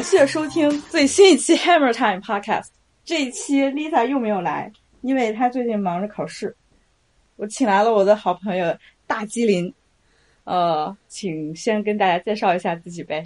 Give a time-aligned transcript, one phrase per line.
[0.00, 2.68] 感谢收听最新一期 Hammer Time Podcast。
[3.04, 6.56] 这一期 Lisa 又没有来，因为她最近忙着考试。
[7.36, 8.74] 我请来了我的好朋友
[9.06, 9.74] 大吉林，
[10.44, 13.22] 呃，请先跟大家介绍一下自己呗。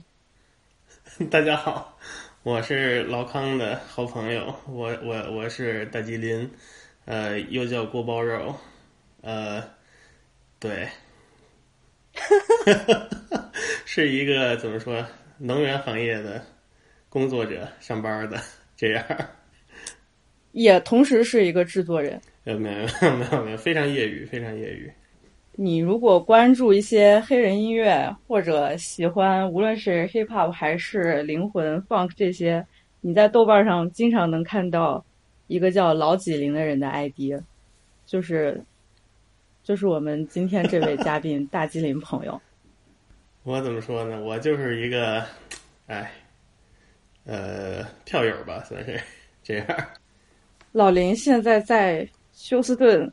[1.30, 1.96] 大家好，
[2.42, 6.50] 我是老康的好朋友，我我我是大吉林，
[7.04, 8.52] 呃，又叫锅包肉，
[9.20, 9.62] 呃，
[10.58, 10.88] 对，
[13.86, 15.06] 是一个怎么说
[15.38, 16.44] 能源行业的
[17.14, 18.36] 工作者，上班的
[18.76, 19.04] 这样。
[20.50, 22.20] 也同时是一个制作人。
[22.42, 24.92] 呃，没有没有没有没有，非常业余，非常业余。
[25.52, 32.66] 你如果关注一些黑人音乐，或者喜欢无论是 hip hop 还是灵魂 funk 这些，
[33.00, 35.04] 你在豆瓣上经常能看到
[35.46, 37.40] 一个叫老几零的人的 ID，
[38.04, 38.60] 就是
[39.62, 42.40] 就是我们今天这位嘉宾大吉林朋友。
[43.44, 44.20] 我怎么说呢？
[44.20, 45.24] 我就是一个，
[45.86, 46.10] 哎，
[47.24, 49.00] 呃，票友吧，算是
[49.42, 49.66] 这样。
[50.72, 53.10] 老林现在在休斯顿，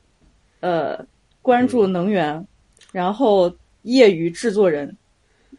[0.60, 1.00] 呃，
[1.42, 2.46] 关注能源，
[2.92, 3.54] 然后
[3.84, 4.96] 业余制作人，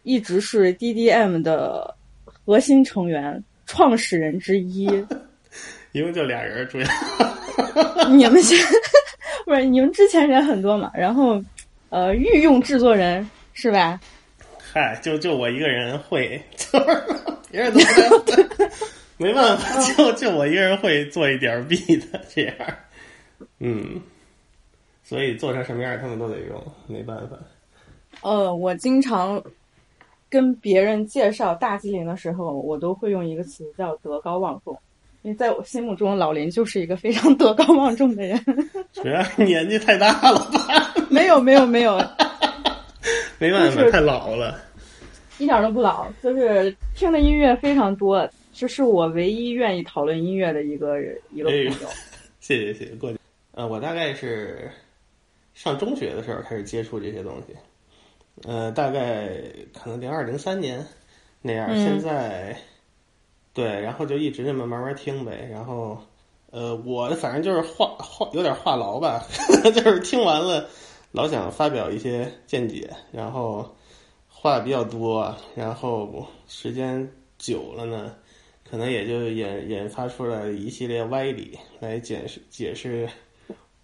[0.02, 4.86] 一直是 DDM 的核心成员、创始人之一。
[5.92, 8.58] 一共就俩人，主 要你们先
[9.44, 10.90] 不是你们之前人很多嘛？
[10.94, 11.42] 然后
[11.90, 14.00] 呃，御用制作人是吧？
[14.72, 16.84] 嗨，就就我一个人会，就 是
[17.50, 17.80] 别人都
[19.18, 22.54] 没办法，就就我一个人会做一点 B 的这样，
[23.58, 24.00] 嗯，
[25.04, 27.36] 所以做成什么样他们都得用，没办法。
[28.22, 29.42] 呃，我经常
[30.30, 34.74] 跟别人介绍大吉林的时候，我都会用一个词叫德高望重，
[35.20, 38.42] 因为在我心目中，老林就是一个非常 德高望重的人。
[38.94, 40.94] 主要年纪太大了吧？
[41.10, 41.98] 没有没有没有，
[43.38, 44.58] 没办法，太老了。
[45.38, 48.28] 一点都不老，就是听的音乐非常多。
[48.52, 51.88] 这是我唯一愿意讨论音乐的一个一个朋友。
[52.38, 53.18] 谢谢谢谢，过去。
[53.52, 54.70] 呃，我大概是
[55.54, 57.56] 上中学的时候开始接触这些东西，
[58.46, 59.28] 呃，大概
[59.74, 60.84] 可能零二零三年
[61.40, 61.74] 那样。
[61.76, 62.56] 现在
[63.52, 65.48] 对，然后就一直这么慢慢听呗。
[65.50, 65.98] 然后
[66.50, 69.24] 呃，我反正就是话话有点话痨吧，
[69.74, 70.68] 就是听完了
[71.12, 73.70] 老想发表一些见解，然后
[74.28, 77.08] 话比较多，然后时间
[77.38, 78.14] 久了呢。
[78.68, 83.06] 可能也就引引发出了一系列歪理来解释解释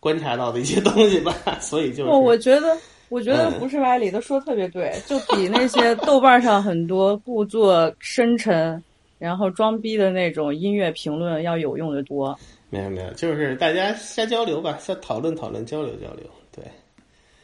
[0.01, 2.75] 观察到的一些东西吧， 所以就我我觉得
[3.11, 8.83] 我觉得不是歪理，都说特别对，就比那些豆瓣上很多故作深沉
[9.19, 12.35] 然后装逼的那种音乐评论要有用的多。
[12.71, 16.25] 没有没有，就是大家瞎交流吧，瞎讨论讨论，交流交流。
[16.51, 16.65] 对，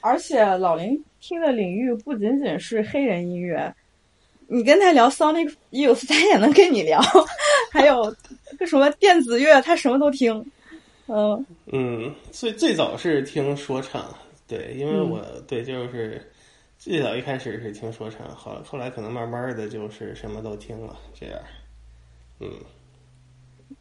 [0.04, 3.74] 而且老林听的领域不仅仅是黑人音乐。
[4.46, 7.00] 你跟他聊 Sonic Youth，他也能跟你聊，
[7.72, 8.14] 还有
[8.58, 10.44] 个什么电子乐，他什么都听。
[11.06, 14.14] 嗯嗯，最最早是听说唱，
[14.46, 16.22] 对，因为我对就是
[16.76, 21.40] 最早一开始是听说唱，后后来可能慢慢的就是什么都听了，这样。
[22.40, 22.50] 嗯，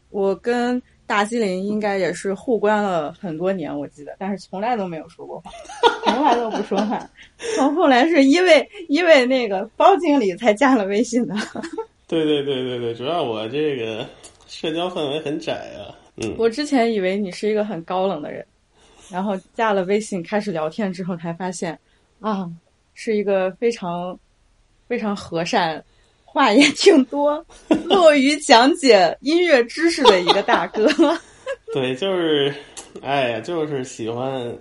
[0.08, 0.82] 我跟。
[1.06, 5.50] 大吉林应该也是互关了很多年，我记得，但是从来都没有说过话，
[6.04, 7.10] 从来都不说话。
[7.56, 11.34] 从后来是因为因为那个包经理才加了微信的。
[12.06, 14.06] 对对对对对，主要我这个
[14.46, 15.92] 社交范围很窄啊。
[16.16, 16.34] 嗯。
[16.38, 18.44] 我之前以为你是一个很高冷的人，
[19.10, 21.78] 然后加了微信开始聊天之后，才发现
[22.20, 22.50] 啊，
[22.94, 24.18] 是一个非常
[24.86, 25.84] 非常和善。
[26.34, 27.46] 话也挺多，
[27.88, 30.88] 乐于讲解音乐知识的一个大哥。
[31.72, 32.52] 对，就是，
[33.02, 34.52] 哎呀，就是喜欢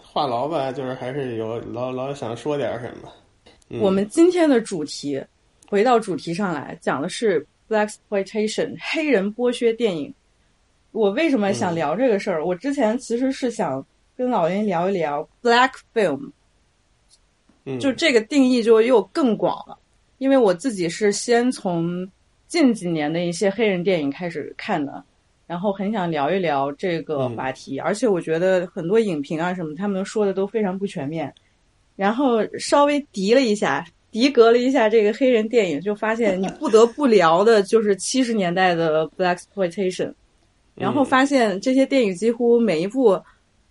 [0.00, 3.12] 话痨吧，就是还是有老老想说点什么。
[3.80, 5.20] 我们今天的主题，
[5.68, 10.14] 回到主题上来讲的是 black exploitation 黑人剥削电影。
[10.92, 12.46] 我为什么想聊这个事儿？
[12.46, 13.84] 我之前其实是想
[14.16, 16.30] 跟老林聊一聊 black film，
[17.80, 19.76] 就这个定义就又更广了。
[20.18, 22.08] 因为我自己是先从
[22.46, 25.02] 近几年的一些黑人电影开始看的，
[25.46, 31.32] 然后很想聊一聊这个话题，而且我觉得很多影评啊什么，他们说的都非常不全面。
[31.96, 40.12] 然后稍微敌了一下，敌格了一下这个黑人电影，就发现你不得不聊的就是七十年代的 black exploitation，
[40.74, 43.20] 然后发现这些电影几乎每一部。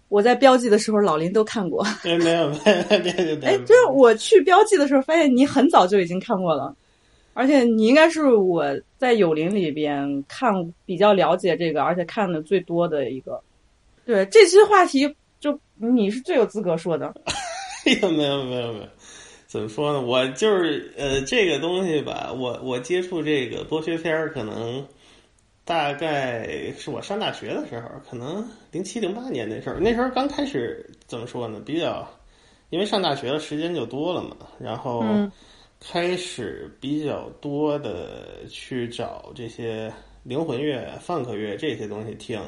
[0.07, 1.85] 我在标记的时候，老林都看过。
[2.03, 3.39] 没有，没有，没有。
[3.43, 6.75] 哎，就是我去标记的时候，发现你很早就已经看过了，
[7.33, 8.65] 而且你应该是我
[8.97, 10.53] 在友林里边看
[10.85, 13.41] 比较了解这个，而且看的最多的一个。
[14.05, 17.13] 对，这期话题就你是最有资格说的。
[17.85, 18.87] 没有，没有，没有，没有。
[19.47, 20.01] 怎么说呢？
[20.01, 24.85] 我就是呃，这个东西吧，我我接触这个剥削片儿，可能
[25.65, 31.59] 大概是我上大学的时候，可能零七零八年那时候，那时候刚开始怎么说呢？
[31.65, 32.07] 比较
[32.69, 35.03] 因为上大学的时间就多了嘛，然后
[35.79, 39.91] 开始比较多的去找这些
[40.23, 42.39] 灵魂乐、放克乐这些东西听。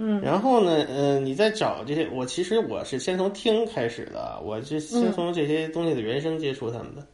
[0.00, 7.04] 嗯，然后呢，呃，你在找这些，我其实我是先从听开始的，我是先从这些东西的原声接触他们的，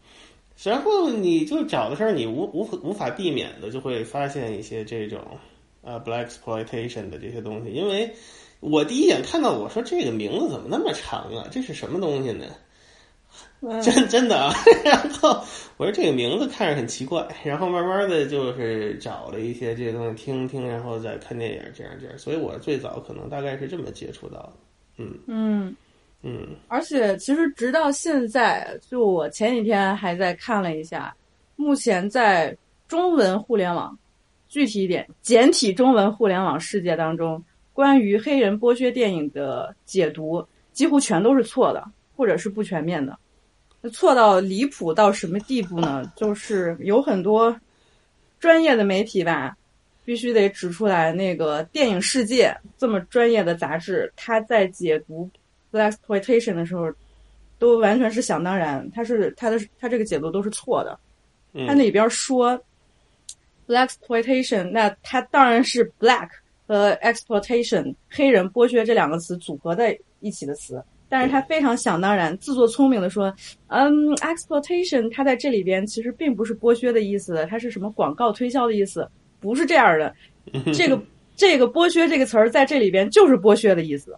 [0.62, 5.20] 然后你就找的时候，你无无无法避免的就会发现一些这种
[5.82, 8.14] 呃 black exploitation 的这些东西，因为
[8.60, 12.46] 我第一眼看到我说这个名字怎么那么长啊，这是什么东西呢？
[13.82, 14.52] 真真的啊，
[14.84, 15.42] 然后
[15.78, 24.52] 我说这个名字看着很奇怪，然后慢慢的就是找了一些这些东西听听，然后再看电影这样这样，所以我最早可能大概是这么接触到的，
[24.98, 25.18] 嗯。
[25.26, 25.76] 嗯
[26.26, 31.14] 嗯，而且其实直到现在，就我前几天还在看了一下，
[31.54, 32.56] 目前在
[32.88, 33.96] 中文互联网，
[34.48, 37.44] 具体一点，简体中文互联网世界当中，
[37.74, 40.42] 关于黑人剥削电影的解读
[40.72, 41.84] 几乎全都是错的，
[42.16, 43.18] 或者是不全面的。
[43.92, 46.10] 错到离谱到什么地步呢？
[46.16, 47.54] 就是有很多
[48.40, 49.54] 专业的媒体吧，
[50.06, 55.28] 必须得指出来，那个电影世界这么专业的杂志，它在解读
[55.78, 56.92] exploitation 的时候，
[57.58, 60.98] 都完全是想当然，他是他的他这个解读都是错的。
[61.66, 62.58] 他那里边说
[63.66, 66.28] black exploitation，那他当然是 black
[66.66, 70.82] 和 exploitation 黑人剥削这两个词组合在一起的词。
[71.06, 73.32] 但是他非常想当然、自作聪明的说
[73.68, 80.12] ：“嗯，exploitation，它在这里边其实并不是剥削的意思，它是什么广告推销的意思，不是这样的。
[80.72, 81.00] 这个
[81.36, 84.16] 这个剥削这个词儿在这里边就是剥削的意思。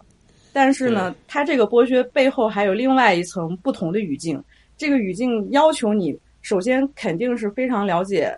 [0.57, 4.43] 但是呢，它这个剥削背后还有另外一层不同的语境。
[4.75, 8.35] 这个语境要求你首先肯定是非常了解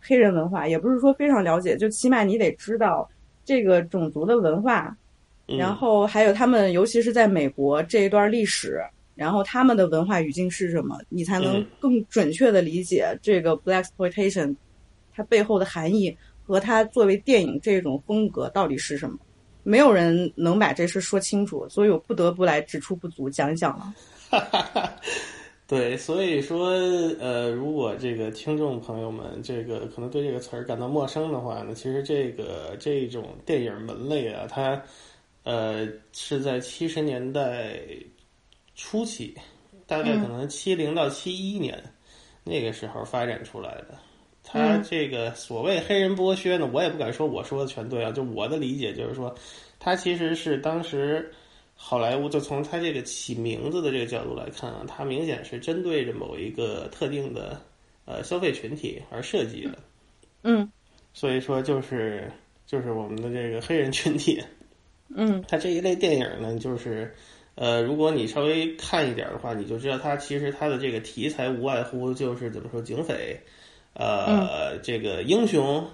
[0.00, 3.06] 黑人文化，也不是说非常了解，就起码你得知道
[3.44, 4.96] 这个种族的文化。”
[5.58, 8.80] 然后还有他们，尤其是在美国这一段历史，
[9.14, 14.56] 然后他们的文化语境是什么，你才能更准确的理解这个 black exploitation
[15.14, 16.16] 它背后的含义
[16.46, 19.18] 和它作为电影这种风格到底是什么？
[19.68, 23.94] 没有人能把这事说清楚，所以我不得不来指出不足，讲一讲了。
[25.66, 26.70] 对，所以说，
[27.20, 34.82] 呃，如果这个听众朋友们这个可能对这个词儿感到陌生的话呢，其实这个这种电影门类啊，它。
[35.44, 37.80] 呃，是在七十年代
[38.74, 39.34] 初期，
[39.86, 41.82] 大概可能七零到七一年
[42.44, 43.98] 那个时候发展出来的。
[44.50, 48.10] 他这个所谓黑人剥削呢，我也不敢说我说的全对啊。
[48.10, 49.34] 就我的理解就是说，
[49.78, 51.30] 他其实是当时
[51.76, 57.60] 好莱坞就从他这个起名字的这个角度来看啊，他明显是针对着某一个特定的
[58.06, 59.78] 呃消费群体而设计的。
[60.44, 60.72] 嗯，
[61.12, 62.32] 所以说就是
[62.66, 64.42] 就是我们的这个黑人群体。
[65.14, 67.14] 嗯，它这一类电影呢，就是，
[67.54, 73.40] 呃，如果你稍微看一点的话，你就知道它其实它的这个题材无外乎就是怎么说警匪，
[73.94, 75.84] 呃，这个英雄，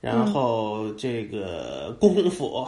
[0.00, 2.66] 然后这个功夫，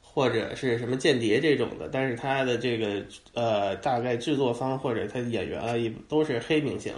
[0.00, 1.88] 或者是什么间谍这种的。
[1.88, 3.02] 但是他的这个
[3.34, 6.92] 呃，大概制作方或者他演员啊，也都是黑明星，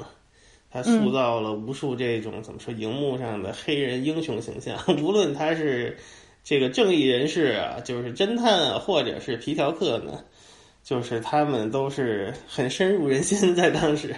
[0.70, 5.96] 他塑造了无数这种怎么说荧幕上的黑人英雄形象， 无论他是。
[6.48, 10.20] 这个正义人士啊，就是侦探啊，或者是皮条客呢，
[10.84, 14.14] 就是他们都是很深入人心，在当时，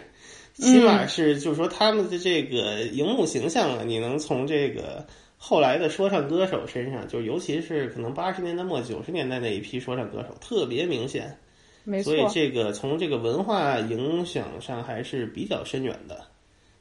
[0.58, 11.36] 起码是就是说他们的这个荧幕形象啊，你能从这个后来的说唱歌手身上，就尤其是可能八十年代末九十年代那一批说唱歌手特别明显，
[11.84, 12.12] 没错。
[12.12, 16.24] 所以这个从这个文化影响上还是比较深远的。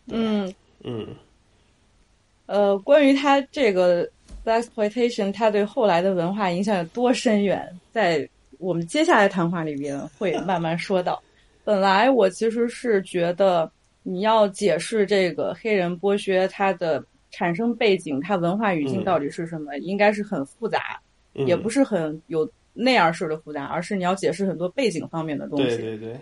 [0.07, 0.53] 嗯
[0.83, 1.07] 嗯，
[2.45, 4.09] 呃，关于他这个。
[4.47, 8.25] exploitation，他对后来的文化影响有多深远，在
[8.59, 11.21] 我们接下来谈话里边会慢慢说到。
[11.67, 13.69] 本来我其实是觉得
[14.01, 20.97] 你要解释这个黑人剥削它的产生背景，它文化语境到底是什么，应该是很复杂，
[21.33, 25.75] 也不是很有那样式的复杂，而是你要解释很多背景方面的东西。
[25.75, 26.17] 对对对，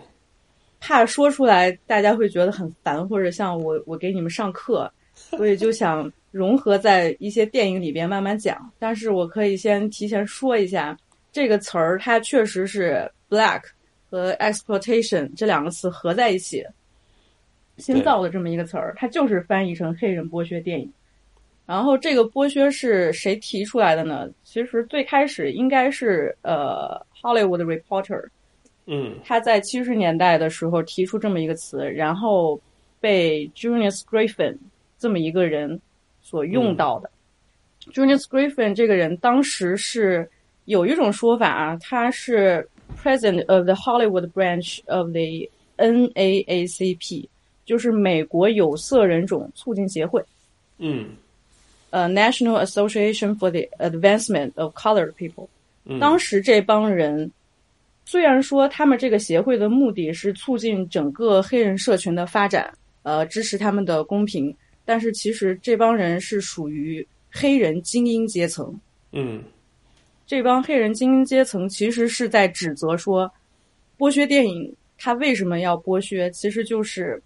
[0.80, 6.12] 怕说出来大家会觉得很烦，或者像我我给你们上课， 所以就想。
[6.32, 10.94] 融合在一些电影里边慢慢讲，但是我可以先提前说一下，
[11.32, 13.62] 这个词儿它确实是 black
[14.10, 16.64] 和 exploitation 这两个词合在一起
[17.78, 20.92] 新造的这么一个词儿，它就是翻译成黑人剥削电影。
[21.66, 24.28] 然后这个剥削是谁提出来的呢？
[24.44, 28.28] 其实最开始应该是呃 Hollywood Reporter
[28.86, 32.60] 嗯他在七十年代的时候提出这么一个词，然后
[33.00, 34.56] 被 Junius Griffin
[34.96, 35.80] 这么一个人
[36.22, 37.10] 所用到的。
[37.92, 40.30] Junius Griffin 这个人当时是
[40.66, 42.68] 有一种说法啊，他是
[43.02, 47.26] President of the Hollywood branch of the NAACP，
[47.64, 50.24] 就是美国有色人种促进协会。
[50.78, 51.10] 嗯
[51.90, 55.48] 呃，National Association for the Advancement of Colored People。
[55.84, 57.30] 嗯，当时这帮人
[58.04, 62.72] 虽然说他们这个协会的目的是促进整个黑人社群的发展，
[63.02, 68.78] 呃，支持他们的公平，但是其实这帮人是属于黑人精英阶层。
[69.12, 69.42] 嗯
[70.26, 73.30] 这帮黑人精英阶层其实是在指责说，
[73.96, 76.30] 剥削电影它为什么要剥削？
[76.30, 77.22] 其实就是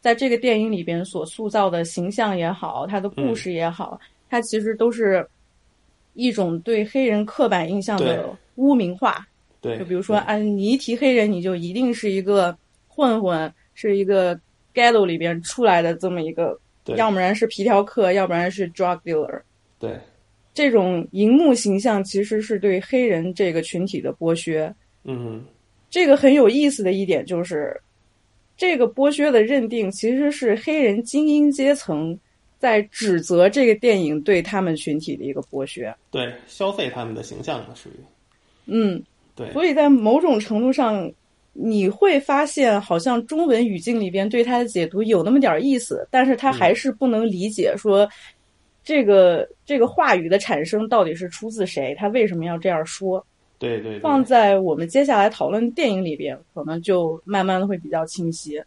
[0.00, 5.28] 在这个电影里边所塑造的形象也好，它的故事也好，它其实都是
[6.14, 9.26] 一种对黑人刻板印象的污名化。
[9.60, 12.56] 对，就比如说，啊，你一提黑人，你就一定是一个
[12.86, 14.38] 混混，是一个
[14.72, 19.40] ghetto 里边出来的这么一个，对要不然是皮条客，要不然是 drug dealer。
[19.78, 19.98] 对，
[20.56, 24.74] 这种荧幕形象其实是对黑人这个群体的剥削。
[25.04, 25.44] 嗯
[25.90, 27.78] 这个很有意思的一点就是，
[28.56, 32.18] 这个剥削的认定其实是黑人精英阶层
[32.58, 35.94] 在指责这个电影对他们群体的一个剥削。
[36.10, 37.92] 对，消费他们的形象嘛，属于
[38.64, 39.02] 嗯，
[39.34, 41.12] 对，所以在某种程度上，
[41.52, 48.08] 你会发现好像中文语境里边对它的解读有那么点儿意思，但是他还是不能理解说。
[48.86, 51.92] 这个这个话语的产生到底是出自谁？
[51.98, 53.26] 他为什么要这样说？
[53.58, 58.62] 对对对，放在我们接下来讨论电影里边，可能就慢慢的会比较清晰。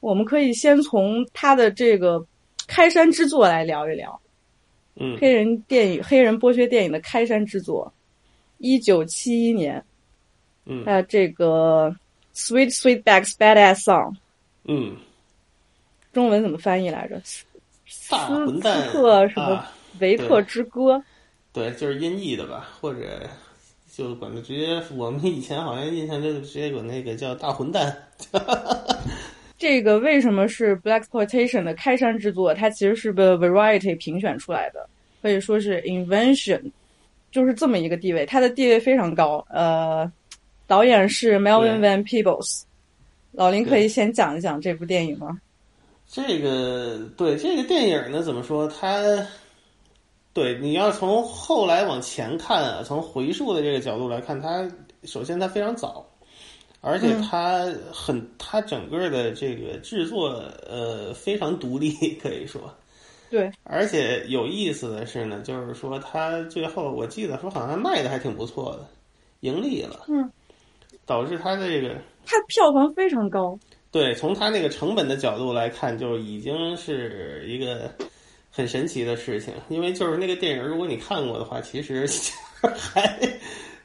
[0.00, 2.26] 我们可以先从他的这个
[2.66, 4.20] 开山之作来聊一聊
[4.96, 7.92] 嗯黑人电影、黑人剥削电影的开山之作，
[8.58, 9.80] 一九七一年，
[10.64, 11.94] 嗯呃，这个
[12.34, 14.16] Sweet Sweetback's Badass Song，
[14.64, 14.96] 嗯，
[16.12, 17.20] 中文怎么翻译来着？
[18.10, 21.02] 大斯混蛋斯特什么啊，维特之歌？
[21.52, 23.28] 对，就是音译的吧，或者
[23.92, 27.94] 就管它直接，我们以前好像印象就是直接管那个叫大混蛋，
[29.58, 32.54] 这个为什么是 Black Exploitation 的开山之作？
[32.54, 34.88] 它其实是被 Variety 评选出来的，
[35.20, 36.62] 可以说是 invention，
[37.32, 38.24] 就是这么一个地位。
[38.24, 39.44] 它的地位非常高。
[39.50, 40.10] 呃，
[40.66, 42.62] 导演是 Melvin Van Peebles。
[43.32, 45.38] 老林可以先讲一讲这部电影吗？
[46.12, 48.66] 这个对这个电影呢，怎么说？
[48.66, 49.00] 它
[50.32, 54.68] 对你要从后来往前看啊，从回溯的这个角度来看，它
[55.04, 56.04] 首先它非常早，
[56.80, 60.30] 而且它很，它整个的这个制作
[60.68, 62.62] 呃非常独立，可以说。
[63.30, 68.88] 对，而且有意思的是呢，就是说它最后我记得说好像卖的还挺不错的，
[69.40, 70.28] 盈利了，嗯，
[71.06, 71.94] 导致它这个
[72.26, 73.56] 它票房非常高。
[73.92, 77.90] 对，从它那个成本的角度来看，就已经是一个
[78.50, 79.52] 很神奇的事情。
[79.68, 82.06] 因为就是那个电影，如果你看过的话，其实
[82.76, 83.18] 还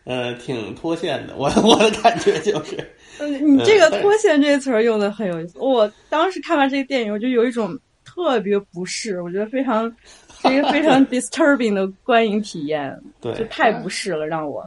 [0.04, 1.36] 呃挺脱线的。
[1.36, 2.78] 我我的感觉就是，
[3.20, 5.58] 嗯，你这个嗯“脱线”这个词儿用的很有意思。
[5.58, 9.92] 我当时看完这个电影，我就有一种特别不适，我觉得非常
[10.40, 14.64] 是一个非常 disturbing 的观影体验，对，就太不适了，让我。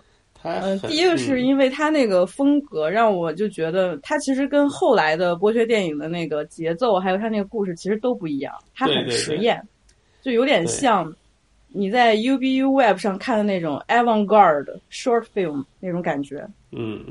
[0.49, 9.63] 它嗯，第一个是嗯因为他那个风格，让我就觉得他其实跟后来的剥削电影的那个节奏，还有他那个故事其实都不一样，他很对对对实验，
[10.23, 11.15] 就有点像
[11.69, 16.47] 你在 UBU Web 上看的那种 avant-garde short film 那种感觉。
[16.73, 17.05] 嗯，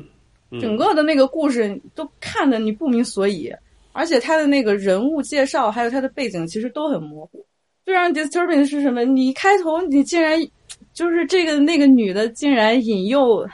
[0.51, 3.53] 嗯整个的那个故事都看的你不明所以，
[3.93, 7.45] 而且他的那个人物介绍还有他的背景其实都很模糊。
[7.85, 9.05] 最让人 disturbing 的是什么？
[9.05, 10.37] 你开头你竟然
[10.97, 13.47] 就是这个那个女的竟然引诱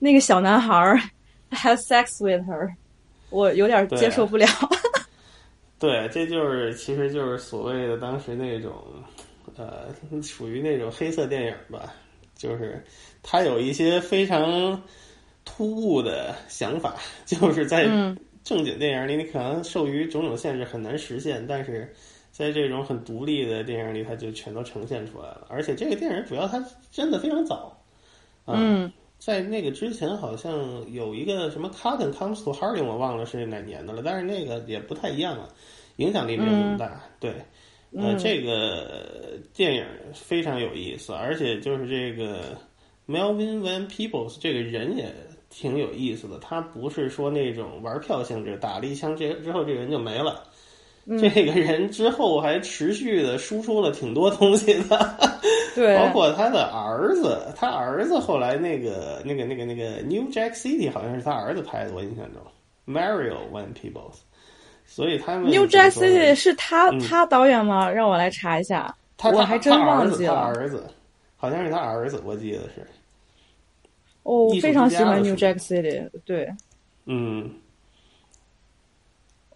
[0.00, 1.00] 那个小男孩儿
[1.52, 2.68] have sex with her，
[3.30, 4.44] 我有点接受不了。
[5.78, 8.82] 对，这就是其实就是所谓的当时那种，
[9.56, 11.94] 呃，属于那种黑色电影吧，
[12.34, 12.84] 就是
[13.22, 14.82] 他有一些非常
[15.44, 21.94] 突兀的想法， 就是在嗯正经电影里，你可能受于种种限制很难实现，但是
[22.38, 25.44] 在这种很独立的电影里，它就全都呈现出来了。
[25.48, 27.76] 而且这个电影主要它真的非常早，
[28.44, 30.54] 啊、嗯在那个之前好像
[30.92, 35.48] 有一个什么《Cotton Comes to Harding》，我忘了是哪年的了，但是那个也不太一样了，
[35.96, 37.02] 影响力没有那么大。
[37.18, 37.30] 对，
[37.90, 42.56] 呃，嗯这个电影非常有意思，而且就是这个
[43.08, 45.12] Melvin Van Peebles 这个人也
[45.50, 50.44] 挺有意思的，他不是说那种玩票性质，打了一枪这之后这个人就没了。
[51.16, 55.16] 这个人之后还持续的输出了挺多东西的，
[55.74, 62.42] 对，包括他的儿子，他儿子后来那个那个那个那个 New Jack City 好像是他儿子拍的，我印象中
[62.86, 64.16] Mario One Peoples，
[64.84, 67.88] 所以他们 New Jack City 是他嗯他导演吗？
[67.90, 70.34] 让我来查一下，他我还真忘记了。
[70.34, 70.86] 儿子
[71.36, 72.86] 好像是他儿子，我记得是，
[74.24, 76.46] 哦非常喜欢 New Jack City，对。
[77.06, 77.50] 嗯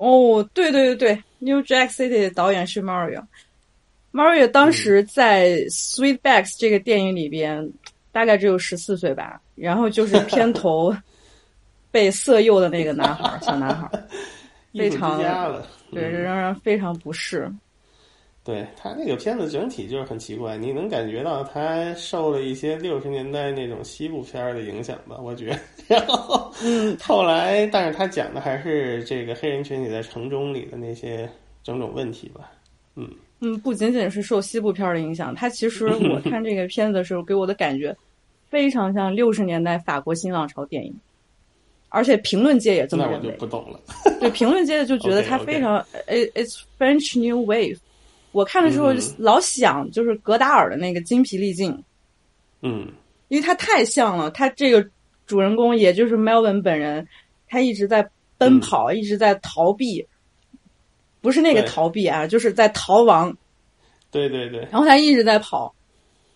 [0.04, 3.23] 哦，对对对对，New Jack City 的导演是 Mario。
[4.12, 7.73] Mario 当时在《Sweetbags》这个电影里边，
[8.11, 10.94] 大概只有十四岁吧，然后就是片 头
[11.92, 13.88] 被色诱的那个男孩儿，小男孩
[14.75, 15.18] 非常，
[15.92, 17.49] 对，嗯让人非常不适。
[18.44, 25.16] 对他那个片子整体就是很奇怪，你能感觉到他受了一些六十年代那种西部片儿的影响吧？
[25.22, 25.58] 我觉得。
[25.87, 31.30] 然后，嗯，后来，但是他讲的还是这个黑人群体在城中里的那些
[31.62, 32.50] 种种问题吧。
[32.96, 33.08] 嗯
[33.40, 37.96] 嗯，不仅仅是受西部片儿的影响，他其实我看这个片子的时候，给我的感觉
[38.50, 40.92] 非常像六十年代法国新浪潮电影，
[41.90, 43.38] 而且评论界也这么那我就认为。
[43.38, 43.78] 不懂了。
[44.18, 47.78] 对，评论界就觉得它 OK，OK 非常，it it's French New Wave。
[48.32, 51.70] 我看的时候嗯老想就是格达尔的那个精疲力尽，
[52.62, 52.88] 嗯
[53.28, 54.30] 因为他太像了。
[54.30, 54.86] 他这个
[55.26, 57.06] 主人公也就是 Melvin 本人，
[57.48, 60.06] 他一直在奔跑，一直在逃避，
[61.20, 63.36] 不是那个逃避啊，就是在逃亡。
[64.10, 65.74] 对对对，然后他一直在跑，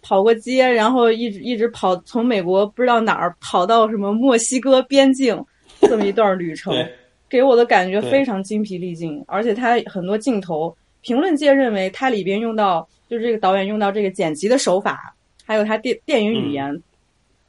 [0.00, 5.44] 跑过街，然后一直一直跑，从美国不知道哪儿跑到什么墨西哥边境，
[5.82, 6.72] 这么一段旅程，
[7.28, 9.22] 给我的感觉非常精疲力尽。
[9.26, 10.74] 而且他很多镜头，
[11.06, 15.14] 评论界认为它里边用到，就是这个导演用到这个剪辑的手法，
[15.44, 16.82] 还有他电电影语言，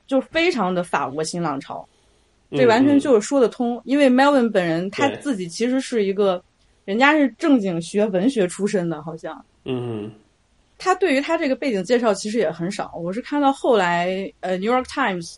[0.05, 1.83] 就非常的法国新浪潮。
[2.51, 2.99] 这完全嗯。
[2.99, 6.39] 就是说得通，因为 Melvin 本人他自己其实是一个，
[6.85, 9.43] 人家是正经学文学出身的，好像。
[9.65, 10.11] 嗯嗯。
[10.77, 15.33] 他对于他这个背景介绍其实也很少，我是看到后来，呃，《New York Times》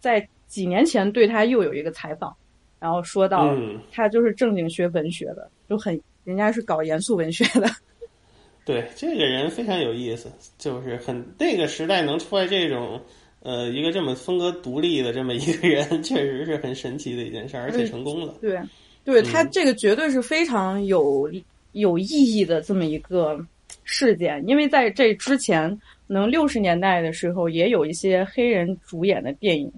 [0.00, 2.34] 在几年前对他又有一个采访，
[2.78, 7.68] 然后说到嗯，他就是正经学文学的，就很人家是搞严肃文学的，
[8.64, 13.00] 对，这个人非常有意思，就是很那个时代能出来这种。
[13.42, 18.34] 呃，一个这么风格独立的这么一个人， 确实是很神奇的一件事，而且成功了。
[18.38, 18.60] 对，
[19.02, 21.26] 对嗯他这个绝对是非常有
[21.72, 23.42] 有意义的这么一个
[23.82, 25.70] 事件，因为在这之前，
[26.06, 29.72] 可能六十年代的时候也有一些黑人主演的电影，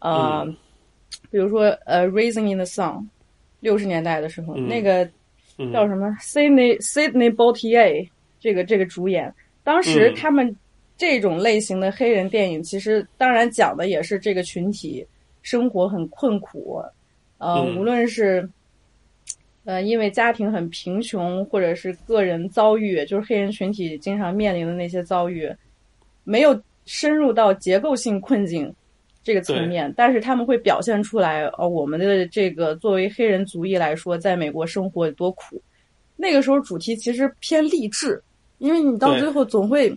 [0.00, 0.56] 呃，嗯
[1.30, 2.94] 比如说呃《Raising in the Sun》，
[3.60, 5.12] 六十年代的时候，嗯那个嗯，
[5.72, 9.32] 叫什么？Sydney Sydney Boltier 这个这个主演，
[9.64, 10.14] 当时嗯。
[10.14, 10.56] 他们
[10.96, 15.06] 这种类型的黑人电影，其实当然讲的也是这个群体
[15.42, 16.82] 生活很困苦，
[17.38, 17.78] 呃，嗯。
[17.78, 18.48] 无论是
[19.64, 25.50] 呃因为家庭很贫穷，或者是个人遭遇，就是黑人群体经常面临的那些遭遇，
[26.24, 28.74] 没有深入到结构性困境。
[29.26, 35.60] 这个层面，但是他们会表现出来，呃，我们的这个作为黑人族裔来说，在美国生活有多苦。
[36.14, 38.22] 那个时候主题其实偏励志，
[38.58, 39.92] 因为你到最后总会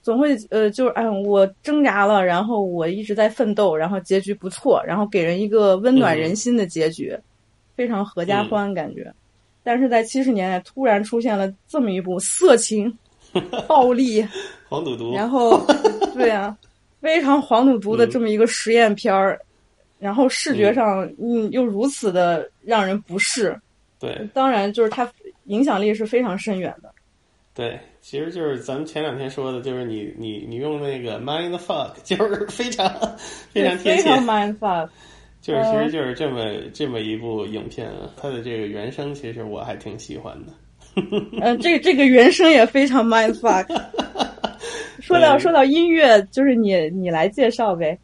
[0.00, 7.18] 总会呃，就是哎，我挣扎了，然后我一直在奋斗，然后结局不错，然后给人一个温暖人心的结局，
[7.74, 9.12] 非常合家欢感觉。
[9.64, 12.96] 但是在七十年代突然出现了这么一部色情、
[13.66, 14.24] 暴力，
[14.68, 15.60] 黄赌毒，然后
[16.14, 16.56] 对啊，
[17.00, 19.38] 非常黄赌毒的这么一个实验片儿，
[19.98, 23.58] 然后视觉上嗯又如此的让人不适，
[23.98, 25.10] 对当然就是它
[25.44, 26.90] 影响力是非常深远的。
[27.54, 32.88] 对，其实就是咱们前两天说的，就是你你你用那个 mind fuck， 就是非常
[33.52, 34.88] 非常贴切非常，mind fuck。
[35.40, 36.40] 就是其实就是这么
[36.74, 40.52] 这么一部影片啊，它的这个原声其实我还挺喜欢的。
[41.40, 43.66] 嗯， 这这个原声也非常 mind fuck。
[45.02, 47.98] 说到说到音乐，就是你你来介绍呗。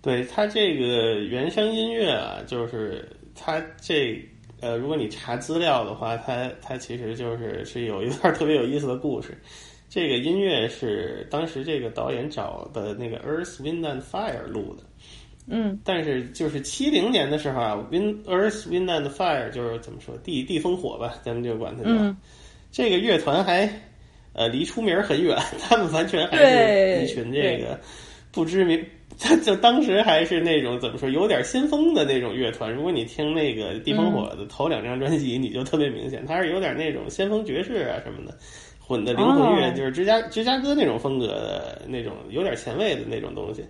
[0.00, 4.20] 对它这个原声音乐啊，就是它这
[4.60, 9.36] 呃，如果你查资料的话，它它其实就是是有一段特别有意思的故事。
[9.88, 14.82] 这个音乐是当时这个导演找的那个 Earth, Wind and Fire 录的，
[15.46, 21.90] 嗯但是就是七零年的时候啊，Wind Earth, Wind and Fire 就是怎么说地地风火吧，咱们就管它叫。
[21.90, 22.16] 嗯
[22.70, 23.66] 这个乐团还
[24.38, 27.78] 呃离出名很远，他们完全还是一群这个
[28.30, 28.80] 不知名，
[29.18, 32.72] 他就当时还是那种怎么说有点先锋的那种乐团。
[32.72, 38.34] 如果你听那个地风火的头两张专辑，你就特别明显，他是有点那种先锋爵士啊什么的。
[38.80, 43.62] 混的灵魂乐哦就是芝加芝加哥那种风格的那种有点前卫的那种东西，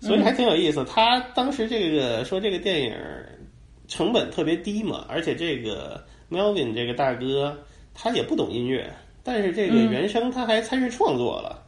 [0.00, 0.82] 所以还挺有意思。
[0.86, 2.94] 他当时这个说这个电影
[3.88, 7.54] 成本特别低嘛，而且这个 Melvin 这个大哥
[7.92, 8.90] 他也不懂音乐，
[9.24, 11.64] 但是这个原声他还参与创作了，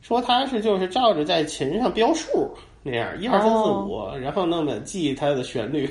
[0.00, 2.48] 说他是就是照着在琴上标数
[2.82, 5.90] 那样一二三四五，然后那么记他的旋律，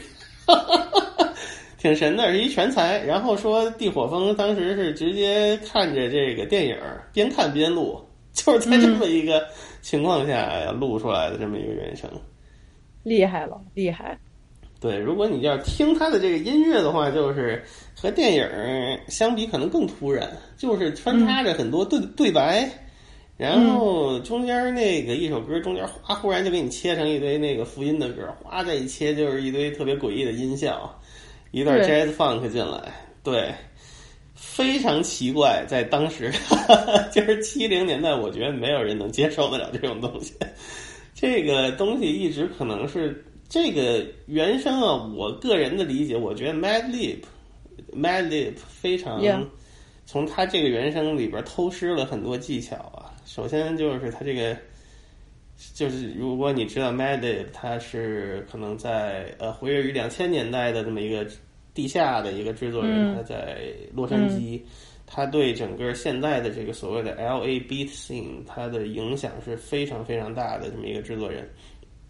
[1.78, 3.04] 挺神的，是一全才。
[3.04, 6.78] 然后说地火风当时是直接看着这个电影
[7.12, 8.00] 边看边录，
[8.32, 9.46] 就是在这么一个
[9.82, 12.10] 情况下录出来的这么一个原声，
[13.04, 14.18] 厉害了，厉害。
[14.84, 17.64] 对，如果你要听他的这个音乐的话，就是
[17.96, 18.46] 和电影
[19.08, 22.70] 相比可能更突然，就是穿插着很多对对白，
[23.38, 30.94] 然后中间那个一首歌中间哗忽然就给你切成一堆那个福音的歌，哗再一切就是一堆特别诡异的音效，
[31.52, 32.92] 一段 jazz funk 进来，
[33.24, 33.56] 对，
[34.36, 36.30] 非常奇怪，在当时
[37.10, 40.34] 就是七零年代，我觉得没有人能接受得了这种东西，
[41.16, 43.24] 这个东西一直可能是。
[43.54, 49.22] 这个原声啊，我个人的理解，我觉得 Madlib，Madlib 非常
[50.08, 53.14] 从他这个原声里边偷师了很多技巧啊。
[53.28, 54.58] 首先就是他这个，
[55.76, 61.24] 就是如果你知道 Madlib，他是可能在呃活跃于两千年代的这么一个
[61.76, 63.62] 地下的一个制作人，他在
[63.94, 64.60] 洛杉矶，
[65.06, 67.60] 他对整个现在的这个所谓的 L.A.
[67.60, 71.48] beat scene，他的影响是非常非常大的这么一个制作人。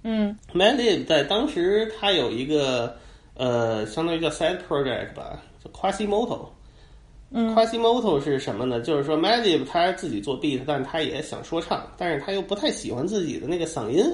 [0.03, 2.95] 嗯 m a d l i b 在当时他有一个
[3.35, 6.47] 呃，相当于叫 side project 吧，叫 Quasimoto。
[7.31, 8.79] 嗯，Quasimoto 是什么呢？
[8.81, 14.05] 就是说 m a d l i b 他自己做 beat，但他也想说唱，但是他又不太喜欢自己的那个嗓音。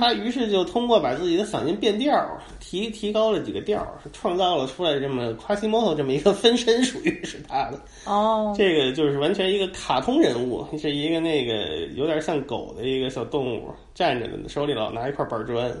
[0.00, 2.12] 他于是就通过把自己的嗓音变调，
[2.58, 7.80] 提提高了几个调，创造了出来这么 Quasimoto 这么一个分身，属于是他的。
[8.04, 15.72] 哦，这个就是完全一个卡通人物，是一个那个有点像狗的一个小动物，站着的，手里老拿一块板砖。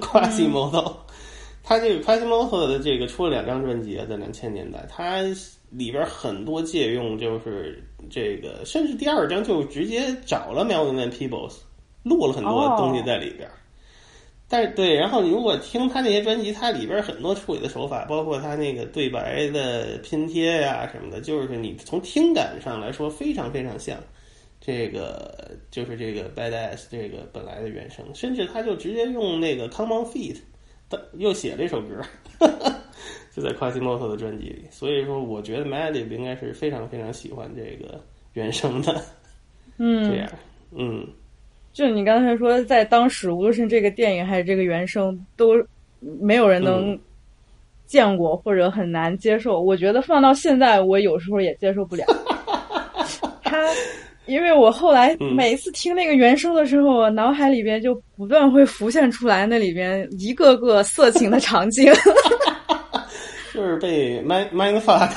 [0.00, 0.92] Quasimoto，
[1.62, 5.20] 他这个 Quasimoto 的这个出了两张专辑，在两千年代，他
[5.68, 11.54] 里边很多借用，就是这个，甚至第二张就直接找了 Melvin Peoples。
[12.04, 13.50] 录了很多东西在里边，
[14.48, 23.98] 但是对，然后你如果听他那些专辑，它里边很多处理的手法，包括他那个对白的拼贴呀什么的，就是你从听感上来说非常非常像。
[24.60, 30.38] 这个，就是这个 Badass 这个本来的原声，甚至他就直接用那个 Come on Feet，
[30.88, 32.00] 他又写了一首歌，
[33.30, 38.00] 就在 Quasimoto 的专辑里，所以说我觉得 Madlib 应该是非常非常喜欢这个
[38.32, 39.02] 原声的，
[39.76, 40.30] 嗯，这样，
[40.70, 41.06] 嗯。
[41.74, 45.54] 就你刚才说，在当时，无论是这个电影还是这个原声，都
[46.20, 46.96] 没有人能
[47.84, 49.60] 见过或者很难接受。
[49.60, 52.04] 我觉得放到现在，我有时候也接受不了。
[53.42, 53.58] 他，
[54.26, 61.92] 因为我后来每一次听那个原声的时候，我脑海里边就不断会浮现出来那里边一个个色情的场景。
[63.52, 65.10] 就是被 mind mind fuck，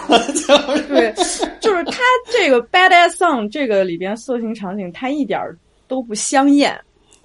[0.88, 1.14] 对，
[1.60, 5.56] 就是他这个 badass song 这个里边色情场景，他一点儿。
[5.88, 6.80] 都不香艳，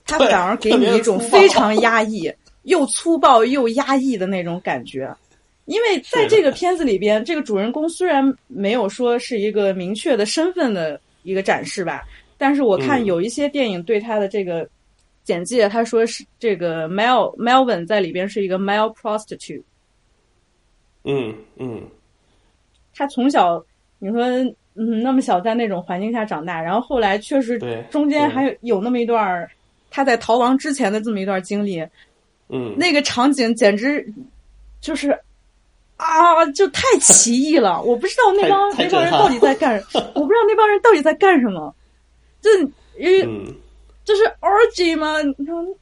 [0.05, 5.15] 它反而给你一种非常压抑、又粗暴又压抑的那种感觉。
[5.67, 12.03] 因为在这个片子里边，这个主人公虽然没有说是一个明确的身份的一个展示吧，
[12.37, 14.69] 但是我看有一些电影对他的这个
[15.25, 19.63] 简介，他说是这个 Mel Melvin 在里边是一个 male prostitute。
[21.05, 21.83] 嗯嗯，
[22.95, 23.65] 他从小
[23.99, 24.21] 你说。
[24.75, 27.59] 嗯，那么小在那种环境下长大，然后后来确实
[27.91, 29.49] 中间还有有那么一段
[29.91, 31.81] 他在逃亡之前的这么一段经历，
[32.49, 34.07] 嗯，那个场景简直
[34.81, 35.11] 就是
[35.97, 37.83] 啊，就太奇异了！
[37.83, 39.75] 我不知道那帮那帮人到底在干，
[40.15, 41.75] 我不知道那帮人到底在干什么，
[42.41, 42.51] 这
[42.99, 43.55] 因为
[44.05, 45.17] 这是 orgy 吗？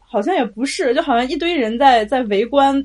[0.00, 2.84] 好像也不是，就好像一堆人在在围观。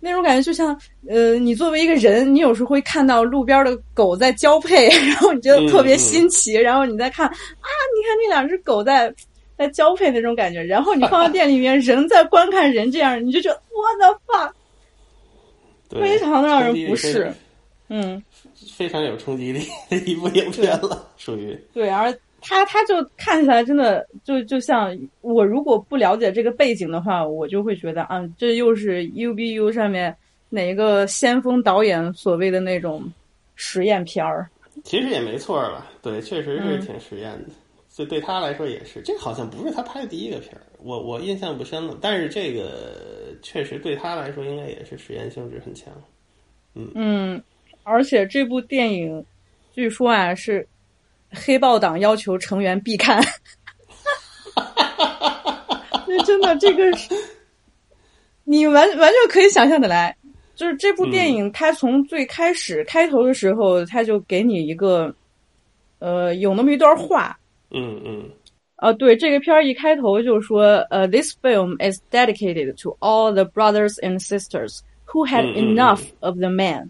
[0.00, 9.14] 那种感觉就像，呃，你作为一个人，你有时候会看到路边的狗在交配， 然后你觉得特别新奇，然后你再看，啊，你看那两只狗在
[9.58, 17.32] 在交配那种感觉，然后你放到店里面，人在观看人这样，你就觉得我的妈，非常让人不适，
[17.88, 18.22] 嗯，
[18.76, 21.58] 非常有冲击力的一部影片了，属于。
[21.74, 22.12] 对，而。
[22.40, 30.16] 他他就看起来真的就就像我如果不了解这个背景的话，我就会觉得啊，这又是 U B U 上面
[30.48, 33.04] 哪一个先锋导演所谓的那种
[33.54, 34.48] 实验片儿。
[34.84, 37.50] 其实也没错吧，对，确实是挺实验的。
[37.88, 41.98] 所以对他来说也是，这好像不是他拍的第一个片儿，我我印象不深了。
[42.00, 42.96] 但是这个
[43.42, 45.92] 确实对他来说应该也是实验性质很强。
[46.74, 47.42] 嗯嗯，
[47.82, 49.24] 而且这部电影
[49.72, 50.66] 据说啊是。
[51.30, 53.22] 黑豹党要求成员必看，
[56.06, 57.14] 那真的这个是，
[58.44, 60.16] 你完完全可以想象的来，
[60.54, 65.14] 就是这部电影，它从最开始开头的时候，它就给你一个，
[66.00, 67.38] 呃，有那么一段话。
[67.70, 68.30] 嗯嗯。
[68.76, 76.88] 啊，对，这个片儿一开头就说，呃，This film is dedicated to all the brothers and sisters who had enough of the man。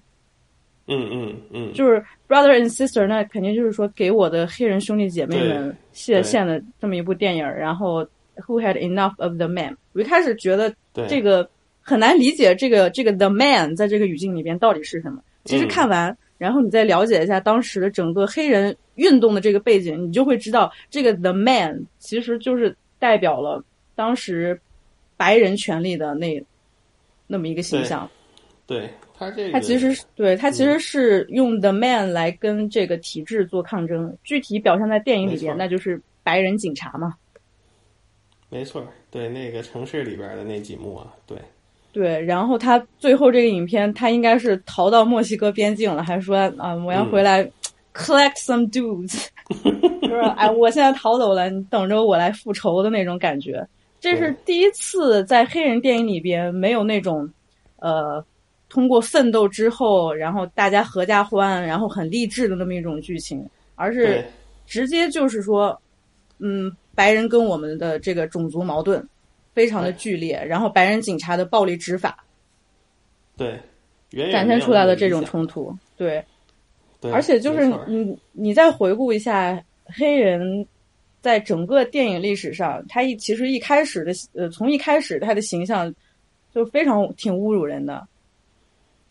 [0.86, 1.72] 嗯嗯嗯。
[1.74, 7.44] 就是 brother and sister，那肯定就是说给我的黑人兄弟姐妹们献献的这么一部电影。
[7.44, 8.04] 然后
[8.46, 9.76] who had enough of the man。
[9.92, 10.72] 我一开始觉得
[11.08, 11.50] 这个。
[11.82, 15.20] 很难理解这个这个 the man 在这个语境里边到底是什么。
[15.44, 23.64] 其实看完，然后你再了解一下当时的整个黑人运动的这个背景，你就会知道，这个 the man 其实就是代表了
[23.96, 24.60] 当时
[25.16, 26.40] 白人权利的那
[27.26, 28.08] 那么一个形象。
[28.66, 28.88] 对
[29.20, 34.16] 他这个，他其实是对他其实是用 the man 来跟这个体制做抗争。
[34.24, 37.14] 具体表现在电影里边，那就是白人警察嘛。
[38.48, 41.36] 没错，对那个城市里边的那几幕啊，对。
[41.92, 47.44] 对，然后他最后这个影片，他应该是逃到墨西哥边境了，还说啊，我要回来
[47.92, 49.26] collect some dudes，
[50.00, 53.66] 就 是哎，我现在逃走了，你等着我来复仇的那种感觉。
[54.00, 57.28] 这是第一次在黑人电影里边没有那种，
[57.80, 58.24] 呃，
[58.70, 64.24] 通过奋斗之后，然后大家合家欢，然后很励志的那么一种剧情，而是
[64.64, 65.78] 直接就是说，
[66.38, 69.06] 嗯，白人跟我们的这个种族矛盾。
[69.52, 72.24] 非常的剧烈，然后白人警察的暴力执法，
[73.36, 73.58] 对，
[74.30, 76.24] 展现出来的这种冲突，对，
[77.12, 80.64] 而且就是你你再回顾一下黑人
[81.20, 85.92] 在整个电影历史上，他一其实一开始的呃从一开始他的形象
[86.54, 88.06] 就非常挺侮辱人的，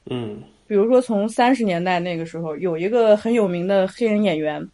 [0.09, 4.67] 嗯，比如说从三十年代那个时候，有一个很有名的黑人演员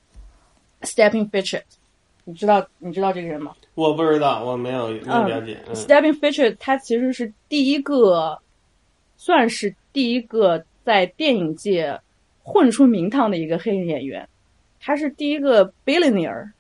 [0.81, 1.63] Stepping Fitchet。
[2.27, 3.55] 你知道你知道这个人吗？
[3.75, 5.59] 我不知道，我没有没有了解。
[5.73, 8.39] Stepping Fitchet，他其实是第一个，
[9.15, 11.99] 算是第一个在电影界
[12.41, 14.27] 混出名堂的一个黑人演员。
[14.79, 16.51] 他是第一个 billionaire，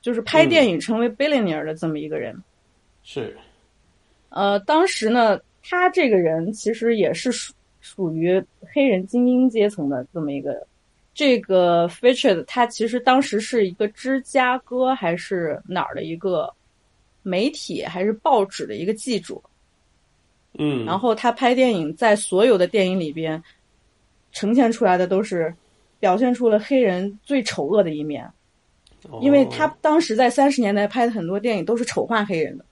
[0.00, 2.42] 就是拍电影成为 billionaire 的这么一个人。
[3.04, 3.36] 是。
[4.30, 7.30] 呃，当时呢，他这个人其实也是
[7.80, 10.66] 属属于黑人精英阶层的这么一个。
[11.14, 16.48] 这个 featured 他其实当时是一个芝加哥还是哪儿的一个
[17.24, 19.34] 媒体还是报纸的一个记者，
[20.56, 23.42] 嗯，然后他拍电影，在所有的电影里边
[24.30, 25.52] 呈现出来的都是
[25.98, 28.30] 表现出了黑人最丑恶的一面，
[29.20, 32.64] 因为他当时在三十年代拍的很多电影都是丑化黑人的，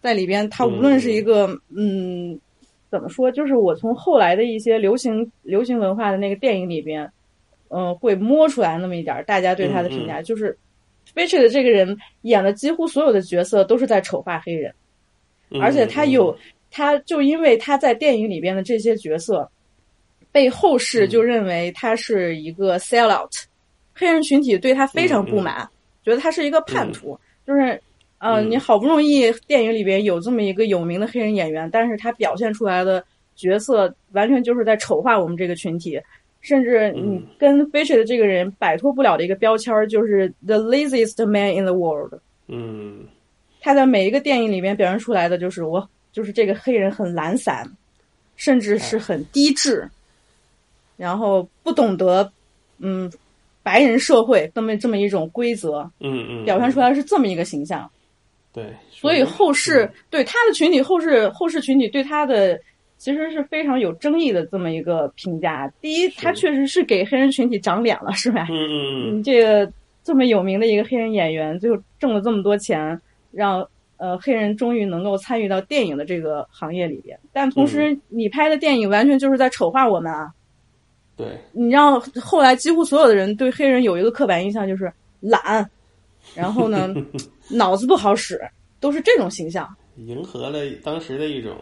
[0.00, 2.40] 在里边他无论是一个嗯
[2.92, 7.10] 怎么说，就是我从后来的一些流行流行文化的那个电影里边。
[7.74, 10.54] 嗯，会摸出来那么一点儿，大家对他的评价就是
[11.14, 14.70] 的这个人演的几乎所有的角色都是在丑化黑人，
[15.58, 16.36] 而且他有，
[16.70, 19.50] 他就因为他在电影里边的这些角色，
[20.30, 23.44] 被后世就认为他是一个 sellout，
[23.94, 25.66] 黑人群体对他非常不满，
[26.04, 27.82] 觉得他是一个叛徒，就是，
[28.24, 33.04] 嗯，你好不容易电影里边有这么一个有名的黑人演员，但是他表现出来的
[33.34, 36.00] 角色完全就是在丑化我们这个群体。
[36.40, 42.14] 甚至你跟 Fisher 的这个人摆脱不了的一个标签儿，就是 the laziest man in the world。
[42.46, 43.06] 嗯，
[43.60, 47.68] 他在每一个电影里面表现出来的就是我，就是这个黑人很懒散，
[48.36, 49.88] 甚至是很低智，
[50.96, 52.32] 然后不懂得
[52.78, 53.12] 嗯
[53.64, 55.90] 白人社会这么这么一种规则。
[56.00, 57.90] 嗯嗯，表现出来是这么一个形象。
[58.52, 62.58] 对，所以后世对他的群体，后世后世群体对他的。
[62.98, 65.66] 其实是非常有争议的这么一个评价。
[65.80, 68.46] 第一，他确实是给黑人群体长脸了，是吧？
[68.48, 69.22] 嗯嗯嗯。
[69.24, 69.68] 这个
[70.04, 72.96] 这么有名的一个黑人演员，最后挣了这么多钱，
[73.32, 77.18] 让呃黑人终于能够参与到电影的这个行业里边。
[77.32, 80.30] 但同时，你拍的电影完全就是在丑化我们啊！
[81.16, 81.26] 对。
[81.50, 85.68] 你让后来几乎所有的人对黑人有一个刻板印象，就是懒，
[86.34, 86.94] 然后呢，
[87.48, 88.40] 脑子不好使，
[88.80, 89.68] 都是这种形象。
[89.96, 91.56] 迎合了当时的一种。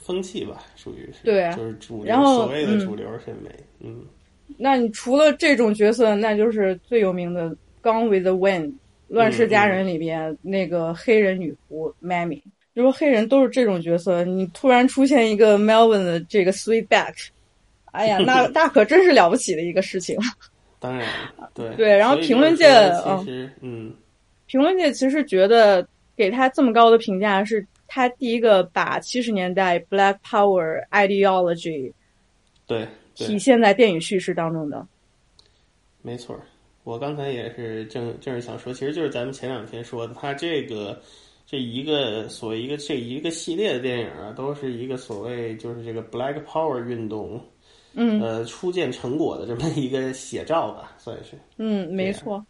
[0.00, 4.06] 风气吧，属于是对，就是主然后所谓的主流审美，嗯。
[4.56, 7.50] 那你除了这种角色，那就是最有名的
[7.82, 8.62] 《Gone with the Wind》
[9.08, 12.42] 《乱世佳人》里边那个黑人女仆 Mammy。
[12.74, 17.12] 就说黑人都是这种角色，你突然出现一个 Melvin 的这个 Sweetback，
[17.92, 20.16] 哎呀，那 那可真是了不起的一个事情。
[20.80, 21.08] 当然，
[21.54, 21.96] 对对。
[21.96, 22.66] 然后评论界，
[23.20, 23.94] 其实嗯，
[24.46, 25.86] 评论界其实觉得
[26.16, 27.66] 给他这么高的评价是。
[27.90, 31.90] 他第一个把七十年代 Black Power ideology
[32.66, 34.86] 对体现在电影叙事当中的，
[36.02, 36.38] 没错。
[36.84, 41.00] 我刚才也是正正是想说，其实就是咱们前两天说的，他这个
[41.46, 47.42] 这一个所谓一个这一个系列的电影啊，都是一个所谓就是这个 Black Power 运动，
[48.00, 51.36] 嗯呃，初见成果的这么一个写照吧， 算是。
[51.56, 52.44] 嗯，没错，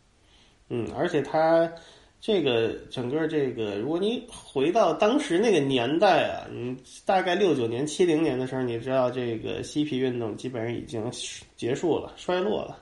[0.68, 1.72] 嗯，而且他
[2.20, 11.02] 这个整个这个，如果你回到当时那个年代啊，你大概六九年、七零年的时候，你知道这个嬉皮运动基本上已经
[11.56, 12.78] 结束了、衰落了。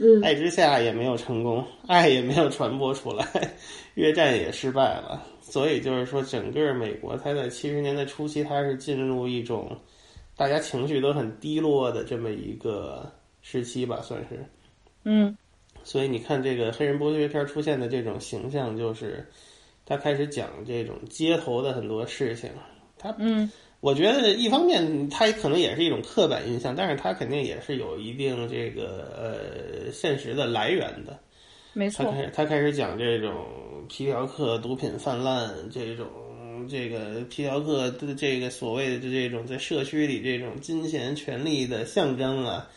[0.00, 3.26] 嗯爱之下也没有成功，爱也没有传播出来，
[3.94, 5.24] 越战也失败了。
[5.40, 9.76] 所以就是说，整个美国它在七十年代初期，它是进入一种
[10.38, 13.10] 大家情绪都很低落的这么一个
[13.42, 14.42] 时期吧，算是。
[15.02, 15.36] 嗯
[15.82, 19.26] 所以你看，这个黑人剥削片出现的这种形象，就是
[19.84, 22.48] 他开始讲这种街头的很多事情。
[22.96, 31.18] 他，嗯我觉得一方面他可能也是一种刻板印象，但是他肯定也是有一定这个呃现实的来源的。
[31.72, 33.46] 没错，他开始他开始讲这种
[33.88, 36.06] 皮条客毒品泛滥，这种
[36.68, 42.68] 这个皮条客的这个所谓的这种在社区里这种金钱权力的象征啊，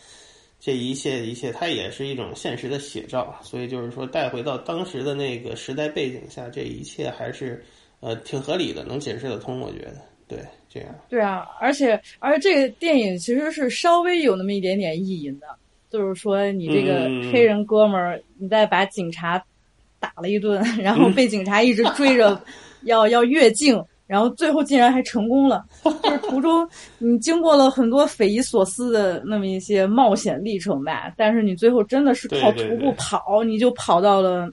[0.58, 3.38] 这一切一切，它也是一种现实的写照。
[3.42, 7.64] 所以就是说，带回到当时的那个时代背景下，这一切还是
[8.00, 9.60] 呃挺合理的，能解释得通。
[9.60, 9.96] 我觉得，
[10.28, 10.88] 对，这样。
[11.08, 15.46] 对啊，而且而且这个电影其实是稍微有那么一点点意淫的，
[15.90, 19.44] 就是说你这个嗯黑人哥们儿，你再把警察
[20.02, 22.38] 打了一顿，然后被警察一直追着
[22.82, 25.64] 要要越境，然后最后竟然还成功了。
[26.02, 34.50] 就是途中你经过了很多匪夷所思的那么一些冒险历程吧，但是你最后真的是靠徒步对对对跑，你就跑到了。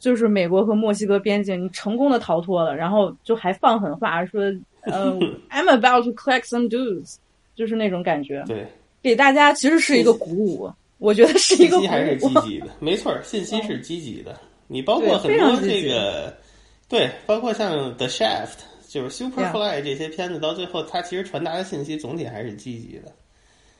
[0.00, 4.42] 就是美国和墨西哥边境，你成功的逃脱了，然后就还放狠话说，
[4.80, 5.16] 呃，
[5.48, 7.18] I'm about to collect some dues，
[7.54, 8.66] 就是那种感觉，对，
[9.00, 12.28] 给大家其实是一个鼓舞，我觉得是一个鼓信息还是积。
[12.40, 14.36] 极的，没错儿，信息是积极的。
[14.72, 16.34] 你包括很多这个，
[16.88, 18.56] 对，包括像 The Shaft，
[18.88, 23.12] 就是 Superfly 这些片子，到最后它其实传达的信息总体还是积极的。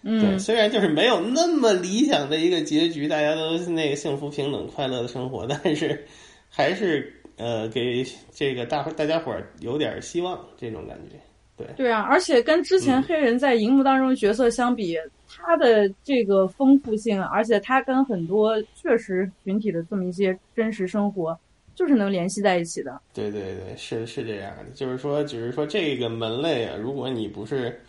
[0.03, 6.07] 对，嗯，虽然就是没有那么理想的一个结局，大家都是那个幸福平等快乐的生活，但是
[6.51, 11.17] 还是呃给这个大伙大家伙儿有点希望这种感觉。
[11.57, 14.97] 对，对啊，而且跟之前嗯黑人在荧幕当中的角色相比，
[15.29, 21.38] 他的这个丰富性，而且他跟很多确实群体的这么一些真实生活，
[21.75, 23.01] 就是能联系在一起的。
[23.12, 27.81] 对对对，是是这样的，就是说，只是说这个门类啊，如果你不是，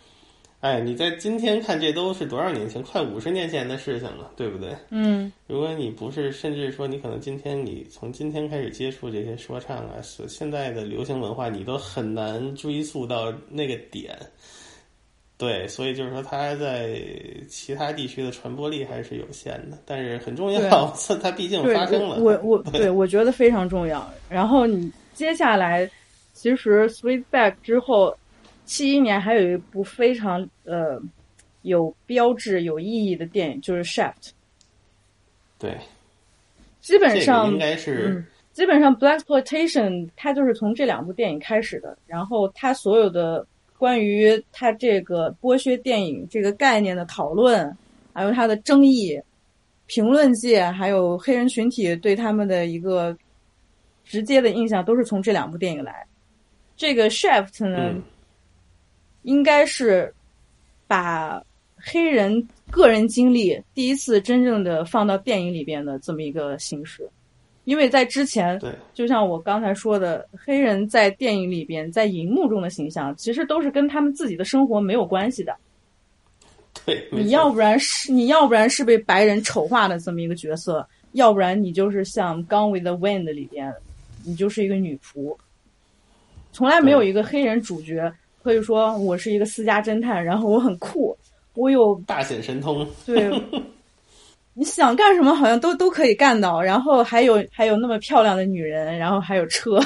[0.64, 4.74] 哎，你在今天看，这都是多少年前，快五十年前的事情了，对不对？
[4.88, 14.18] 嗯，如果你不是，甚至说你可能今天你从今天开始接触这些说唱啊，所现在的流行文化，你都很难追溯到那个点。
[15.36, 16.98] 对，所以就是说，它在
[17.46, 20.90] 其他地区的传播力还是有限的，但是很重对要，
[21.22, 22.16] 它毕竟发生了。
[22.20, 24.10] 我我我 对我觉得非常重要。
[24.30, 25.86] 然后你接下来，
[26.32, 28.16] 其实《Sweetback》之后，
[28.64, 31.00] 七一年还有一部非常呃
[31.62, 34.12] 有标志、有意义的电影，就是《Shaft》。
[35.58, 35.78] 对，
[36.80, 38.08] 基本这个上应该是。
[38.08, 43.44] 嗯基本上 Black Exploitation 它就是从这两部电影开始的，然后它所有的
[43.76, 47.76] 关于它这个剥削电影这个概念的讨论，
[48.12, 49.20] 还有它的争议，
[49.86, 53.18] 评论界还有黑人群体对他们的一个
[54.04, 56.06] 直接的印象，都是从这两部电影来。
[56.76, 58.02] 这个 Shaft 呢，嗯
[59.24, 60.10] 应该是
[60.86, 61.42] 把
[61.76, 67.06] 黑人个人经历第一次真正的放到电影里边的这么一个形式，
[67.64, 75.54] 因为在之前，对，就像我刚才说的，黑人在电影里边在荧幕中的形象，其实都是跟他们自己的生活没有关系的。
[76.84, 83.72] 对，你要不然是你要不然是被白人丑化的这么一个角色，要不然你就是像《Gone with the Wind》里边，
[84.24, 85.36] 你就是一个女仆，
[86.52, 88.12] 从来没有一个黑人主角
[88.44, 91.16] 可以说我是一个私家侦探，然后我很酷，
[91.54, 92.86] 我有大显神通。
[93.06, 93.32] 对，
[94.52, 99.80] 你想干什么好像都都可以干到，然后还有还有那么漂亮的女人，然后还有车，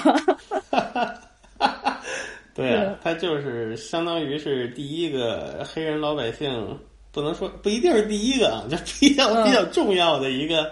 [2.52, 6.76] 对啊，他就是相当于是第一个黑人老百姓，
[7.12, 10.68] 不能说不一定是第一个啊，就比较嗯比较重要的一个，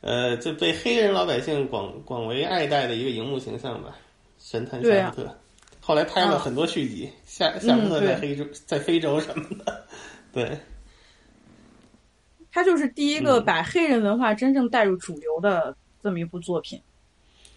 [0.00, 3.96] 呃，就被黑人老百姓广广为爱戴的一个荧幕形象吧，
[4.40, 5.36] 神探夏洛特。
[5.88, 8.08] 后来拍了啊很多续集，夏夏福特嗯对。
[8.08, 9.86] 在非洲、在非洲什么的，
[10.30, 10.58] 对。
[12.52, 13.44] 他就是第一个嗯。
[13.46, 16.78] 把黑人文化真正带入主流的这么一部作品。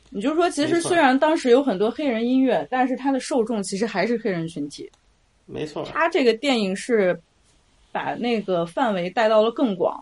[0.09, 4.89] 你就说，其实虽然当时有很多黑人音乐，但是它的受众其实还是黑人群体。
[5.45, 7.19] 没错，他这个电影是
[7.91, 10.01] 把那个范围带到了更广，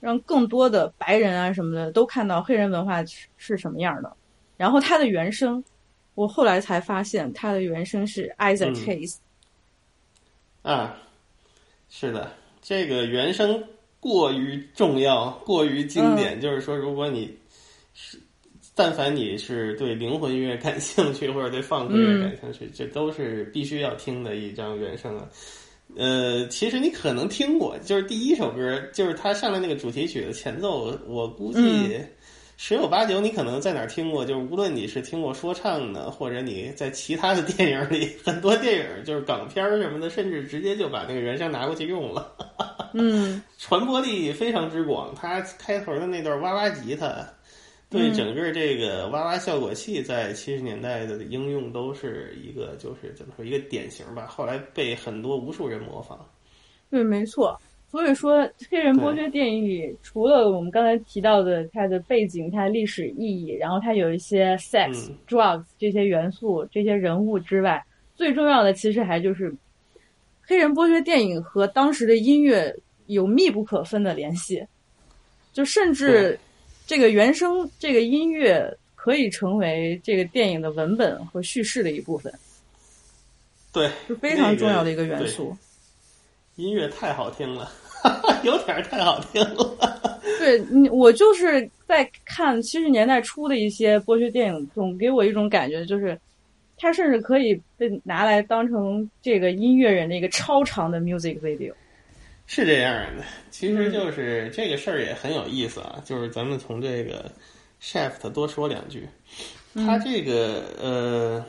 [0.00, 4.16] 让更多的白人啊什么的都看到黑人文化是是什么样的。
[4.56, 5.62] 然后他的原声，
[6.18, 9.18] 我后来才发现它的原声是 Isaac Hayes。
[10.62, 10.98] 啊，
[11.88, 13.62] 是的，这个原声
[14.00, 16.40] 过于重要，过于经典。
[16.40, 17.32] 就是说，如果你
[17.94, 18.18] 是，
[18.74, 25.28] 但凡你是对灵魂音乐感兴趣，或者对放克乐感兴趣，这都是必须要听的一张原声啊。
[25.96, 31.96] 呃，其实你可能听过，就是第一首歌，就是他上来那个主题曲的前奏，我估计
[32.60, 34.26] 十有八九你可能在哪儿听过。
[34.26, 42.34] 就是无论你是听过说唱的，或者你在其他的 电影里，很多电影就是港片什么的，甚至直接就把那个原声拿过去用了。
[42.94, 45.14] 嗯，传播力非常之广。
[45.14, 47.24] 他开头的那段哇哇吉他。
[47.90, 54.26] 对整个这个哇哇效果器在七十年代的应用都是一个，就是怎么说一个典型吧。
[54.26, 56.28] 后来被很多无数人模仿。
[56.90, 57.58] 对，没错。
[57.90, 67.84] 所以说，黑人剥削电影里，除了我们刚才提到的它的背景、它的历史意义，然后它有一些 sex、drugs 这些元素、这些人物之外，
[68.14, 69.54] 最重要的其实还就是
[70.42, 72.74] 黑人剥削电影和当时的音乐
[73.06, 74.66] 有密不可分的联系，
[75.52, 76.38] 就甚至。
[76.86, 82.32] 这个原声，这个音乐可以成为这个电影的文本和叙事的一部分。
[83.70, 85.54] 对，是非常重要的一个元素。
[86.58, 87.70] 音乐太好听了，
[88.42, 90.20] 有点太好听了。
[90.40, 96.18] 对，你我就是在看七十年代初的一些剥削电影，总给我一种感觉，就是
[96.76, 101.72] 它甚至可以被拿来当成这个音乐人的一个超长的 music video。
[102.46, 106.02] 是这样的，其实就是这个事儿也很有意思啊。
[106.04, 107.30] 就是咱们从这个
[107.80, 109.06] Shaft 多说两句，
[109.74, 111.44] 他这个呃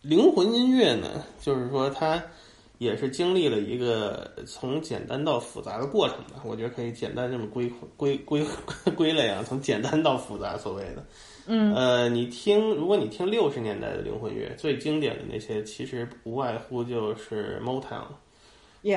[0.00, 2.22] 灵魂音乐呢，就是说他
[2.84, 6.40] 也是经历了一个从简单到复杂的过程吧。
[6.44, 8.44] 我觉得可以简单这么归归归
[8.94, 11.04] 归类啊，从简单到复杂，所谓的。
[11.46, 11.74] 嗯。
[11.74, 18.04] 呃，你听，如果你听六十年代的灵魂乐，最经典的那些，其实无外乎就是 Motown。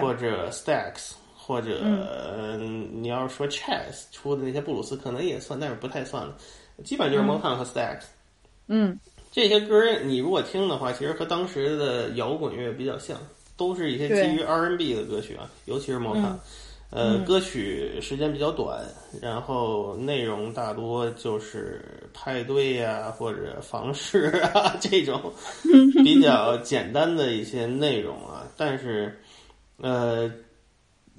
[0.01, 6.35] 或者 Stax，或者嗯你要是说 Chess 出的那些布鲁斯，可能也算，但是不太算了。
[6.83, 8.01] 基本就是 Motown 和 Stax。
[8.67, 8.99] 嗯，
[9.31, 13.17] 这些歌你如果听的话，其实和当时的摇滚乐比较像，
[13.57, 16.37] 都是一些基于 R&B 的歌曲啊，尤其是 Motown。
[16.89, 18.81] 呃，歌曲时间比较短，
[19.21, 25.21] 然后内容大多就是派对呀或者房事啊 这种
[26.05, 29.19] 比较简单的一些内容啊，但是。
[29.79, 30.27] 呃，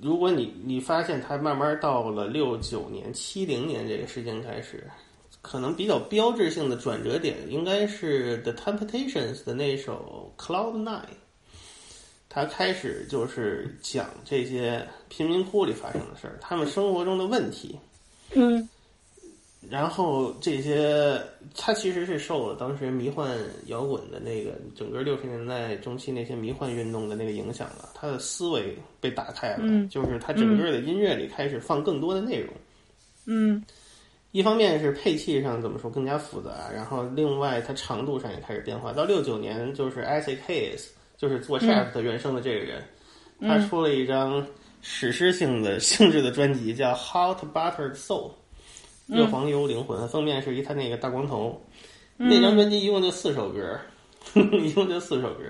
[0.00, 4.82] 如果你你发现它慢慢到了六九年、七零年这个时间开始，
[5.40, 11.02] 可能比较标志性的转折点应该是 The Temptations 的那首 Cloud Nine，
[12.28, 17.78] 他开始就是讲这些贫民窟里发生的事儿，他们生活中的问题。
[18.34, 18.68] 嗯。
[19.68, 21.20] 然后这些，
[21.54, 32.54] 他其实是受了当时迷幻摇滚的那个整个六十年代中期那些迷幻运动的那个影响了，他的思维被打开了，就是他整个的音乐里开始放更多的内容。
[33.26, 33.62] 嗯，
[34.30, 38.92] 一方面是配器上怎么说更加复杂，然后另外它长度上也开始变化。
[38.92, 40.84] 到六九年，就是 Isaac Hayes，
[41.18, 42.82] 就是做 Shaft 原声的这个人，
[43.40, 44.46] 他出了一张
[44.80, 48.30] 史诗性的性质的专辑，叫《Hot Buttered Soul》。
[49.08, 51.60] 热黄油灵魂，封面是一他那个大光头。
[52.16, 53.78] 那张专辑一共就四首歌，
[54.62, 55.44] 一共就四首歌，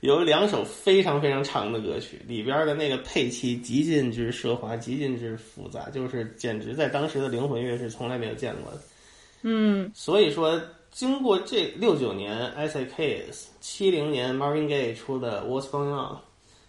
[0.00, 8.80] 有两首非常非常长的歌曲，里边的那个配器极尽之奢华，极尽之复杂，就是简直在当时的灵魂乐是从来没有见过的。
[9.42, 10.60] 嗯，所以说，
[10.98, 16.18] 经过这六九年 S.A.K.S，七零年 Marvin Gaye 出的 What's Going On。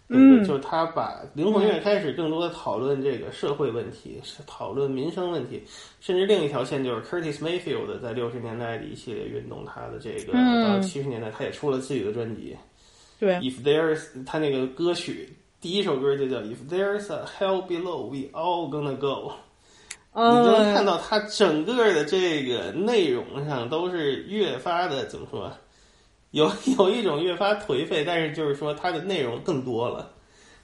[0.06, 5.60] 嗯，就是他把灵魂乐开始更多的讨论这个社会问题，是讨论民生问题，
[5.98, 12.56] 甚至另一条线就是 Curtis Mayfield 在六十年代的一系列运动，他的这个到七十年代他也出了自己的专辑。
[13.18, 15.28] 对，If there's 他那个歌曲
[15.60, 19.32] 第一首歌就叫 If there's a hell below, we all gonna go。
[20.12, 25.52] 你就能看到它整个的这个内容上都是越发的怎么说？
[26.32, 30.12] 有 有一种越发颓废，但是就是说它的内容更多了，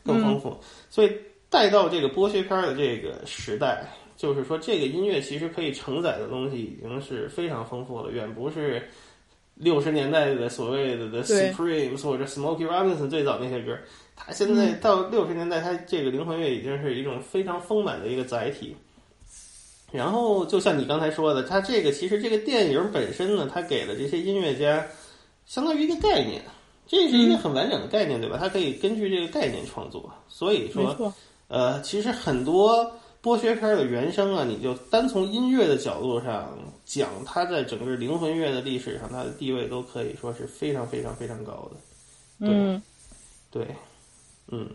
[0.05, 0.57] 更丰富，
[0.89, 1.13] 所以
[1.49, 3.85] 带到这个剥削片的这个时代，
[4.17, 8.89] 就是说这个音乐其实可以承载的东西已经是非常丰富了，远不是
[9.55, 13.77] 六十年代的所谓的 The Supremes 或者 Smokey Robinson 最早那些歌，
[14.15, 18.77] 他现在到六十年代，他这个灵魂乐已经是一种非常丰满的一个载体。
[19.93, 24.87] 然后就像你刚才说的，他这个其实这个电影本身呢，他给了这些音乐家。
[25.49, 26.43] 相当于一个概念，
[26.89, 28.37] 这是一个很完整的概念，对吧？
[28.37, 30.13] 它可以根据这个概念创作。
[30.29, 31.15] 所以说，
[31.47, 32.91] 呃，其实很多
[33.23, 41.77] 剥削片的原声啊，你就单从音乐的角度上讲，它在整个灵魂乐的历史上，它的地位都可以说是非常非常非常高的。
[42.41, 42.83] 嗯，
[43.49, 43.69] 对，
[44.49, 44.69] 嗯。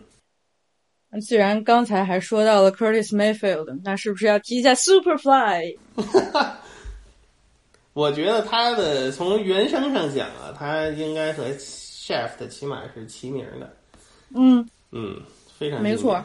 [1.20, 5.76] 既然刚才还说到了 Curtis Mayfield，那是不是要提一下 Superfly？
[7.92, 13.70] 我觉得他的从原声上讲啊，他应该和 Shaft 起码是齐名的。
[14.34, 15.20] 嗯嗯，
[15.58, 16.24] 非常没错。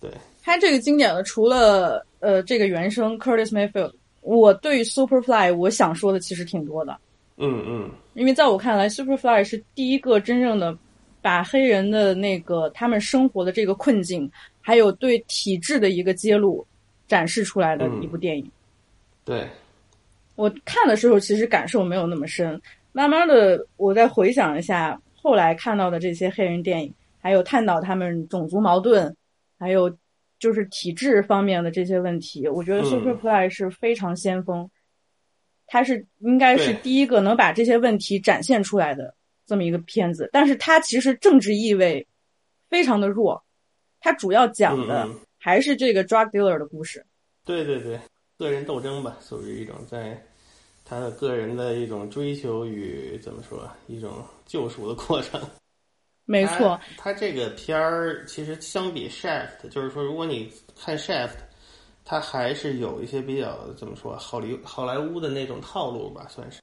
[0.00, 0.10] 对，
[0.42, 3.92] 他这个经典的，除了呃这个原声 Curtis Mayfield，
[4.22, 6.98] 我对 Superfly 我想说的其实挺多的。
[7.36, 10.76] 嗯嗯，因为在我看来，Superfly 是第一个真正的。
[11.20, 16.66] 把黑人的那个他们生活的这个困境，还有对体制的一个揭露，
[17.06, 18.50] 展示出来的一部电影。
[19.24, 19.48] 对，
[20.36, 22.60] 我看的时候其实感受没有那么深，
[22.92, 29.14] 慢慢的我再回想一下后来看到的这些黑人电影，还有探讨他们种族矛盾，
[29.58, 29.94] 还有
[30.38, 34.70] 就是体制方面的这些问题，我觉得 Superfly 是非常先锋，
[35.66, 39.14] 他是应该是第一个能把这些问题展现出来的。
[39.48, 42.06] 这么一个片子，但是它其实政治意味
[42.68, 43.42] 非常的弱，
[43.98, 47.04] 它主要讲的还是这个 drug dealer 的故事。
[47.46, 47.98] 对对对，
[48.36, 50.22] 个人斗争吧，属于一种在
[50.84, 55.40] 他的个人的一种追求与怎么说一种救赎的过程。
[56.26, 61.38] 没错，他这个片儿其实相比 Shaft，就是说如果你看 Shaft，
[62.04, 66.60] 它还是有一些比较怎么说好莱好莱坞的那种套路吧，算是。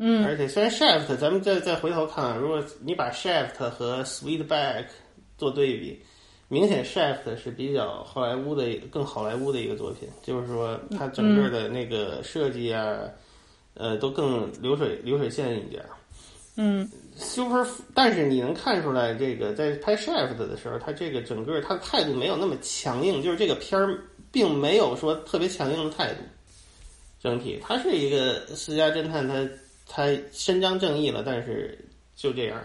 [0.00, 4.84] 嗯，而且虽然 Shaft，咱们再再回头看，如果你把 Shaft 和 Sweetback
[5.36, 6.00] 做对比，
[6.46, 12.96] 明显 Shaft 是比较好莱坞的更好莱坞的一个作品，就是说它整个的那个设计啊，
[13.74, 15.84] 呃，都更流水流水线一点。
[16.56, 23.98] 嗯，Super，但是你能看出来，这个在拍 Shaft 的时候，他这个整个他的态度没有那么强硬，就是这个片儿
[24.30, 26.20] 并没有说特别强硬的态度。
[27.20, 29.34] 整体，它是一个私家侦探，他。
[29.88, 31.78] 他伸张正义了，但是
[32.14, 32.60] 就这样。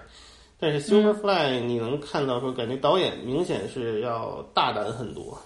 [0.60, 5.38] 但是 Superfly 你能看到说，感觉导演明显是要大胆很多。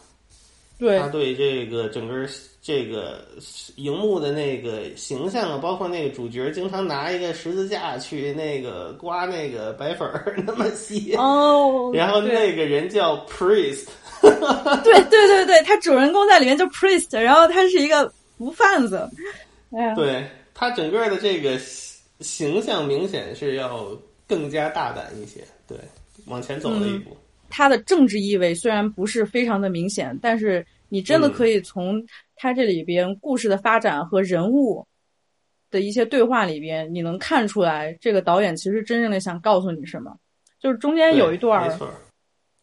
[0.79, 2.27] 对，他对这个整个
[2.61, 3.25] 这个
[3.77, 11.89] 荧幕的那个形象啊，包括那个主角经常拿一个十字架去那个刮那个白粉儿 那么细哦。
[11.95, 13.87] 然后那个人叫 Priest。
[14.21, 19.09] 对对对对，他主人公在里面叫 Priest，然后他是一个毒贩子。
[19.71, 20.29] 哎呀，对。
[20.59, 21.55] 他整个的这个
[22.19, 23.95] 形象明显是要
[24.25, 25.77] 更加大胆一些，对，
[26.25, 27.15] 往前走了一步。
[27.47, 32.03] 他的政治意味虽然不是非常的明显，但是你真的可以从
[32.35, 34.83] 他这里边故事的发展和人物
[35.69, 40.17] 的一些对话里边，你能看出来这个导演其实真正的想告诉你什么。
[40.59, 41.69] 就是中间有一段，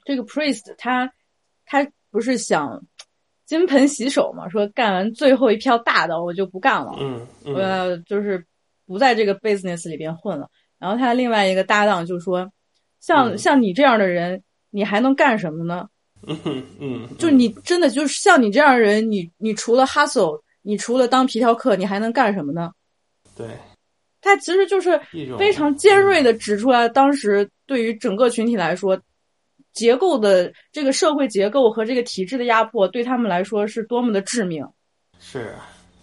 [0.04, 1.08] 这个 priest 他
[1.64, 2.84] 他不是想。
[3.46, 8.42] 金盆洗手嘛，说干完最后一票大的我就不干了，嗯，我要就是
[8.86, 10.48] 不在这个 business 里边混了。
[10.78, 12.50] 然后他另外一个搭档就说，
[13.00, 15.88] 像像你这样的人，你还能干什么呢？
[16.26, 22.70] 嗯嗯，就你真的就是像你这样的人，你你除了 hustle，你除了当皮条客，你还能干什么呢？
[23.36, 23.46] 对，
[24.22, 24.98] 他其实就是
[25.38, 28.98] 非常尖锐的指出来，当时对于整个群体来说。
[29.74, 34.66] 结构的这个社会结构和这个体制的压迫，对他们来说是多么的致命。
[35.18, 35.52] 是，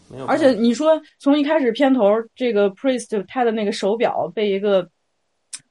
[0.09, 0.25] 没有。
[0.25, 2.03] 而且你说，从一开始片头，
[2.35, 4.87] 这个 priest 他的那个手表被一个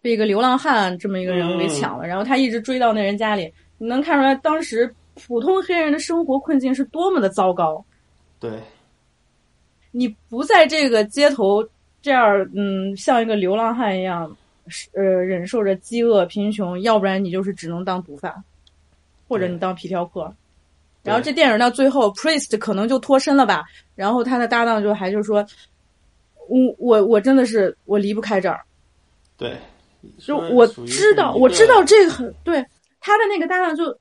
[0.00, 7.84] 被一个流浪汉这么一个人给抢了，然后他一直追到那人家里，你能看出来当时普通黑人的生活困境是多么的糟糕。
[8.38, 8.50] 对，
[9.90, 11.62] 你不在这个街头
[12.00, 12.24] 这样，
[12.56, 14.34] 嗯，像一个流浪汉一样。
[14.94, 18.32] 呃，忍受着饥饿、贫穷，要不然你就是只能当毒贩，
[19.28, 20.32] 或者你当皮条客。
[21.02, 23.64] 然后这电影到最后，Priest 可能就脱身了吧。
[23.94, 25.46] 然后他的搭档就还就说
[26.48, 28.60] ：“我我我真的是我离不开这儿。”
[29.38, 29.56] 对，
[30.18, 32.62] 就我知道，我知道这个很对。
[33.00, 33.98] 他的那个搭档就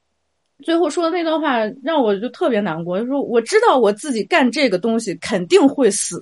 [0.62, 6.22] 最后说的那段话让我就特别难过，就说我知道我自己干这个东西肯定会死。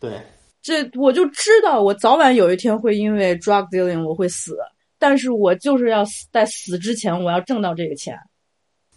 [0.00, 0.18] 对。
[0.66, 4.58] 这我就知道，我早晚有一天会因为 drug dealing 我会死，
[4.98, 8.18] 但是我就是要死在死之前，我要挣到这个钱。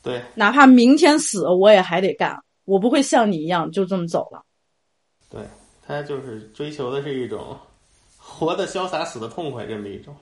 [0.02, 4.42] 对，哪怕明天死，我也还得干，我不会像你一样就这么走了。
[5.30, 5.42] 对
[5.86, 7.56] 他就是追求的是一种
[8.18, 10.16] 活的潇洒，死的痛快这么一种。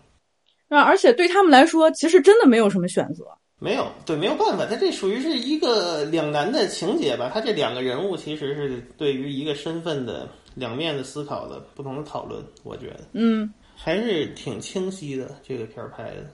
[0.67, 3.23] 啊，而且对他们来说，其实真的没有什么选择。
[3.57, 7.31] 没有，对，没有办法，他这属于是一个两难的情节吧？
[7.33, 10.27] 他这两个人物其实是对于一个身份的。
[10.57, 15.39] 两面的思考的不同的讨论，我觉得，嗯，还是挺清晰的。
[15.43, 16.27] 这个片儿拍的，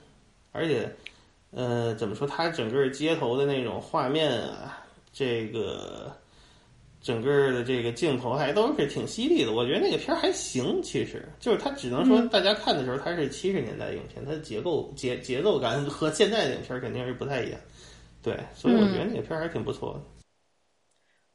[0.53, 0.89] 而且，
[1.51, 2.25] 呃，怎么说？
[2.25, 6.09] 它整个街头的那种画面啊，这个
[7.01, 9.51] 整个的这个镜头还都是挺犀利的。
[9.51, 17.59] 我觉得那个片儿还行，其实就是它只能说大家看的时候它是七十年代影片，它的结构节节奏感和现在的影片肯定是不太一样。
[18.21, 20.01] 对，所以我觉得那个片儿还挺不错的。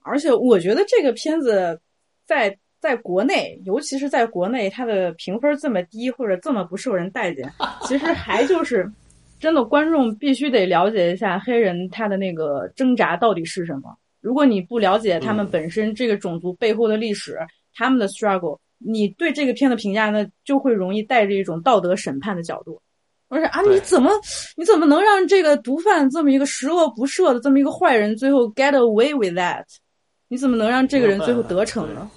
[0.01, 1.78] 而且我觉得这个片子
[2.24, 7.53] 在在国内，尤其是在国内，它的评分这么低或者这么不受人待见，
[7.87, 8.91] 其实还就是
[9.41, 13.97] 真的观众必须得了解一下黑人他的那个挣扎到底是什么。
[14.20, 17.39] 如果你不了解他们本身这个种族背后的历史，
[17.74, 22.81] 他们的 struggle，你对这个片的评价呢，就会容易带着一种道德审判的角度。
[23.29, 24.11] 我说啊，你怎么
[24.57, 29.64] 你怎么能让这个毒贩这么一个十恶不赦的这么一个坏人，最后 get away with that？
[30.29, 32.11] 你怎么能让这个人最后得逞呢？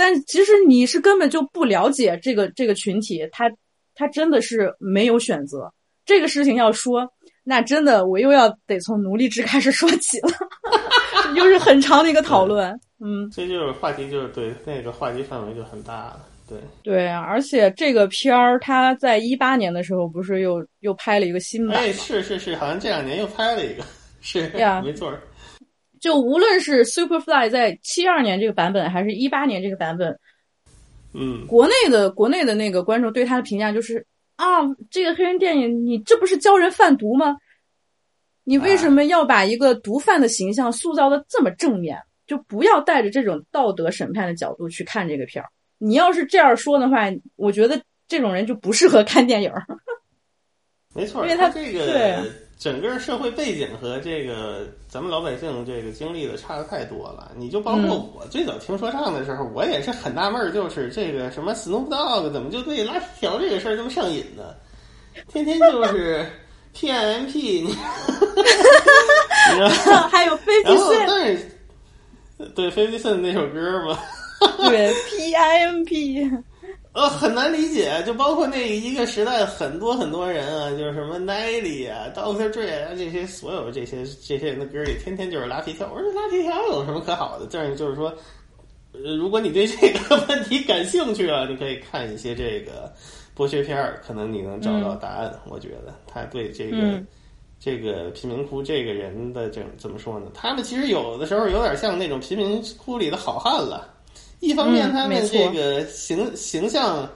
[0.00, 3.52] 但其实你是根本就不了解这个这个群体，他
[3.94, 5.70] 他真的是没有选择。
[6.06, 7.06] 这个事情要说，
[7.44, 10.30] 那真的我又要得从奴隶制开始说起了，
[11.36, 12.70] 又是很长的一个讨论。
[12.98, 16.24] 嗯，这就是话题，就是对那个话题范围就很大了。
[16.48, 21.76] 对对，而且这个片儿，他在一八年的时候不是又又拍了一个新版？
[21.76, 23.84] 哎，是是是，好像这两年又拍了一个，
[24.22, 25.12] 是呀，没错。
[26.00, 30.18] 就无论是 Superfly 在七二年这个版本，还是一八年这个版本，
[31.12, 34.04] 嗯，国内的国内的那个观众对他的评价就是
[34.36, 37.36] 啊，这个黑人电影，你这不是教人贩毒吗？
[38.44, 41.96] 你为什么要把一个毒贩的形象塑造的这么正面？
[42.26, 45.50] 就不要带着这种道德审判的角度去看这个片儿。
[45.78, 49.52] 你要是这样说的话，我觉得这种人就不适合看电影。
[50.94, 52.24] 没错，因为他这个
[52.60, 57.32] 整个社会背景和这个咱们老百姓这个经历的差的太多了。
[57.34, 64.54] 你就包括我最早听说唱的时候，我也是很纳闷儿，就是这个什么 Snoop Dogg 怎么就对拉皮条这个事儿这么上瘾呢？
[65.26, 66.26] 天天就是
[66.74, 67.72] P I M P，你
[70.12, 71.48] 还有 Fifty Cent，但是
[72.54, 73.98] 对 Fifty Cent 那首歌嘛，
[74.68, 76.30] 对 P I M P。
[76.92, 85.88] 呃，很难理解，就包括那一个时代，很多很多人啊，就是什么 Nelly 啊、Doctor Dre 啊，这些所有这些这些人的歌里，天天就是拉皮条。
[85.94, 87.46] 我说拉皮条有什么可好的？
[87.48, 88.12] 但是就是说，
[88.92, 92.92] 呃，如果你对这个问题感兴趣啊，你可以看一些这个
[93.36, 95.32] 剥削片儿，可能你能找到答案。
[95.48, 97.00] 我觉得他对这个
[97.60, 100.26] 这个贫民窟这个人的这怎么说呢？
[100.34, 103.88] 他们其实有的时候有点像那种贫民窟里的好汉了。
[104.42, 107.08] 一方面，他们这个形形象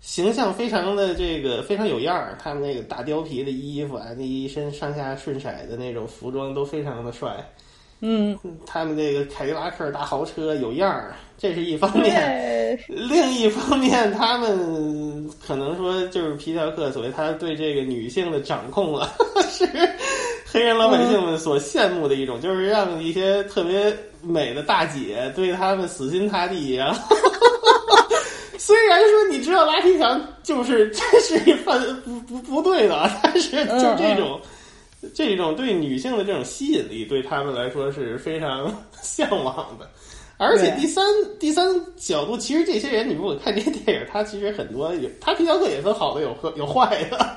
[0.00, 7.36] 形象非常的这个非常有样儿，他们那个大貂皮的衣服啊，那一身上下顺色的那种服装都非常的帅。
[8.00, 12.78] 嗯，他们这个凯迪拉克大豪车有样儿，这是一方面。
[12.88, 19.10] 另一方面，他们可能说就是皮条客，所谓他对这个女性的掌控了，
[19.48, 19.66] 是
[20.56, 23.94] 黑人老百姓们所羡慕的一种，就是让一些特别。
[24.22, 26.92] 美的大姐对他们死心塌地呀，
[28.58, 34.40] 虽然说你知道拉皮条就是这是一犯不不不对的，但是就这种
[35.14, 39.88] 这种对女性的这种吸引力，对他们来说是非常向往的。
[40.38, 41.04] 而且第三
[41.38, 41.64] 第三
[41.96, 47.36] 角度，其实这些人你如果看这些电影，他其实很多有他皮条客也分好的有有坏的，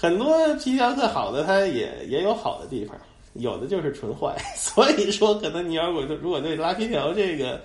[0.00, 2.96] 很多皮条客好的他也也有好的地方。
[3.34, 7.60] 有的就是纯坏， 所以说可能你要如果如果对拉皮条这个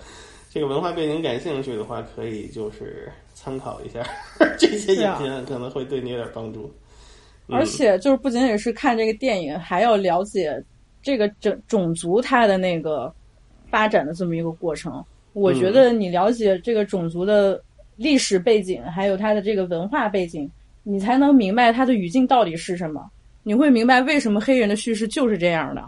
[0.50, 4.04] 这个文化背景感兴趣的话，可以就是参考一下
[4.58, 6.72] 这些影片，可能会对你有点帮助。
[7.48, 10.62] 而且就是不仅仅是看这个电影，还要了解
[11.02, 13.12] 这个种种族它的那个
[13.68, 15.04] 发展的这么一个过程。
[15.32, 17.60] 我觉得你了解这个种族的
[17.96, 20.48] 历史背景，还有它的这个文化背景，
[20.84, 23.10] 你才能明白他的语境到底是什么。
[23.42, 25.84] 你会明白为什么黑人的叙事就是这样的。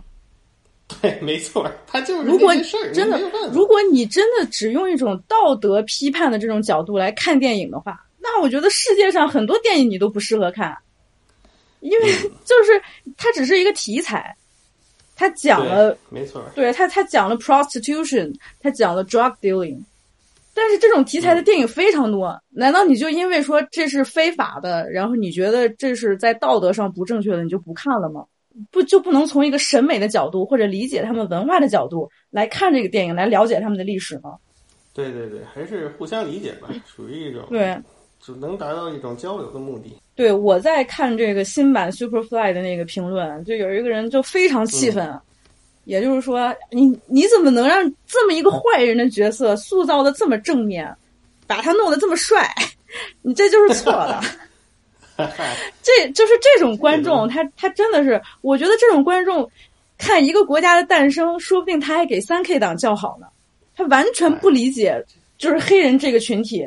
[1.01, 2.55] 对，没错，他就是如果
[2.93, 3.19] 真的，
[3.53, 10.77] 如果你真的只用一种道德批判的这种角度来看电影的话，那我觉得世界上很多电影你都不适合看，
[11.81, 12.13] 因为
[12.45, 12.81] 就是
[13.17, 14.37] 它只是一个题材，
[15.17, 19.79] 他讲了，没错，对他，他讲了 prostitution，他讲了 drug dealing。
[20.57, 28.25] 但是这种题材的电影非常多，难道你就因为说这是非法的，然后你觉得这是在道德上不正确的，你就不看了吗？
[28.71, 34.35] 不就不能从一个审美的角度或者理解他们文化的角度来看这个电影，来了解他们的历史吗？
[34.95, 37.79] 对对对，还是互相理解吧，属于一种对，
[38.19, 39.95] 只能达到一种交流的目的。
[40.15, 45.21] 对，我在看这个新版 Superfly 的那个评论，就有一个人就非常气愤。
[45.87, 50.95] 也就是说，你你怎么能让这么一个坏人的角色塑造的这么正面，
[51.47, 52.55] 把他弄得这么帅？
[53.23, 54.21] 你这就是错的。
[55.83, 59.51] 这就是这种观众，他他真的是，我觉得这种观众
[59.97, 63.27] 看一个国家的诞生，说不定他还给三 K 党叫好呢。
[63.75, 65.03] 他完全不理解，
[65.39, 66.67] 就是黑人这个群体，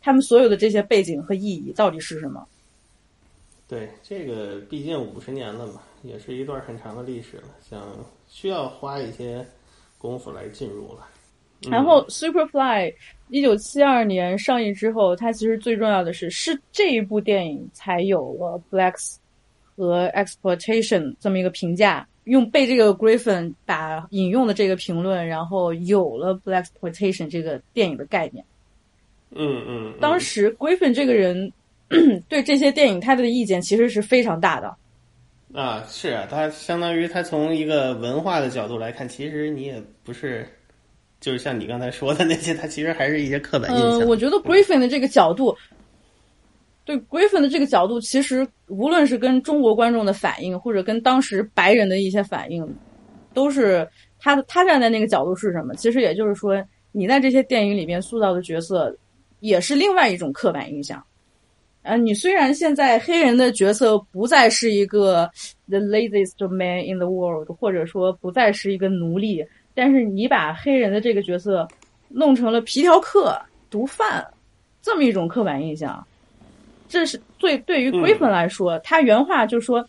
[0.00, 2.46] 他们所有的这些背景和意义到底是什么。
[3.68, 7.80] 对，这个毕竟五十年了嘛，也是一段很长的历史了，想
[8.30, 9.44] 需要花一些
[9.98, 11.06] 功夫来进入了。
[11.68, 12.94] 然后，Superfly
[13.28, 19.16] 一九七二年上映之后，它其实最重要的是，是这一部电影才有了 Blacks
[19.76, 22.06] 和 Exploitation 这么一个评价。
[22.24, 28.44] 用被这个 Griffin 把引用的这个评论，然后有了 Black Exploitation 这个电影的概念。
[29.32, 31.52] 嗯嗯，当时 Griffin 这个人
[32.28, 34.74] 对这些电影他的意见其实是非常大的。
[35.52, 40.46] 啊，是啊，他相当于他从一个文化的角度来看，其实你也不是，
[41.20, 44.02] 就是像你刚才说的那些，他其实还是一些刻板印象。
[44.02, 45.56] 嗯，我觉得 Griffin 的这个角度。
[46.84, 52.66] 对 Griffin 的这个角度，其实无论是跟中国观众的反应，或者跟当时白人的一些反应，
[53.34, 53.86] 都是
[54.18, 55.74] 他他站在那个角度是什么？
[55.74, 58.96] 其实也就是说，你在这些电影里面塑造的角色，
[59.40, 61.04] 也是另外一种刻板印象。
[61.82, 65.30] 啊，你虽然现在黑人的角色不再是一个
[65.68, 71.66] the laziest man in the world，或者说不再是一个奴隶，但是你把黑人的这个角色
[72.08, 74.26] 弄成了皮条客、毒贩
[74.82, 76.06] 这么一种刻板印象。
[76.88, 79.88] 这是对对于 Griffin 来说，他原话就说，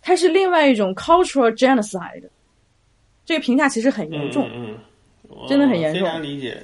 [0.00, 2.28] 他是另外一种 cultural genocide。
[3.24, 4.76] 这个评价其实很严重，嗯，
[5.48, 6.02] 真的很严重。
[6.02, 6.62] 非常理解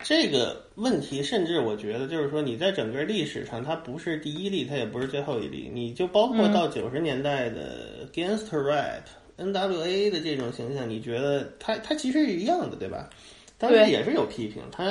[0.00, 5.70] 这个问题，甚至我觉得就是说，你在整个历史上，它不是第一例，它也不是最后一例。
[5.72, 9.02] 你就包括到九十年代的 Gangster Rap、
[9.36, 10.10] N.W.A.
[10.10, 13.10] 的这种形象，你觉得它它其实是一样的，对吧？
[13.58, 14.84] 当时也是有批评它，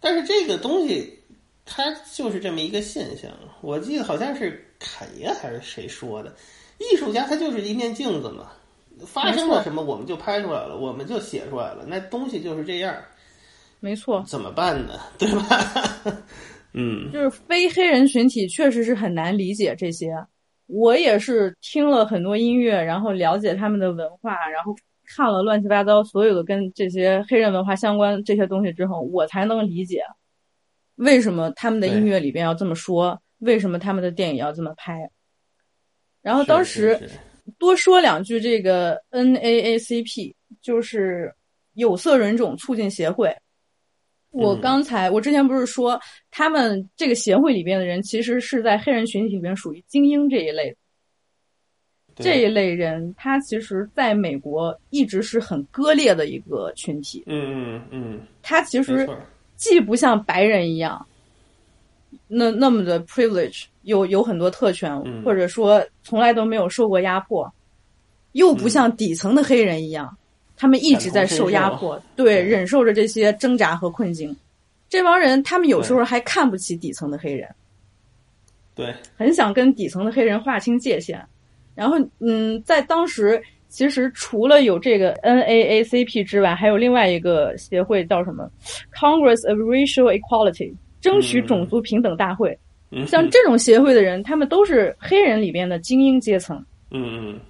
[0.00, 1.12] 但是这个东西。
[1.68, 3.28] 它就是这么一个现象，
[3.60, 6.32] 我记得好像是侃爷还是谁说的，
[6.78, 8.52] 艺术家他就是一面镜子嘛，
[9.04, 12.94] 发生了什么我们就拍出来了，我们就写出来了，那东西就是这样，
[13.80, 14.94] 没错，怎么办呢？
[15.18, 16.22] 对吧？
[16.78, 20.12] 嗯，就是非黑人群体确实是很难理解这些，
[20.66, 24.74] 我也是听了很多音乐，然后了解他们的文化，然后
[25.06, 30.02] 看了乱七八糟所有的跟这些黑人文化相关这些东西之后，我才能理解。
[30.96, 33.18] 为什么他们的音乐里边要这么说？
[33.38, 35.08] 为什么他们的电影要这么拍？
[36.22, 36.98] 然后当时
[37.58, 41.32] 多说两句，这个 NAACP 就是
[41.74, 43.34] 有色人种促进协会。
[44.36, 50.76] 我刚才我之前不是说，他们这个协会里边的人其实是在黑人群体里边属于精英这一类。
[52.14, 57.22] 这一类人，他其实在美国一直是很割裂的一个群体。
[57.26, 59.08] 嗯嗯嗯，他其实。
[59.56, 61.06] 既不像白人一样，
[62.28, 67.50] 那那么的 privilege 有有很多特权，或者说从来都没有受过压迫，
[68.32, 70.14] 又不像底层的黑人一样，
[70.56, 74.34] 他们一直在受压迫，对，忍受着这些挣扎和困境。
[74.88, 77.48] 这帮人，他们有时候还看不起底层的黑人，
[78.74, 81.22] 对，很想跟底层的黑人划清界限。
[81.74, 83.42] 然后，嗯，在当时。
[83.68, 88.48] 其实除了有这个 NAACP 之外，还有另外一个协会叫什么
[88.94, 92.56] Congress of Racial Equality，争取种族平等大会。
[93.08, 96.64] 像这种协会的人，他们都是黑人里边的精英阶层。
[96.92, 97.40] 嗯嗯。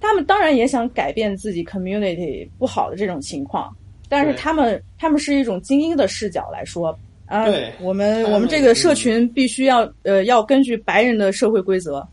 [0.00, 3.74] 他们当然也想改变自己 community 不好的这种情况，
[4.08, 7.44] 但是他们他们是一种精英的视角来说啊，
[7.80, 12.06] 我们我们这个社群必须要呃要根据白人的社会规则。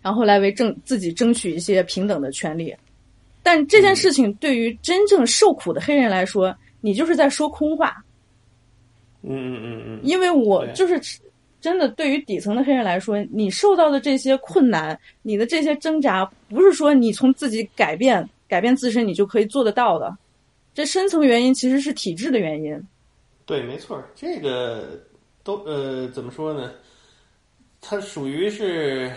[0.00, 2.74] 然后来为争自己争取一些平等的权利，
[3.40, 8.04] 但这件事情对于真正受苦的黑人来说，你就是在说空话。
[9.22, 10.00] 嗯嗯嗯嗯。
[10.02, 11.00] 因为我就是
[11.62, 20.14] 真的，对于底层的黑人来说，你受到的这些困难，你的这些挣扎，不是说你从自己改变改变自身你就可以做得到的。
[20.74, 22.78] 这深层原因其实是体制的原因。
[23.46, 25.00] 对，没错，这个
[25.42, 26.72] 都呃怎么说呢？
[27.80, 29.10] 他属于是。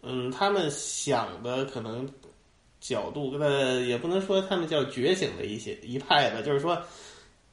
[0.00, 2.08] 嗯，他们想的可能
[2.80, 6.80] 角度，呃，也不能说他们叫觉醒的一些一派吧，就是说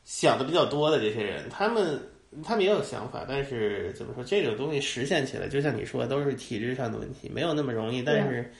[0.06, 2.00] 想的比较多的这些人，他们
[2.44, 8.02] 他们也有想法，但是怎么说，这种东西实现起来，就像你说，都是体制上的问题，没有那么容易。
[8.02, 8.52] 但是，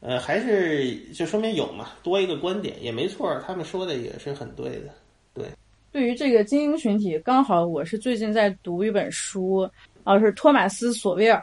[0.00, 4.90] 呃，还是就说明有嘛，多一个观点也没错，他们说的也是很对的。
[5.34, 5.44] 对，
[5.92, 9.68] 对于这个精英群体，刚好我是最近在读一本书，
[10.04, 11.42] 啊，是托马斯·索维尔。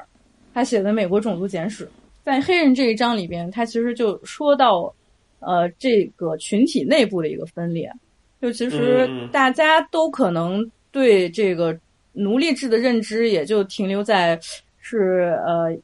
[0.53, 1.85] 他写的《美国种族简史》
[2.23, 4.93] 在黑人这一章里边，他其实就说到，
[5.39, 7.91] 呃，这个群体内部的一个分裂。
[8.41, 11.77] 就其实大家都可能对这个
[12.13, 14.39] 奴隶制的认知，也就停留在
[14.79, 15.75] 是呃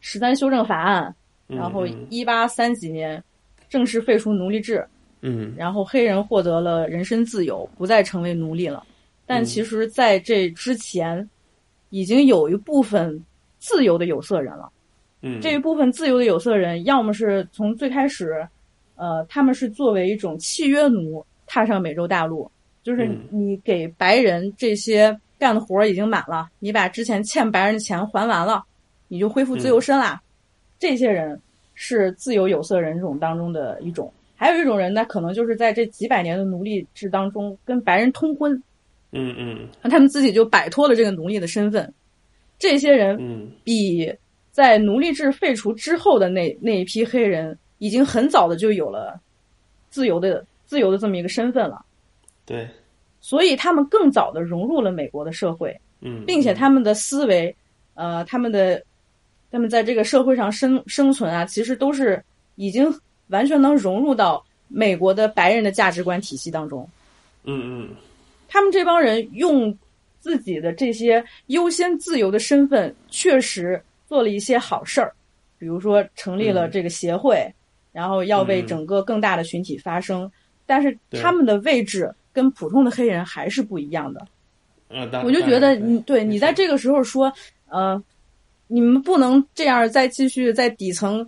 [0.00, 1.14] 十三修正法案
[1.46, 3.22] 然后一八三几年
[3.68, 4.82] 正式废除奴隶制，
[5.20, 8.82] 嗯，然后黑人获得了人身自由，不再成为奴隶了。
[9.26, 11.28] 但其实在这之前，
[11.90, 13.22] 已经有一部分
[13.58, 14.72] 自由的有色人了。
[15.20, 18.48] 嗯，这一部分自由的有色人，要么是从最开始，
[18.96, 22.50] 呃，他们是作为一种契约奴踏上美洲大陆，
[22.82, 28.64] 就是你给白人这些干的活儿已经满了，你把之前欠白人的钱还完了，
[29.08, 30.20] 你就恢复自由身啦。
[30.78, 31.40] 这些人
[31.74, 38.52] 是自由有色人种当中的一种，还有一种人呢，可能就是在这几百年的奴隶制当中跟白人通婚，
[39.12, 41.92] 嗯嗯，那他们自己就摆脱了这个奴隶的身份。
[42.58, 44.12] 这些人比。
[44.52, 49.18] 在奴隶制废除之后的那那一批黑人，已经很早的就有了
[49.88, 51.82] 自由的自由的这么一个身份了。
[52.44, 52.68] 对，
[53.20, 57.54] 所以他们更早的融入了美国的社会，嗯，并且他们的思维，
[57.94, 58.82] 呃，他们的
[59.50, 62.22] 他们在这个社会上生生存啊，其实都是
[62.56, 62.92] 已经
[63.28, 66.88] 完全能融入到美国的白人的价值观体系当中。
[67.44, 67.88] 嗯嗯，
[68.48, 69.76] 他们这帮人用
[70.20, 73.82] 自己的这些优先自由的身份，确实。
[74.08, 75.10] 做了一些好事儿，
[75.58, 77.50] 比如说成立了这个协会，
[77.92, 80.30] 然后要为整个更大的群体发声。
[80.66, 84.26] 但是他们的位置跟普通的黑人还是不一样的。
[84.88, 87.32] 嗯我就觉得你对你在这个时候说，
[87.68, 88.02] 呃，
[88.66, 91.26] 你们不能这样再继续在底层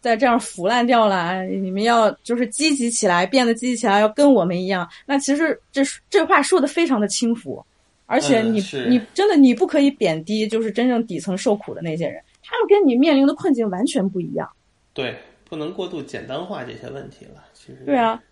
[0.00, 1.44] 再这样腐烂掉了。
[1.44, 4.88] 你们要就是积极起来，变得积极起来，要跟我们一样。
[5.04, 7.64] 那其实这这话说的非常的轻浮。
[8.06, 14.46] 而且你你真的你不可以贬低，就是真正底层受苦的那些人，他们跟你面临的困境完全不一样。
[14.92, 15.16] 对，
[15.48, 17.42] 不能过度简单化这些问题了。
[17.54, 18.22] 其实对啊，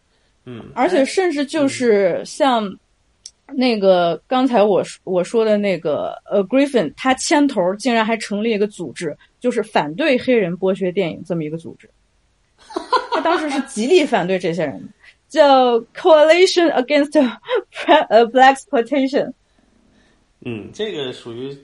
[0.45, 2.77] 嗯，而且甚至就是像
[3.53, 11.91] 那个刚才我我说的那个呃，Griffin，他牵头竟然还成立一个组织，就是反对黑人剥削电影这么一个组织。
[13.13, 14.89] 他当时是极力反对这些人，
[15.29, 17.39] 叫 Coalition Against
[18.09, 19.33] 呃 Black Exploitation。
[20.45, 21.57] 嗯，这个属于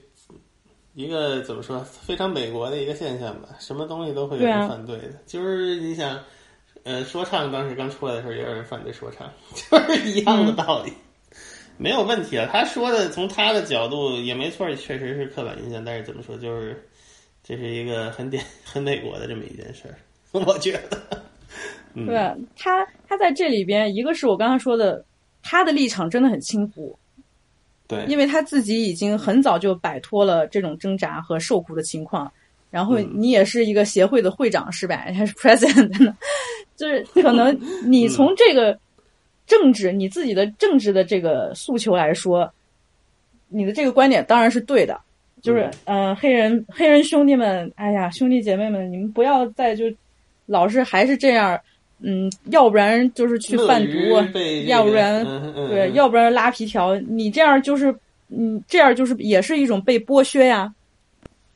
[0.95, 3.51] 一个怎么说非常美国的一个现象吧？
[3.61, 5.13] 什么东西都会有人反对的。
[5.27, 6.19] 就是你想，
[6.87, 10.93] 呃，说唱当时刚出来的时候，也有人反对说唱， 就是一样的道理，
[11.77, 12.49] 没有问题啊。
[12.53, 15.85] 他说的从他的角度也没错，确实是刻板印象。
[15.85, 16.89] 但是怎么说，就是
[17.43, 19.99] 这是一个很典 很美国的这么一件事儿，
[20.31, 21.23] 我觉得。
[21.93, 22.15] 对
[22.57, 25.05] 他，他在这里边，一个是我刚刚说的，
[25.43, 26.97] 他的立场真的很轻浮。
[27.89, 32.31] 对，因为他自己已经很早就摆脱了这种挣扎和受苦的情况，
[32.71, 34.97] 然后你也是一个协会的会长是吧？
[35.17, 36.17] 还是 president 呢？
[36.77, 38.79] 就是可能你从这个
[39.47, 42.53] 政治你自己的政治的这个诉求来说，
[43.49, 45.01] 你的这个观点当然是对的。
[45.43, 49.85] 就是嗯，黑人黑人兄弟们，哎呀，兄弟姐妹们，你们不要再就
[50.47, 51.61] 老是还是这样。
[51.99, 53.97] 嗯，要不然就是去贩毒，
[54.67, 55.25] 要不然
[55.55, 56.95] 对，要不然拉皮条。
[56.97, 57.95] 你这样就是，
[58.29, 60.75] 嗯，这样就是也是一种被剥削呀。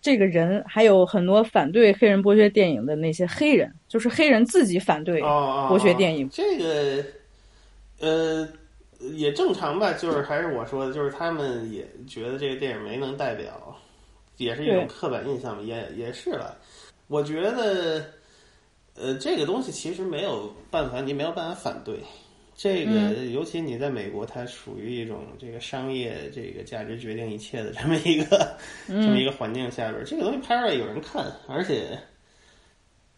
[0.01, 6.29] 这个人还有很多反对黑人剥削电影的那些黑人，就是黑人自己反对剥削电影。
[6.31, 7.05] 这个，
[8.01, 8.49] 呃，
[9.13, 9.93] 也正常吧。
[9.93, 13.77] 就是还是我说的，就是他们也觉得这个电影没能代表，
[14.37, 16.57] 也是一种刻板印象，也也是了。
[17.09, 18.05] 我觉得。
[19.01, 22.01] 呃，这个东西其实没有办法，你没有办法反对。
[22.63, 28.55] 这个，尤其你在美国，它属于一种这个商业这个价值决定一切的这么一个
[28.87, 31.99] 这么一个环境下边，这个东西拍出来有人看，而且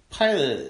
[0.09, 0.65] 拍的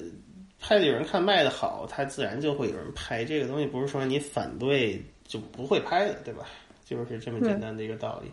[0.59, 3.27] 拍的有人看，卖的好，它自然就会有人拍。
[3.27, 4.99] 这个东西不是说你反对
[5.29, 6.47] 就不会拍的，对吧？
[6.83, 8.31] 就是这么简单的一个道理。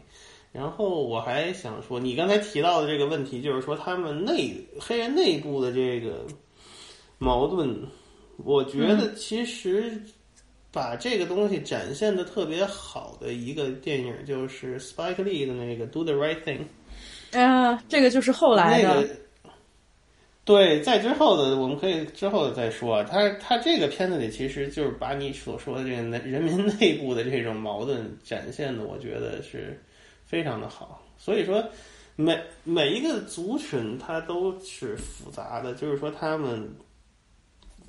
[0.54, 6.26] 然后我还想说，你刚才提到的这个问题，就是说他们内黑人内部的这个。
[7.22, 7.78] 矛盾，
[8.38, 10.02] 我觉得其实
[10.72, 16.60] 把这个东西展现的特别好的一个电影就是 Spike Lee 的那个《Do the Right Thing》。
[17.40, 19.08] 啊，这个就是后来的。
[20.46, 23.04] 对，在之后的我们可以之后再说。
[23.04, 29.80] 他他这个片子里其实就是把你所说的这个人民内部的这种矛盾展现的，我觉得是
[30.26, 31.04] 非常的好。
[31.18, 31.64] 所以说，
[32.16, 36.70] 每每一个族群它都是复杂的，就是说他们。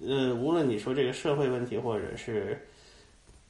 [0.02, 2.58] 呃，无论你说这个社会问题，或者是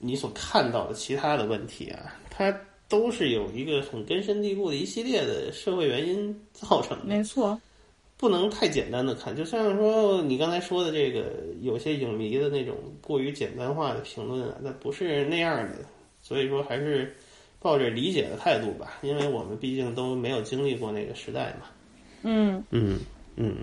[0.03, 2.53] 你所看到的其他的问题啊，它
[2.89, 7.05] 都是有一个很根深蒂固的一系列的社会原因造成的。
[7.05, 7.61] 没错，
[8.17, 9.37] 不能太简单的看。
[9.37, 11.31] 就像说你刚才说的这个，
[11.61, 15.77] 有些影迷的那种过于简单化的评论啊，那不是那样的。
[16.23, 17.15] 所以说，还是
[17.61, 21.67] 抱着理解的态度吧，因为我们毕竟都没有经历过那个时代嘛。
[22.23, 22.99] 嗯嗯
[23.37, 23.57] 嗯。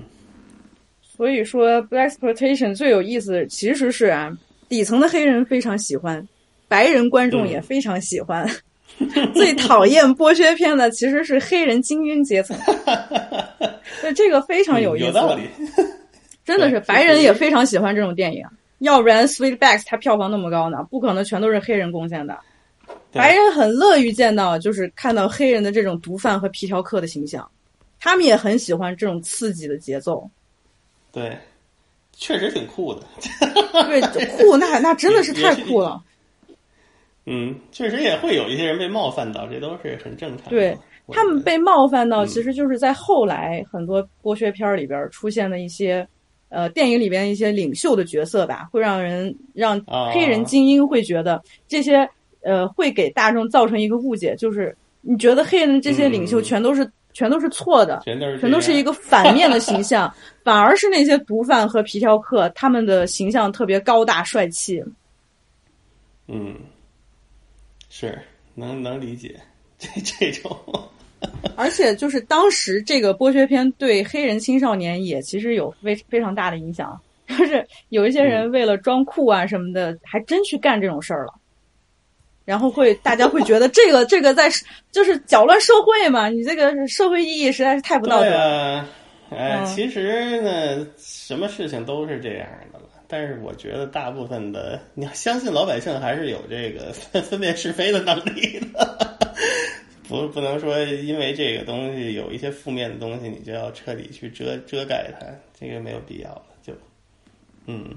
[1.02, 4.38] 所以说，Black Exploitation 最有意思其实是啊，
[4.68, 6.28] 底层的黑人非常喜欢，
[6.68, 8.48] 白人观众也非常喜欢。
[9.36, 12.58] 最讨厌剥削片的其实是黑人精英阶层，
[14.02, 15.06] 对这个非常有意思。
[15.06, 15.44] 有道理，
[16.44, 18.44] 真的是白人也非常喜欢这种电影，
[18.80, 20.84] 要不然《Sweetbacks》它票房那么高呢？
[20.90, 22.40] 不可能全都是黑人贡献的。
[23.12, 27.48] 白人很乐于见到，就是看到黑人的这种毒贩和皮条客的形象，
[28.00, 30.28] 他们也很喜欢这种刺激的节奏。
[31.12, 31.38] 对，
[32.20, 33.02] 确实挺酷的。
[33.86, 34.02] 对，
[34.38, 36.02] 酷那那真的是太酷了。
[37.26, 40.50] 嗯，确实也会有一些人被冒犯到，这都是很正常。
[40.50, 40.76] 对
[41.10, 46.08] 他们被冒犯到，其实就是在后来很多剥削片里边出现的一些，
[46.50, 49.80] 呃，电影里边一些领袖的角色吧，会让人让
[50.14, 52.10] 黑人精英会觉得这些
[52.42, 60.14] 呃会给大众造成一个误解，就是你觉得黑人这些领袖全都是全都是错的，全都是全都是一个反面的形象，
[60.46, 64.84] 反而是那些毒贩和皮条客他们的形象特别高大帅气。
[66.28, 66.56] 嗯。
[67.90, 68.20] 是
[68.54, 69.36] 能能理解
[69.80, 70.56] 这这种，
[71.56, 81.34] 而且就是当时这个剥削片对黑人青少年也其实有非非常大的影响，就是有一些人为了装酷啊什么的，还真去干这种事儿了，
[82.48, 84.50] 然后会大家会觉得 这个这个在
[84.90, 88.30] 就是搅乱社会嘛，你这个社会意义实在是太不道德。
[88.30, 88.88] 了。
[89.32, 92.80] 哎，其实呢，什么事情都是这样的。
[93.10, 99.18] 但是我觉得大部分的，你要相信老百姓还是有这个分辨是非的能力的，
[100.08, 105.28] 不不能说因为这个东西有一些负面的东西，你就要彻底去遮遮盖它，
[105.60, 106.44] 这个没有必要了。
[106.64, 106.72] 就，
[107.66, 107.94] 嗯，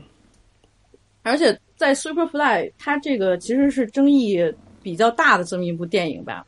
[1.23, 4.41] 而且在《Superfly》，它这个其实是争议
[4.83, 6.47] 比较大的这么一部电影吧。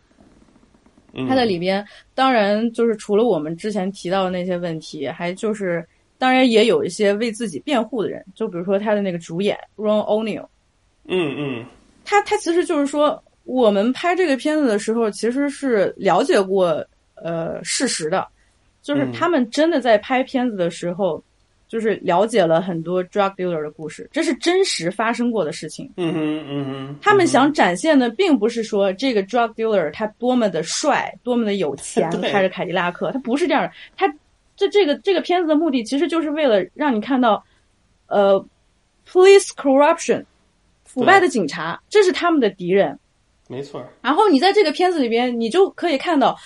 [1.29, 5.87] 它在里边，当然就是除了我们之前提到的那些问题，还就是。
[6.18, 10.47] 当然也有一些为自己辩护的人，就比如说他的那个主演 Ron O'Neal，
[11.09, 11.66] 嗯嗯，
[12.05, 18.25] 他他其实就是说，我们拍这个片子的时候，其实是了解过呃事实的，
[18.83, 21.20] 就是他们真的在拍片子的时候，
[21.73, 25.91] 就是了解了很多 drug dealer 的故事，这是真实发生过的事情。
[25.97, 34.14] 嗯哼嗯哼，他们想展现的并不是说这个 drug dealer 他多么的帅，多么的有钱， 开着凯迪拉克，他不是这样的，他。
[34.55, 37.43] 这这个这个片子的目的，其实就是为了让你看到，
[38.07, 38.39] 呃
[39.11, 40.23] ，police corruption，
[40.85, 42.97] 腐败的警察，这是他们的敌人。
[43.49, 43.83] 没错。
[44.03, 46.39] 然后你在这个片子里边，你就可以看到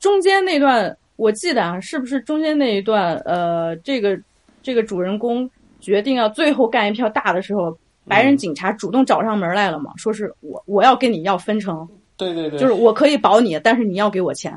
[0.00, 3.14] 中间那段，我记得啊，是不是中间那一段？
[3.18, 4.18] 呃，这个
[4.62, 5.48] 这个主人公
[5.80, 11.88] 决定要最后干一票大的时候，白人警察主动找上门来了嘛，说是我我要跟你要分成。
[12.16, 12.58] 对对对。
[12.58, 14.52] 就是我可以保你，但是你要给我钱。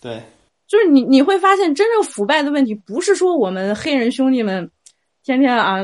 [0.00, 0.20] 对。
[0.66, 4.70] 就是你你会发现，真正腐败的问题不是说我们黑人兄弟们
[5.22, 5.80] 天天啊，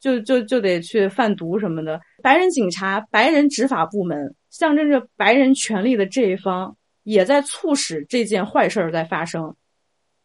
[0.00, 2.00] 就就就得去贩毒什么的。
[2.22, 9.54] 白人警察、白人执法部门，象征着白人权利的这一方，也在促使这件坏事儿在发生。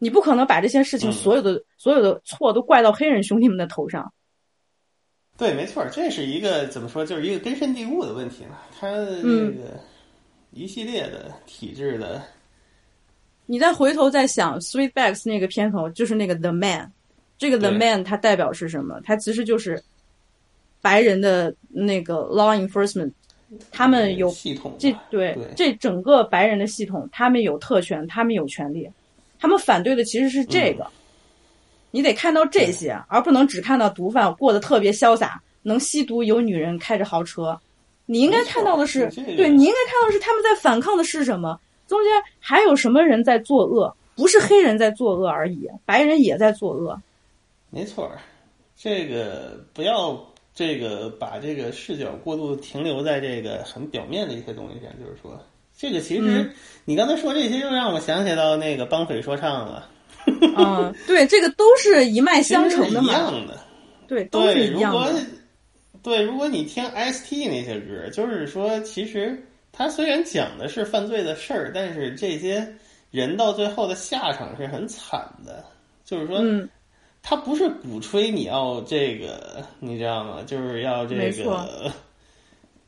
[0.03, 4.11] 你不可能把这些事情所有的所有的错都怪到黑人兄弟们的头上。
[5.37, 8.57] 对，没错，这是一个怎么说，就是一个根深蒂固的问题嘛。
[8.79, 9.79] 他这个
[10.49, 12.19] 一系列的体制的。
[13.45, 16.91] 你再回头再想《Sweetbacks》那个片头，就是那个 The Man，
[17.37, 18.99] 这个 The Man 它代表是什么？
[19.03, 19.83] 它其实就是
[20.81, 23.11] 白人的那个 Law Enforcement，
[23.71, 28.89] 他们有系统，这对这整个白人的系统，他们有特权，他们有权利，
[29.41, 30.87] 他们反对的其实是这个。
[31.89, 37.59] 你得看到这些，而不能只看到毒贩过得特别潇洒，能吸毒，有女人，开着豪车。
[38.05, 41.59] 你应该看到的是，对你应该看到的是他们在反抗的是什么？
[41.87, 43.93] 中间还有什么人在作恶？
[44.15, 47.01] 不是黑人在作恶而已，白人也在作恶。
[47.69, 48.09] 没错，
[48.77, 50.17] 这个不要
[50.53, 54.91] 这个把这个视角过度停留在这个很表面的一些东西上。
[54.99, 55.37] 就是说，
[55.81, 56.51] 这个其实
[56.85, 59.89] 你刚才说这些，又让我想起到那个帮匪说唱了。
[60.55, 63.11] 嗯， 对，这个都是一脉相承的嘛。
[63.11, 63.57] 一样的，
[64.07, 65.15] 对，都是一样的。
[66.03, 69.43] 对，如果你听 ST 那些歌，就是说，其实。
[69.73, 72.67] 他虽然讲的是犯罪的事儿，但是这些
[73.09, 75.63] 人到最后的下场是很惨的。
[76.03, 76.43] 就是说，
[77.23, 80.43] 他不是鼓吹你要这个，你知道吗？
[80.45, 81.89] 就是要这个，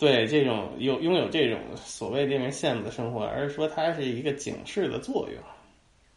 [0.03, 5.41] 对这种有拥有这种所谓令人羡慕的生活，而是说它是一个警示的作用。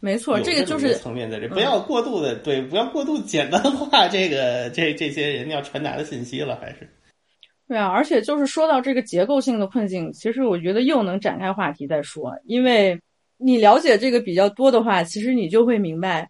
[0.00, 6.90] 没错，这个就是层面在这，不要过度的对，不要过度简单化这个这这些人要传达的信息了，还是。
[7.68, 13.00] 对啊，而且就是说到这个结构性的困境，其实我觉得又能展开话题再说，因为
[13.36, 16.28] 你了解这个比较多的话，其实你就会明白，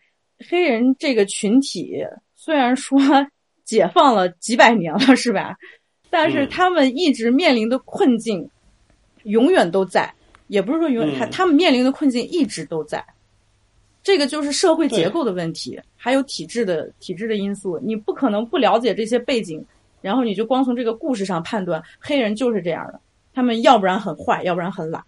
[0.51, 2.05] 黑人这个群体
[2.35, 3.01] 虽然说
[3.65, 5.57] 解放了几百年了，是吧？
[6.11, 8.49] 但是他们一直面临的困境
[9.25, 10.13] 永远都在，
[10.49, 13.05] 也不是说永远，他他们面临的困境一直都在。
[14.03, 17.77] 这个就是社会结构的问题，还有体制的体制的因素。
[17.83, 19.65] 你不可能不了解这些背景，
[20.01, 23.01] 然后你就光从这个故事上判断黑人就是这样的，
[23.35, 25.03] 他们要不然很坏，要不然很懒。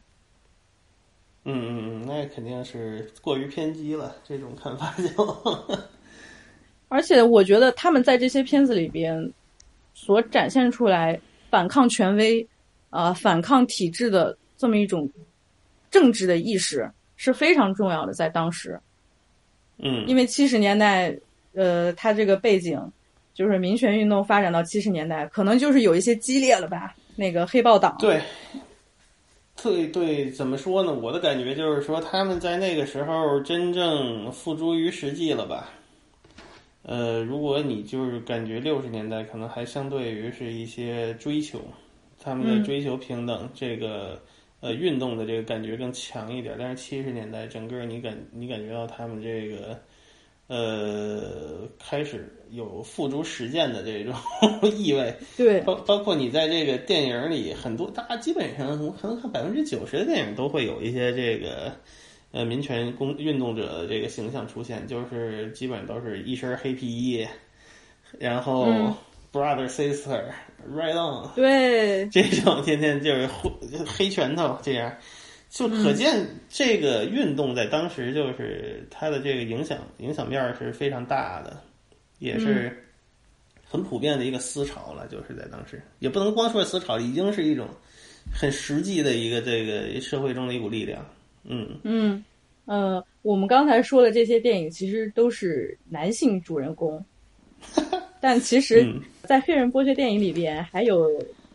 [1.44, 5.78] 嗯嗯嗯，那肯定是过于偏激了，这种看法就。
[6.88, 9.32] 而且我觉得他们在这些片子里边
[10.00, 11.20] 所展现出来
[11.50, 12.46] 反抗权威、
[12.90, 15.10] 啊反抗体制的这么一种
[15.90, 18.78] 政治的意识是非常重要的，在当时。
[19.78, 21.14] 嗯，因为七十年代，
[21.52, 22.80] 呃，它这个背景
[23.34, 26.94] 就是民权运动发展到七十年代，可能就是有一些激烈了吧？
[27.16, 28.22] 那个黑豹党，对，
[29.60, 30.94] 对对，怎么说呢？
[30.94, 35.68] 我的感觉就是说，他们在那个时候真正付诸于实际了吧？
[36.88, 41.60] 呃，如果你就是感觉六十年代可能还相对于是一些追求，
[42.18, 44.20] 他们的追求平等这个。
[44.60, 49.78] 呃，运动的这个感觉更强一点，但是七十年代整个你感你感觉到他们这个
[50.48, 54.12] 呃开始有付诸实践的这种
[54.76, 61.72] 意味，对，包包括你在这个电影里很多，大家基本上可能看百分之九十的电影都会有一些这个
[62.32, 67.26] 呃民权工运动者的这个形象出现，就是基本都是一身黑皮衣，
[68.18, 68.94] 然后。
[69.30, 70.24] Brother, sister,
[70.72, 71.28] right on。
[71.34, 73.52] 对， 这种天天就是黑
[73.86, 74.90] 黑拳头，这样
[75.50, 81.60] 就可见这个运动在当时就是它的这个影响影响面是非常大的，
[82.20, 82.82] 也是
[83.68, 85.06] 很普遍的一个思潮了。
[85.08, 87.68] 就是在当时，也不能光说思潮，已经是一种
[88.32, 91.04] 很实际的一个这个社会中的一股力量。
[91.48, 92.24] 嗯嗯
[92.66, 97.02] 呃，我们刚才说的这些电影其实都是男性主人公。
[98.20, 98.86] 但其实，
[99.22, 101.08] 在黑人剥削电影里边，还有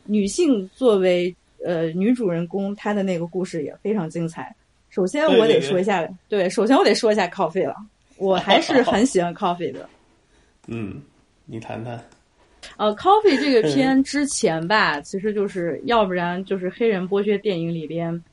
[0.06, 1.34] 女性作为
[1.64, 4.54] 呃女主人公，她的那个故事也非常精彩。
[4.90, 7.76] 首先，我得说一下，对，首先我得说一下 Coffee 了，
[8.18, 9.88] 我还是很喜欢 Coffee 的。
[10.68, 11.02] 嗯，
[11.46, 12.02] 你谈谈。
[12.78, 18.24] 呃，Coffee 这个 片之前吧，其实就是要不然就是黑人剥削电影里边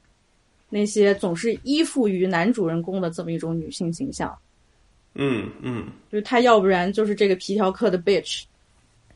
[0.70, 4.34] 那些总是依附于男主人公的这么一种女性形象。
[5.14, 8.44] 嗯嗯，就她要不然就是这个皮条客的 bitch，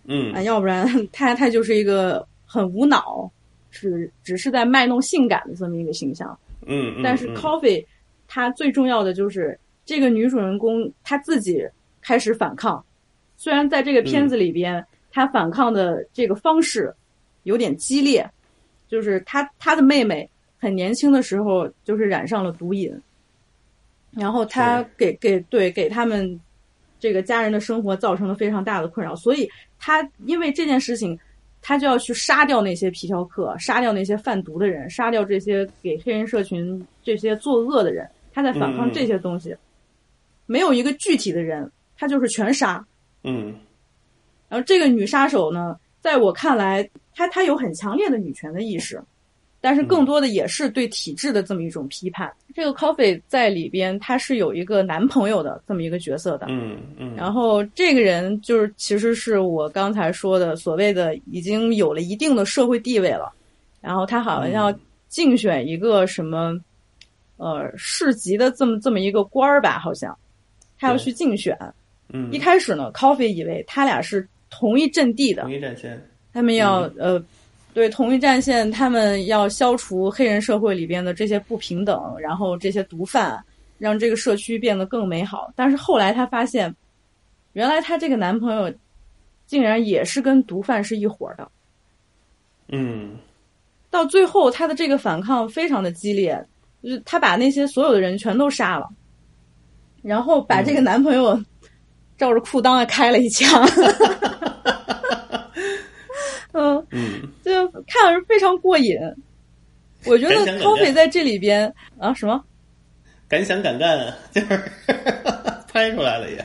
[0.05, 0.33] 嗯。
[0.35, 3.31] 啊，要不然她她就是一个很无脑，
[3.71, 6.37] 是只是在卖弄性感的这么一个形象。
[6.67, 7.85] 嗯，但是 Coffee，
[8.27, 11.63] 他最重要的就是这个女主人公她自己
[12.01, 12.85] 开始反抗，
[13.37, 16.93] 虽然在这个片子里边，她反抗的这个方式
[17.43, 18.29] 有点激烈，
[18.89, 20.29] 就是她她的妹妹
[20.65, 22.91] 很年轻的时候就是染上了毒瘾。
[24.13, 26.41] 然后他给给对给他们
[26.99, 31.19] 这个家人的生活造成了非常大的困扰，所以他因为这件事情，
[31.61, 38.09] 他就要去杀掉那些皮条客，杀掉那些贩毒的人，杀掉这些给黑人社群这些作恶的人。
[38.33, 39.55] 他在反抗这些东西，
[40.47, 42.85] 没有一个具体的人，他就是全杀。
[43.25, 43.55] 嗯。
[44.49, 49.03] 然后这个女杀手呢，在我看来，她她有很强烈的女权的意识。
[49.65, 52.31] 但是更多的也是对体制的这么一种批判。
[52.55, 56.45] 这个 Coffee 在里边，他是有一个男朋友的这么一个角色的。
[56.51, 57.17] 嗯嗯。
[57.17, 63.33] 然后这个人就是其实是我刚才说的所谓的已经有了一定的社会地位了。
[63.81, 64.79] 然后他好像要
[65.09, 66.61] 竞选一个什么
[67.39, 70.15] 呃市级的这么这么一个官儿吧，好像
[70.79, 71.59] 他要去竞选。
[72.13, 72.31] 嗯。
[72.31, 76.07] 一开始呢，Coffee 以为他俩是同一阵地的，同一战线。
[76.35, 77.25] 他们要呃。
[77.75, 83.45] 对，同一战线，他们要消除黑人社会里边的这些不平等，然后这些毒贩，
[83.79, 85.53] 让这个社区变得更美好。
[85.57, 86.73] 但是后来她发现，
[87.53, 88.73] 原来她这个男朋友，
[89.45, 91.51] 竟然也是跟毒贩是一伙的。
[92.69, 93.17] 嗯。
[93.91, 96.41] 到最后，她的这个反抗非常的激烈，
[96.81, 98.89] 就是她把那些所有的人全都杀了，
[100.01, 101.37] 然后把这个男朋友
[102.17, 103.65] 照着裤裆开了一枪。
[103.65, 104.44] 嗯
[106.91, 108.97] 嗯，就看着非常过瘾。
[110.07, 112.43] 我觉得 Coffee 在这里边啊，什么？
[113.27, 114.61] 敢想敢干，就是
[115.73, 116.45] 拍出来了也。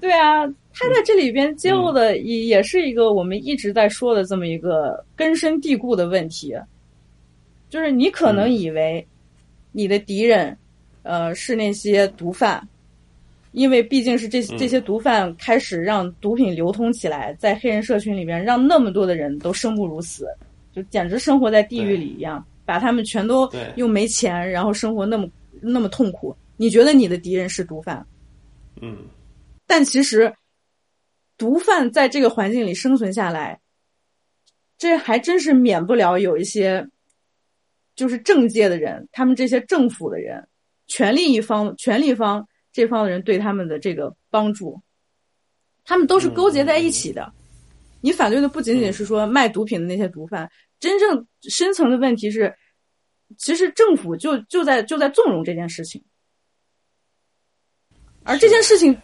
[0.00, 0.44] 对啊，
[0.74, 6.54] 他在这里边揭露的也也是一个我们一直在说的这么一个根深蒂固的问题，
[7.70, 9.06] 就是你可能以为
[9.70, 10.56] 你的敌人，
[11.04, 12.68] 呃，是那些毒贩。
[13.52, 20.26] 因为毕竟是这这些毒贩开始让毒品流通起来，在黑人社群里面，让那么多的人都生不如死，
[20.74, 25.28] 就简直生活在地狱里一样，把他们全都又没钱，然后生活那么
[25.60, 26.36] 那么痛苦。
[26.56, 28.06] 你觉得你的敌人是毒贩，
[28.80, 28.96] 嗯，
[29.66, 30.32] 但其实
[31.36, 33.60] 毒贩在这个环境里生存下来，
[34.78, 36.86] 这还真是免不了有一些
[37.96, 40.46] 就是政界的人，他们这些政府的人，
[40.86, 44.80] 权力一方、权力方这方的人对他们的这个帮助，
[45.84, 47.32] 他们都是勾结在一起的。
[48.00, 50.50] 你反对的不仅仅是说卖毒品的那些毒贩，
[50.80, 52.52] 真正深层的问题是，
[53.38, 56.02] 其实政府就就在就在纵容这件事情，
[58.24, 58.96] 而这件事情，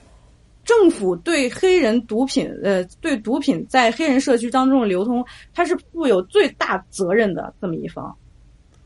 [0.64, 5.24] 政府对黑人毒品，呃，对毒品在黑人社区当中的流通，
[5.54, 8.16] 它是负有最大责任的这么一方，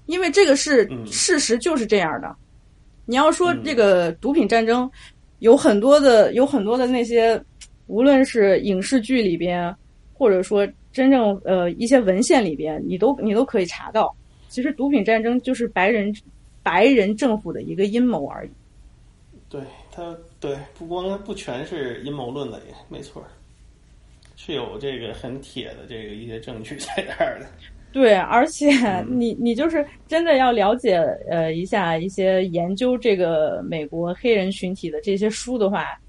[0.06, 2.36] 因为这个是事实，就是这样的。
[3.04, 4.90] 你要说这个毒品战争，
[5.38, 7.42] 有很多的有很多的那些，
[7.86, 9.74] 无论是影视剧里边。
[10.14, 14.14] 或者说，真正呃一些文献里边，你都你都可以查到，
[14.48, 16.14] 其实毒品战争就是白人
[16.62, 18.50] 白人政府的一个阴谋而已。
[19.48, 19.60] 对
[19.90, 23.24] 他，对不光不全是阴谋论的，也没错，
[24.36, 27.46] 是有这个很铁的这个一些证据在那儿的。
[27.92, 28.70] 对，而且
[29.08, 30.96] 你你就是真的要了解
[31.30, 36.00] 呃一下一些研究这个美国黑人群体的这些书的话，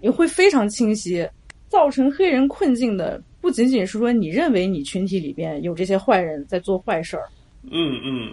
[0.00, 1.26] 你会非常清晰，
[1.68, 3.20] 造成黑人困境的。
[3.40, 7.28] 不仅仅是说你认为你群体里边有这些坏人在做坏事儿，
[7.70, 8.32] 嗯嗯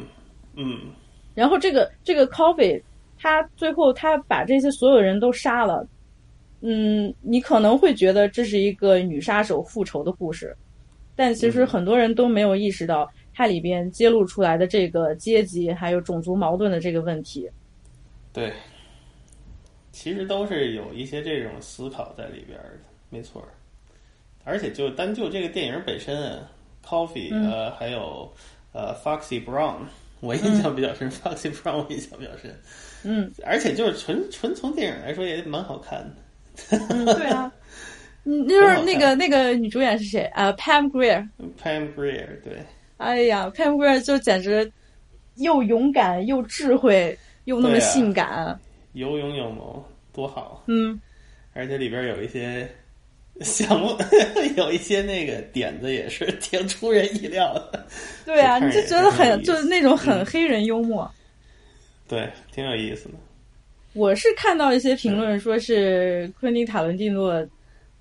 [0.56, 0.80] 嗯，
[1.36, 2.82] 然后这个这个 Coffee
[3.18, 5.88] 他最后他把这些所有人都杀了，
[6.62, 10.54] 嗯，你可能会觉得这是一个女杀手复仇的故事，
[11.16, 17.50] 但其实很多人都没有意识到它里边揭露出来的这个阶级还有种族矛盾的这个问题。
[18.32, 18.52] 对，
[19.92, 22.80] 其实都是有一些这种思考在里边的，
[23.10, 23.44] 没错。
[24.44, 26.38] 而且就单就这个电影本身
[26.86, 28.30] ，Coffee 呃，还有
[28.74, 29.78] 呃，Foxy Brown，
[30.20, 32.54] 我印象比较深，Foxy Brown 我印象比较深。
[33.04, 36.78] 嗯，而且就是纯纯从电影来说也蛮好看的。
[36.90, 37.50] 嗯，对啊，
[38.26, 41.28] 嗯，就是那个那个女主演是谁啊？Pam Grier。
[41.62, 42.58] Pam Grier，对。
[42.98, 44.72] 哎呀，Pam Grier 就简直
[45.36, 48.60] 又勇敢又智慧又那么性感，
[48.94, 49.84] 有勇有谋，
[50.14, 50.64] 多好。
[50.68, 51.00] 嗯，
[51.54, 52.70] 而且里边有一些。
[53.42, 53.98] 项目
[54.56, 57.88] 有一些那个点子也是挺出人意料的。
[58.24, 61.12] 对啊，你就觉得很就是那种很黑人幽默。
[62.08, 63.16] 对，挺有意思的。
[63.94, 67.44] 我是看到一些评论说是昆汀塔伦蒂诺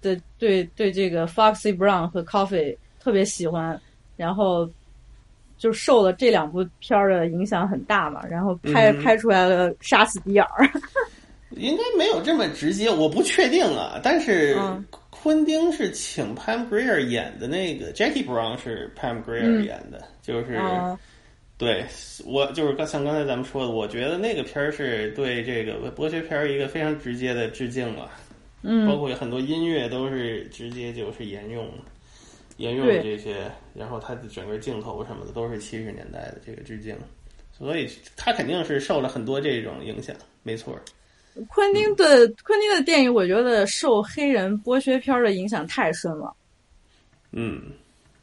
[0.03, 3.81] 的对对这个 Foxy Brown 和 Coffee 特别喜欢，
[4.19, 4.69] 然后
[5.57, 10.49] 就受了这两部片儿的影响很大嘛，然后拍拍出来了杀死比尔。
[11.57, 14.55] 应该没有这么直接，我不确定啊，但是。
[15.23, 20.59] 昆汀是请 Pam Grier 演的那个 Jackie Brown 是 Pam Grier 演的，就是
[21.57, 21.85] 对
[22.25, 28.11] 我就是刚像刚才咱们说的，我觉得那个片儿是对这个剥削片儿一个非常直接的致敬了，
[28.63, 31.69] 嗯，包括很多音乐都是直接就是沿用
[32.57, 36.97] 沿用这些，然后它的整个镜头什么的都是七十年代的这个致敬，
[37.53, 40.79] 所以他肯定是受了很多这种影响，没错。
[41.49, 46.35] 昆汀的昆汀的电影，我觉得受黑人剥削片的影响太深了。
[47.31, 47.73] 嗯，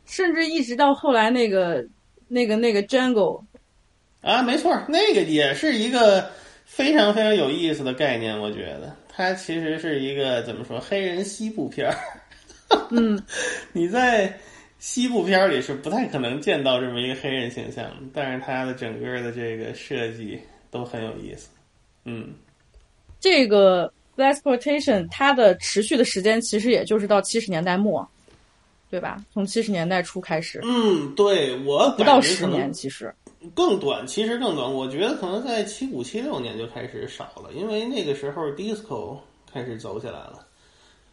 [0.05, 1.83] 甚至一直到后来那个
[2.27, 3.41] 那个那个 Jungle
[4.21, 6.29] 啊，没错，那个也是一个
[6.65, 8.39] 非常非常有意思的概念。
[8.39, 11.93] 我觉得它其实是一个怎么说黑人西部片儿。
[12.89, 13.21] 嗯，
[13.73, 14.33] 你在
[14.79, 20.39] 西部片里是不太可能见到这么一个黑人形象，但是它的整个的这个设计
[20.71, 21.49] 都很有意思。
[22.05, 22.33] 嗯。
[23.19, 28.07] 这个 exploitation 它的持续的时间其实也就是到七十年代末，
[28.89, 29.21] 对吧？
[29.33, 30.61] 从七十年代初开始。
[30.63, 33.13] 嗯，对我不到十年，其实
[33.55, 34.73] 更短，其实更短。
[34.73, 39.17] 我觉得可能在七五七六年就开始少了，因为那个时候 disco
[39.51, 40.45] 开始走起来了，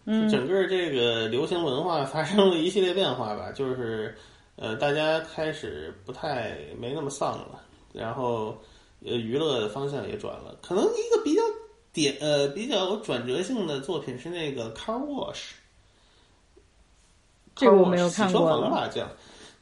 [0.04, 4.16] 嗯，整个这个流行文化发生了一系列变化吧，就是
[4.56, 7.60] 呃，大家开始不太没那么丧了，
[7.92, 8.56] 然后
[9.04, 11.42] 呃，娱乐的方向也转了，可能一个比较。
[11.92, 15.52] 点呃比较有转折性的作品是那个 Car Wash，
[17.54, 18.38] 这个我没有看过。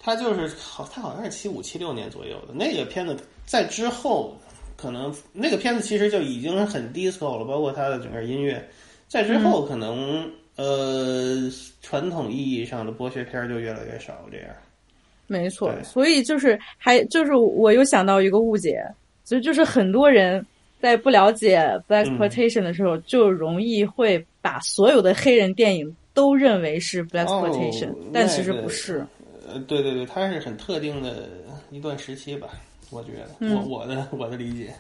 [0.05, 3.17] 他就是好，他好像是七五七六年左右的那个片子，
[3.47, 4.37] 在之后
[4.77, 8.63] 可能那个片子其实就已经很 disco 了，包括它的整个音乐，
[9.09, 11.51] 在之后可能呃
[11.81, 14.49] 传统意义上的剥削片就越来越少，这样。
[15.27, 18.85] 没错，所以就是还就是我又想到一个误解，
[19.25, 20.45] 其实就是很多人。
[20.81, 21.59] 在不了解
[21.89, 29.03] black exploitation 的时候，就容易会把所有的黑人电影都认为是 black exploitation，但其实不是。
[29.55, 31.29] 呃，对对对，它是很特定的
[31.71, 32.49] 一段时期吧，
[32.91, 34.75] 我觉得，我我的我的理解。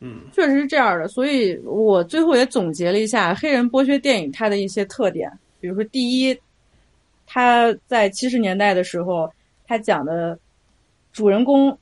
[0.00, 1.08] 嗯确实是这样的。
[1.08, 6.38] 所以我最后也总结了一下黑人剥削电影它的一些特点，比如说第一，
[7.26, 9.32] 他在七十年代的时候，
[9.66, 10.38] 他讲的
[11.12, 11.76] 主人公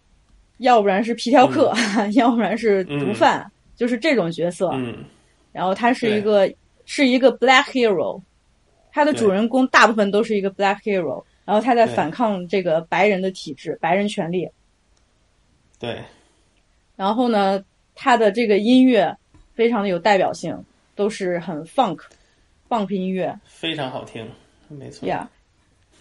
[0.58, 1.72] 要不然是皮条客，
[2.14, 3.44] 要不然是毒贩，
[3.74, 4.70] 就是这种角色。
[4.74, 5.04] 嗯
[5.50, 6.50] 然后他是一个
[6.86, 8.22] 是一个 black hero，
[8.90, 14.48] 他的主人公大部分都是一个 black hero，然后他在反抗这个白人的体制、白人权利。
[15.78, 16.02] 对，
[16.96, 17.64] 然后呢，
[17.94, 19.16] 他的这个音乐
[19.54, 20.56] 非常的有代表性，
[20.94, 21.98] 都是很 funk
[22.68, 24.28] funk 音乐非常好听，
[24.68, 25.08] 没错。
[25.08, 25.28] 呀。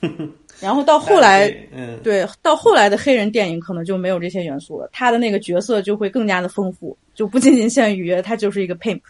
[0.60, 9.02] 然后到后来，嗯，对，到后来的黑人电影可能就没有这些元素了，他的那个角色就会更加的丰富，就不仅仅限于他就是一个 pimp。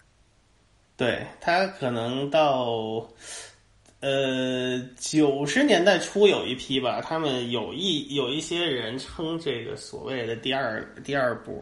[0.98, 3.08] 对他可能到
[4.02, 11.56] 呃九十年代初有一批吧，他们有一有一些人称这个所谓的第二第二波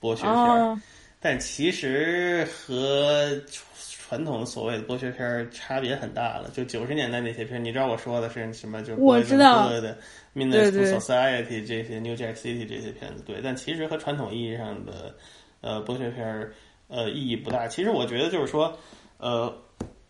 [0.00, 0.82] 剥削片
[1.20, 6.48] 但其实和传统所谓的剥削片儿差别很大了。
[6.54, 8.80] 就九十年代那些片儿，你知道我说的是什么？
[8.82, 9.92] 就是我知道的
[10.34, 15.14] 《对 Menace 对 to Society》这些《New Jack City》这些片子，对，但其实和传统意义上的
[15.60, 16.54] 呃剥削片儿
[16.86, 17.66] 呃意义不大。
[17.66, 18.78] 其实我觉得就是说，
[19.18, 19.52] 呃，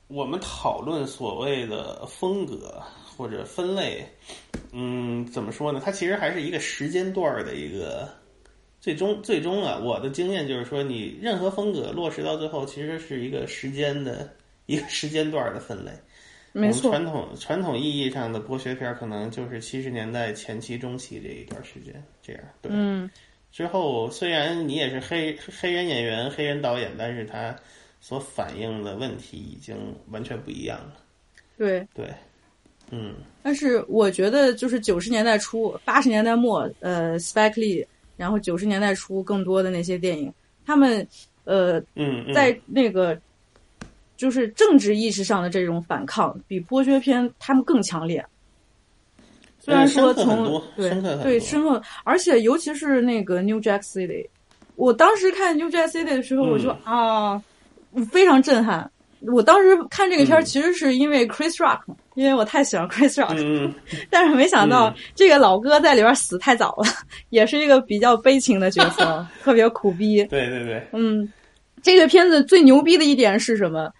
[0.08, 2.82] 我们讨论所谓的风格
[3.16, 4.04] 或者分类，
[4.72, 5.80] 嗯，怎么说呢？
[5.84, 8.08] 它其实还是一个时间段儿的一个。
[8.80, 14.32] 最终，最终啊，我的经验就是说，你任何风格落实到最后，其实是一个时间的
[14.66, 15.90] 一个时间段的分类。
[16.52, 22.42] 没错我们，传统传统意义上的剥削片，可能就是七十年代前期、中期这一段时间这样。
[22.62, 23.10] 对，嗯，
[23.50, 27.54] 之后虽然你也是黑黑人演员、黑人导演，但是他
[28.00, 29.76] 所反映的问题已经
[30.10, 30.94] 完全不一样了。
[31.56, 31.86] 对。
[31.94, 32.12] 对，
[32.90, 40.32] 嗯但是我觉得，就是九十年代初、八十年代末，呃，Spike Lee，然后九十年代初更多的那些电影，
[40.66, 41.06] 他们
[41.44, 43.18] 呃，嗯嗯，在那个
[44.16, 48.24] 就是政治意识上的这种反抗，比剥削片他们更强烈。
[49.60, 50.90] 虽然说从对
[51.22, 54.26] 对深刻，而且尤其是那个 New Jack City，
[54.76, 57.42] 我当时看 New Jack City 的时候，嗯我就啊，
[58.10, 58.90] 非常震撼。
[59.22, 61.80] 我当时看这个片儿，嗯其实是因为 Chris Rock，、
[62.14, 66.84] 因为我太喜欢 Chris Rock，、嗯 嗯但是没想到嗯这个老哥在里边死太早了，
[67.30, 70.22] 也是一个比较悲情的角色， 特别苦逼。
[70.26, 71.28] 对对对，嗯，
[71.82, 73.90] 这个片子最牛逼的一点是什么？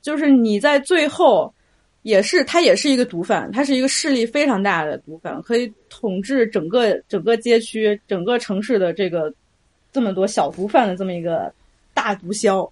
[0.00, 1.52] 就是你在最后，
[2.00, 9.30] 也是他也是一个毒贩，他是一个势力非常大的毒贩，可以统治整个整个街区、整个城市的这个
[9.92, 11.52] 这么多小毒贩的这么一个
[11.92, 12.66] 大毒枭。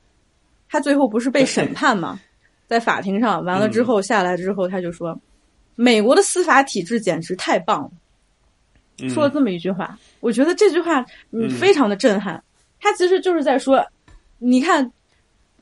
[0.71, 2.19] 他最后不是被审判吗？
[2.69, 5.19] 在法庭上完了之后下来之后，他就说
[5.75, 7.91] ：“美国的司法体制简直太棒了。”
[9.03, 12.43] 嗯说了这么一句话，我觉得这句话嗯嗯非常的震撼。
[12.79, 13.85] 他其实就是在说，
[14.39, 14.89] 你看，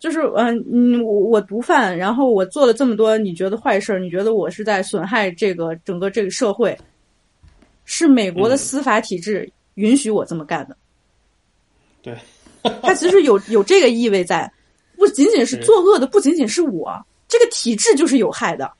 [0.01, 6.76] 就是嗯嗯，我我毒贩，然后我做了这么多你觉得坏事儿，你觉得我是在损害这个整个这个社会，
[7.85, 10.76] 是美国的嗯司法体制允许我这么干的。
[12.02, 12.16] 对，
[12.82, 14.51] 他其实有有这个意味在，
[14.98, 16.92] 不仅仅是是作恶的，不仅仅是我，
[17.28, 18.70] 这个体制就是有害的。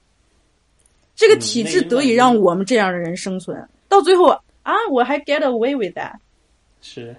[1.15, 3.57] 这个嗯体制得以让我们这样的人生存，
[3.89, 4.29] 到最后
[4.63, 6.13] 啊，我还 get away with that。
[6.81, 7.15] 是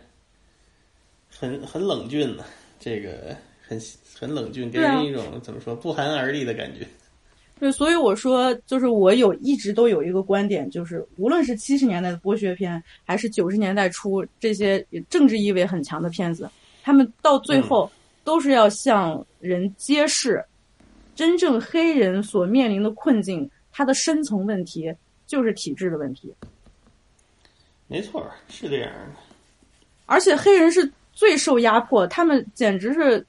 [1.29, 2.45] 很很冷峻的，
[2.79, 3.35] 这个
[3.67, 3.81] 很
[4.17, 6.87] 很冷峻，给人一种怎么说不寒而栗的感觉。
[7.59, 16.49] 对，所以我说，就是我有一直都有一个观点，就是无论是七十年代的剥削片，还是九十年代初这些政治意味很强的片子，
[16.83, 17.91] 他们到最后
[18.23, 20.43] 都是要向人揭示，
[21.15, 24.93] 真正黑人所面临的困境，它的深层问题
[25.25, 26.33] 就是体制的问题，
[27.87, 29.21] 没错儿，是这样的。
[30.05, 33.25] 而且黑人是最受压迫，他们简直是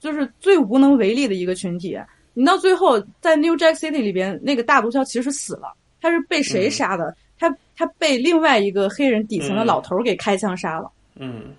[0.00, 1.98] 就是最无能为力的一个群体。
[2.32, 7.16] 你到最后在 New Jack City 里边，那个大毒枭其实死了，他是被谁杀的？
[7.38, 10.90] 他他被另外一个黑人底层的老头儿给开枪杀了。
[11.16, 11.54] 嗯，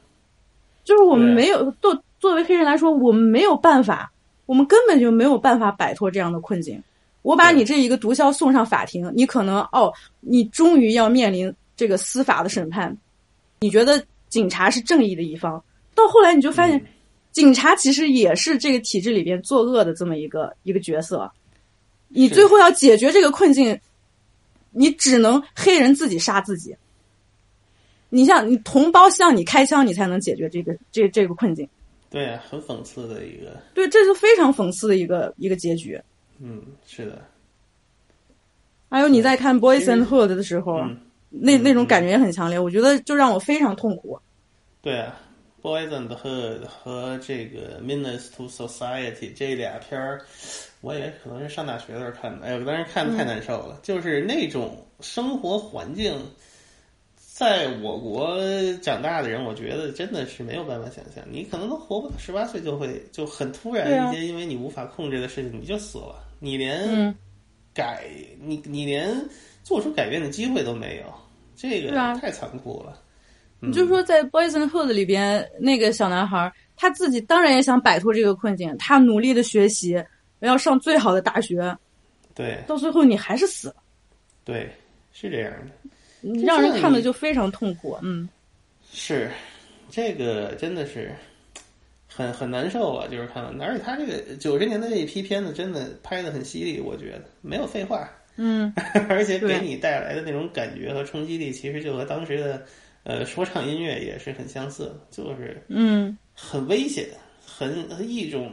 [0.84, 4.12] 就是我们没有作作为黑人来说，我们没有办法，
[4.48, 6.82] 我们根本就没有办法摆脱这样的困境。
[7.22, 12.98] 我把你这一个毒枭送上法庭，你可能哦，你终于要面临这个司法的审判，
[13.60, 16.86] 你觉得警察是正义的一方，到后来你就发现，嗯
[17.32, 21.32] 警察其实也是这个体制里边作恶的这么一个一个角色。
[22.08, 23.80] 你最后要解决这个困境，
[24.72, 26.76] 你只能黑人自己杀自己。
[28.10, 31.68] 你像你同胞向你开枪，你才能解决这个这这个困境。
[32.16, 36.00] 对啊，很讽刺的一个，对，这是非常讽刺的一个一个结局。
[36.40, 37.22] 嗯，是的，
[38.90, 40.98] 还有你在看《Boys and Hood》的时候，嗯，
[41.30, 44.18] 那那种感觉也很强烈，我觉得就让我非常痛苦。
[44.82, 45.20] 对啊
[45.62, 50.22] Boys and Hood》和这个《Menace to Society》这俩片儿，
[50.80, 52.48] 我也可能是上大学的时候看的。
[52.48, 56.18] 哎呦，当时看的太难受了，就是那种生活环境。
[57.36, 58.40] 在我国
[58.82, 67.14] 长大的人，我觉得真的是没有办法想象，你可能都活不到十八岁就会就很突然一些，因为你无法控制的事情你就死了，你连
[67.74, 68.06] 改
[68.40, 69.14] 你你连
[69.64, 71.14] 做出改变的机会都没有，
[71.58, 71.92] 这个
[72.22, 72.98] 太残酷了。
[73.60, 80.02] 你就说在《Boys and Hood》里边那个小男孩，他自己当然也想摆脱这个困境，他努力的学习，
[80.40, 81.78] 要上最好的大学，
[82.34, 83.76] 对，到最后你还是死了，
[84.46, 84.74] 对，
[85.12, 85.85] 是这样的。
[86.44, 88.28] 让人看了就非常痛苦，嗯，
[88.92, 89.30] 是，
[89.92, 91.14] 这个真的是
[92.08, 98.74] 很很难受啊，就是看完，而且他这个九十年代这一批片子真的拍的很犀利，我觉得没有废话，嗯，
[99.08, 102.66] 而且给你带来的那种感觉和冲击力，其实就和当时的
[103.04, 107.08] 呃说唱音乐也是很相似，就是嗯，很危险，
[107.46, 108.52] 很一种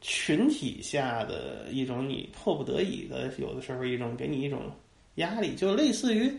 [0.00, 4.72] 群体下的一种你迫不得已的，有的时候一种给你一种。
[5.16, 6.32] 压力就类似于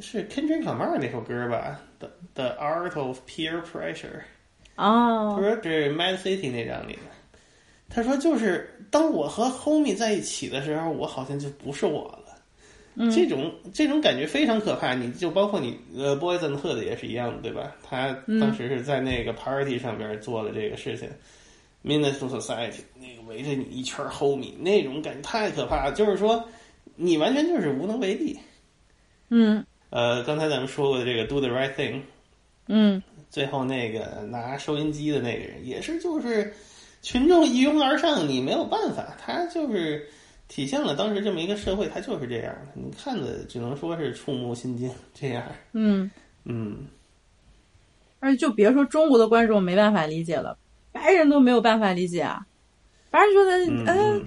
[0.00, 3.94] 是 Kendrick Lamar 那首歌吧，《The The Art of Peer Pressure》
[4.76, 7.00] 哦，不是这 Mad City 那张里的。
[7.88, 13.10] 他说，就是当我和 Homie 在一起的时候，我好像就不是我了。
[13.10, 14.92] 这种这种感觉非常可怕。
[14.92, 17.74] 你就包括你呃，Boys and Hood 也是一样的，对吧？
[17.82, 21.08] 他当时是在那个 Party 上边做了这个事情
[21.84, 25.92] ，Menace to Society 那个围着你一圈 Homie 那种感觉太可怕了。
[25.92, 26.46] 就是说。
[26.96, 28.38] 你完全就是无能为力，
[29.28, 32.00] 嗯，呃，刚才咱们说过的这个 “do the right thing”，
[32.68, 36.52] 嗯，最后那个拿收音机的那个人也是，就是
[37.02, 40.08] 群众一拥而上，你没有办法，他就是
[40.48, 42.72] 体现了当时这么一个社会，他就是这样的。
[42.74, 46.10] 你看的只能说是触目心惊，这样，嗯。
[46.48, 46.86] 嗯，
[48.20, 50.56] 而且就别说中国的观众没办法理解了，
[50.92, 52.46] 白人都没有办法理解啊，
[53.10, 54.24] 白人觉得，嗯。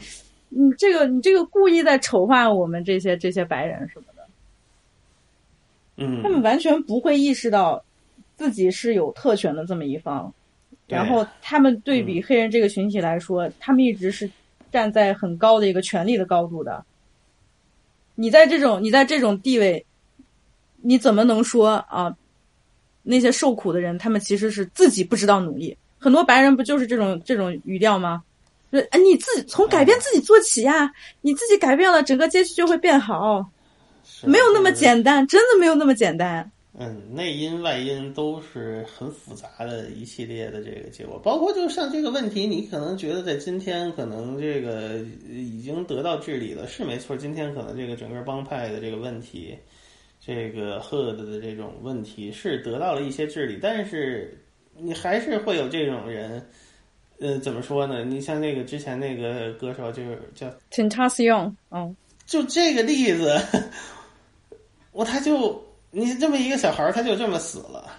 [0.50, 4.28] 你这个，你这个故意在丑化我们这些这些白人什么的，
[5.98, 7.84] 嗯，他们完全不会意识到
[8.36, 10.34] 自己是有特权的这么一方，
[10.88, 14.30] 然后他们对比黑人这个群体来说，他们一直是
[14.72, 16.84] 站在很高的一个权力的高度的。
[18.16, 19.86] 你在这种你在这种地位，
[20.78, 22.16] 你怎么能说啊？
[23.02, 25.76] 那些受苦的人，他们其实是自己不知道努力。
[25.98, 28.24] 很多白人不就是这种这种语调吗？
[28.72, 30.92] 哎，你自己从改变自己做起呀！
[31.22, 33.44] 你自己改变了，整个街区就会变好。
[34.24, 36.52] 没有那么简单，真的没有那么简单。
[36.78, 47.18] 嗯，内因外因都是很复杂的一系列的这个结果，包括就像这个问题，你可能觉得在今天可能这个已经得到治理了，是没错。
[47.18, 49.58] 今天可能这个整个帮派的这个问题，
[50.24, 54.40] 这个 Hood 的这种问题是得到了一些治理，但是
[54.78, 56.48] 你还是会有这种人。
[57.22, 58.06] 呃，怎么说呢？
[58.06, 61.94] 你像那个之前那个歌手，就是叫 Tentacion，嗯，
[62.26, 63.38] 就这个例子，
[64.94, 67.92] 我他就你这么一个小孩儿，他就这么死了。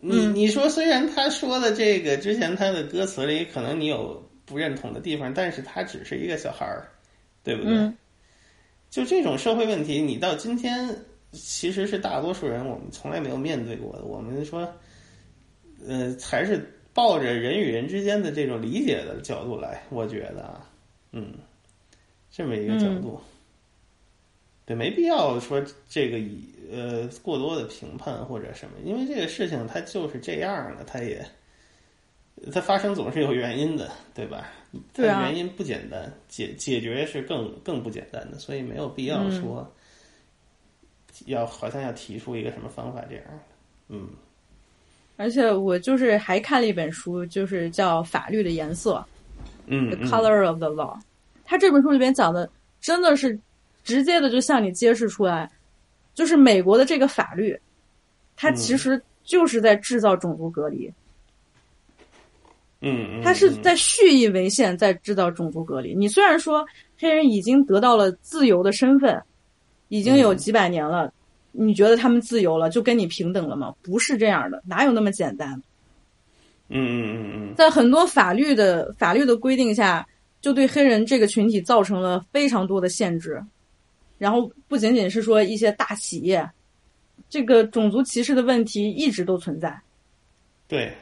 [0.00, 6.88] 你你说，虽然他说的这个之前他的歌词里可能你有不认同的地方，但是他只是一个小孩儿，
[7.44, 7.92] 对不对？
[8.88, 10.88] 就这种社会问题，你到今天
[11.32, 14.04] 其实是大多数人我们从来没有面对过的。
[14.04, 14.66] 我们说，
[15.86, 16.78] 呃，还是。
[16.94, 20.68] 抱着人与人之间的这种理解的角度来，我觉得啊，
[21.12, 21.32] 嗯，
[22.30, 23.18] 这么一个角度，
[24.66, 31.24] 对，没必要说这个以呃过多的评判或者什么，因为这个事情它就是这样的，它也
[32.52, 34.50] 它发生总是有原因的，对吧？
[34.92, 39.66] 对啊，原因不简单，解解决是更更不简单的，所以没有必要说
[41.24, 43.40] 要好像要提出一个什么方法这样的，
[43.88, 44.10] 嗯。
[45.16, 48.94] 而且我就是还看了一本书，就是叫《法律的颜色》，
[49.66, 50.98] 嗯，The Color of the Law。
[51.44, 52.48] 他这本书里边讲的
[52.80, 53.38] 真的是
[53.84, 55.50] 直接的，就向你揭示出来，
[56.14, 57.58] 就是美国的这个法律，
[58.36, 60.92] 它其实就是在制造种族隔离。
[62.80, 65.94] 嗯，他是在蓄意为限，在制造种族隔离。
[65.94, 66.66] 你虽然说
[66.98, 69.22] 黑人已经得到了自由的身份，
[69.88, 71.12] 已经有几百年了。
[71.52, 73.74] 你觉得他们自由了，就跟你平等了吗？
[73.82, 75.62] 不是这样的，哪有那么简单？
[76.68, 80.06] 嗯嗯嗯嗯，在很多法律的法律的规定下，
[80.40, 83.42] 就对黑人这个群体造成了非常多的限制。
[84.18, 86.48] 然后不仅仅是说一些大企业，
[87.28, 89.78] 这个种族歧视的问题一直都存在。
[90.66, 90.92] 对，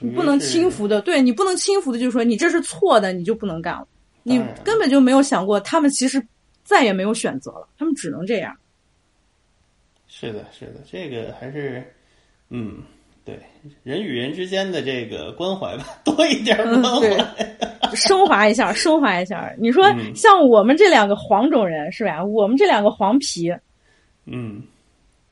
[0.00, 3.86] 你不能轻浮的，对你不能轻浮的，就是说你这是错的，你就不能干了。
[4.24, 6.22] 你根本就没有想过，他们其实
[6.64, 8.54] 再也没有选择了，他们只能这样。
[10.22, 11.82] 是的，是的，这个还是，
[12.48, 12.78] 嗯，
[13.24, 13.36] 对
[13.82, 19.52] 人与人之间的这个关怀吧， 多一点关怀，升华一下，升华一下。
[19.58, 19.84] 你说
[20.14, 22.24] 像我们这两个黄种人是吧？
[22.24, 23.52] 我们这两个黄皮，
[24.26, 24.62] 嗯，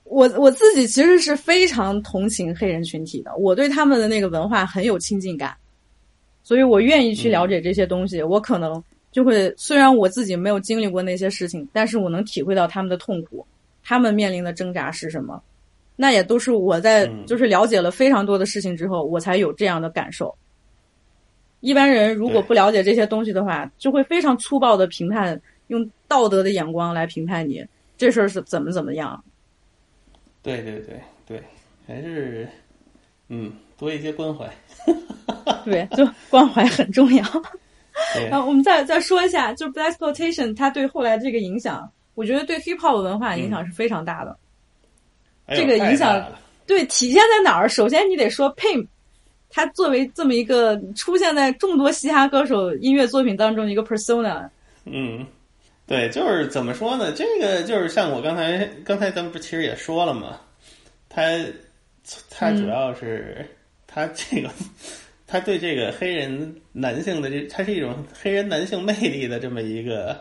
[0.03, 5.57] 我我自己其实是非常同情黑人群体的，我对他们的那个文化很有亲近感，
[6.43, 8.21] 所以我愿意去了解这些东西。
[8.21, 13.47] 我可能就会，虽然我自己没有经历过那些事情，但是我能体会到他们的痛苦，
[13.91, 15.43] 他们面临的挣扎是什么。
[15.97, 20.33] 那也都是我在就是了解了非常多的事情之后，我才有这样的感受。
[21.59, 27.67] 一般人如果不了解这些东西的话，就会非常粗暴的评判，用道德的眼光来评判你
[27.99, 29.25] 这事儿是怎么怎么样。
[30.41, 31.43] 对对对对，
[31.85, 32.49] 还是
[33.27, 34.49] 嗯，多一些关怀。
[35.67, 37.25] 对，就关怀很重要。
[38.31, 44.37] 然后，我们再再说一下，就 Black Exploitation 它对后来这个影响，我觉得对 Hip Hop 文化影响是非常大的。
[45.49, 46.25] 这个影响
[46.67, 47.69] 对体现在哪儿？
[47.69, 48.87] 首先你得说 Pimp，
[49.49, 54.49] 他作为这么一个出现在众多嘻哈歌手音乐作品当中的一个 persona。
[54.85, 55.27] 嗯，
[55.87, 57.13] 对，就是怎么说呢？
[57.13, 60.39] 这个就是像我刚才刚才咱们不其实也说了嘛，
[61.09, 61.23] 他
[62.31, 63.45] 他主要是
[63.89, 64.49] 他这个
[65.27, 70.17] 他对这个黑人男性的这，他是一种黑人男性魅力的这么一个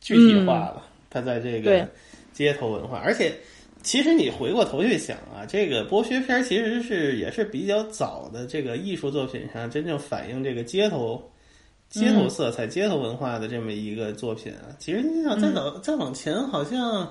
[0.00, 0.82] 具体化了。
[1.10, 1.88] 他在这个
[2.32, 3.32] 街头文化，而且。
[3.80, 11.22] 其实你回过头去想啊，这个剥削片其实是也是比较早的这个艺术作品上真正反映这个街头、
[11.88, 14.74] 街头色彩、街头文化的这么一个作品啊。
[14.80, 17.10] 其实你想再早再往前，好像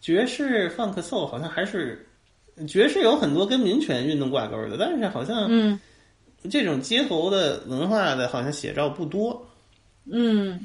[0.00, 2.06] 爵士、funk、soul 好像还是
[2.68, 5.78] 爵士有很多跟民权运动挂钩的，但是好像嗯，
[6.48, 9.44] 这种街头的文化的好像写照不多，
[10.10, 10.64] 嗯。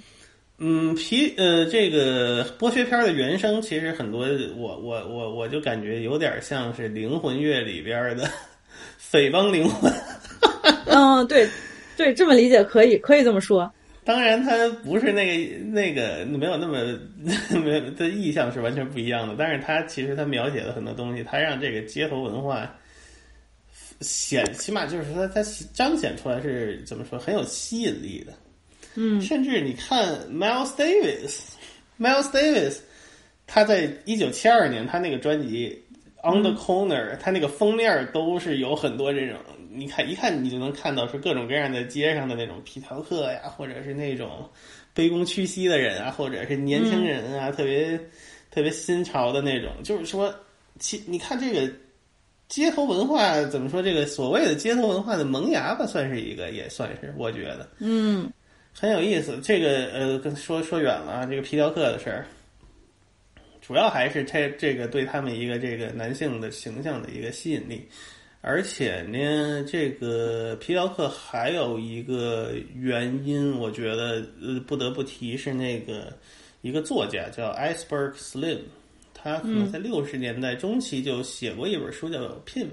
[0.62, 4.28] 嗯，皮呃，这个剥削片的原声其实很多，
[4.58, 8.30] 我我我我就感觉有点像是灵魂乐里边的
[8.98, 9.90] 匪帮灵魂。
[10.88, 11.48] 嗯，对
[11.96, 13.72] 对，这么理解可以，可以这么说。
[14.04, 17.00] 当然，它不是那个那个没有那么
[17.64, 22.70] 没有的意象是完全不一样的，但是它其实它描写了很多东西，它让这个街头文化
[24.02, 25.42] 显，起码就是说它
[25.74, 28.34] 彰显出来是怎么说很有吸引力的。
[29.02, 32.80] 嗯，甚至你看 Miles Davis，Miles Davis，
[33.48, 35.82] 他在一九七二年他那个专辑
[36.30, 39.38] 《On the Corner》，他那个封面都是有很多这种，
[39.72, 44.50] 你看一看你就能看到是各种各样的街上的那种皮条客呀，或者是那种
[44.94, 47.98] 卑躬屈膝的人啊，或者是年轻人啊，特别
[48.52, 49.72] 特别新潮的那种。
[49.82, 50.36] 就是说，
[50.78, 51.74] 其你看这个
[52.50, 53.82] 街头文化怎么说？
[53.82, 58.30] 这个所谓的街头文化的萌芽吧，算是一个，也算是我觉得，嗯。
[58.80, 62.26] 很有意思，这个呃，跟说说远了啊，这个皮条客的事儿，
[63.62, 67.86] 主要还是这这个对他们一个这个男性的形象的一个吸引力，
[68.40, 76.14] 而且呢，这个皮条客还有一个原因，我觉得呃不得不提是那个
[76.62, 78.60] 一个作家叫 Iceberg Slim，
[79.14, 82.64] 他可能在六十年代中期就写过一本书叫《Pimp》，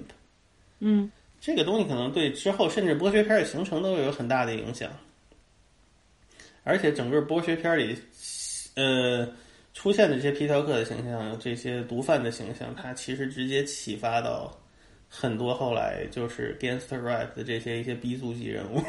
[0.79, 1.11] 嗯，
[1.41, 4.89] 这个东西可能对之后甚至剥削片的形成都有很大的影响。
[6.67, 7.97] 而且整个剥削片里，
[8.75, 9.25] 呃，
[9.73, 14.53] 出现的这些皮条客的形象，这些毒贩的形象，它其实直接启发到
[15.09, 18.83] 很多后来就是 gangster rap 的这些一些 B 族级人物。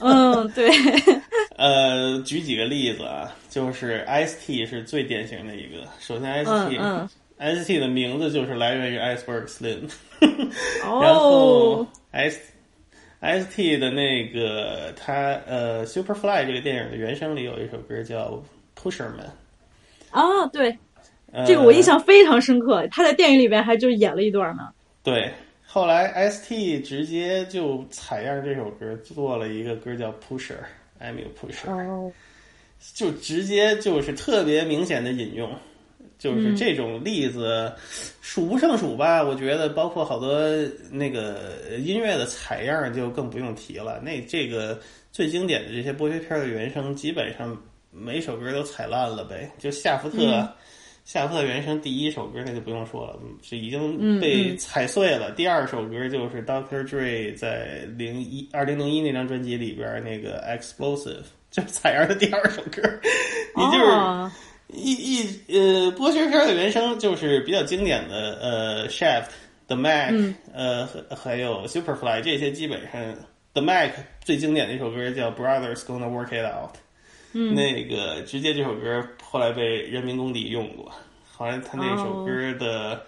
[0.00, 0.68] 嗯，对。
[1.56, 5.86] 呃，举几个例子啊，就是 Ice T 是最典型的一个。
[6.00, 9.88] 首先，Ice T，Ice T 的名字就是来源于 Iceberg Slim。
[10.82, 12.38] 然后 Ice。
[13.24, 18.42] S T 的那个他呃，Superfly 这个电影的原声里有一首歌叫
[18.78, 19.30] Pusherman。
[20.10, 20.76] 啊，对，
[21.46, 22.86] 这个我印象非常深刻。
[22.88, 24.68] 他在电影里边还就演了一段呢。
[25.02, 25.32] 对，
[25.66, 31.70] 后来 S T 直接就采样这首歌做了一个歌叫 Pusher，I'm your Pusher。
[31.70, 32.12] 哦。
[32.92, 35.50] 就直接就是特别明显的引用。
[36.24, 37.70] 就是这种例子
[38.22, 39.22] 数不胜数吧？
[39.22, 40.40] 我觉得包括好多
[40.90, 44.00] 那个音乐的采样就更不用提了。
[44.00, 44.80] 那这个
[45.12, 47.54] 最经典的这些剥削片的原声，基本上
[47.90, 49.50] 每首歌都踩烂了呗。
[49.58, 50.48] 就夏福特，
[51.04, 55.30] 夏福特原声第一首歌那就不用说了，是已经被踩碎了。
[55.32, 62.80] 第二首歌就是 Doctor Dre 在零一二零零一那张专辑里边那个 Explosive，就采样的第二首歌，
[63.54, 64.30] 你就是。
[64.68, 69.26] 一一呃，剥削片的原声就是比较经典的，呃，Shaft、
[69.66, 73.14] The Mac，呃，还有 Superfly 这些基本上
[73.52, 73.92] ，The Mac
[74.24, 76.76] 最经典的一首歌叫 Brothers Gonna Work It Out，
[77.34, 80.90] 嗯，那个直接这首歌后来被人民公敌用过，
[81.30, 83.04] 好像他那首歌的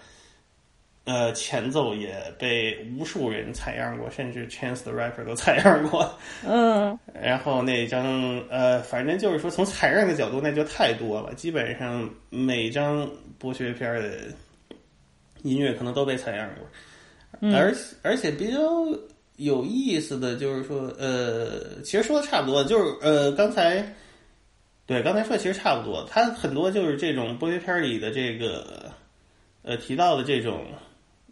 [1.07, 6.13] 呃，前奏也被无数人采样过，甚至 Chance the Rapper 都采样过。
[6.45, 11.33] 嗯， 然后那张呃，反正就是说从采样的角度，那就太多了。
[11.33, 13.09] 基本上每张
[13.39, 14.19] 剥削片的
[15.43, 18.59] 音乐可能都被采样过，而而且比较
[19.37, 23.81] 有意思的就是说，呃，其实说的差不多，就是呃，刚才
[24.85, 28.91] 对刚才说的其实差不多，它很多就是这种剥削片里的这个
[29.63, 30.65] 呃提到的这种。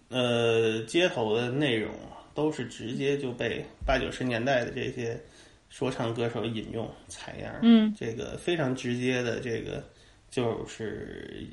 [0.10, 1.92] 呃，街头的内容
[2.34, 5.20] 都是直接就被八九十年代的这些
[5.70, 9.84] 说唱歌手引用采样，嗯，这个非常直接的，这个
[10.30, 11.46] 就是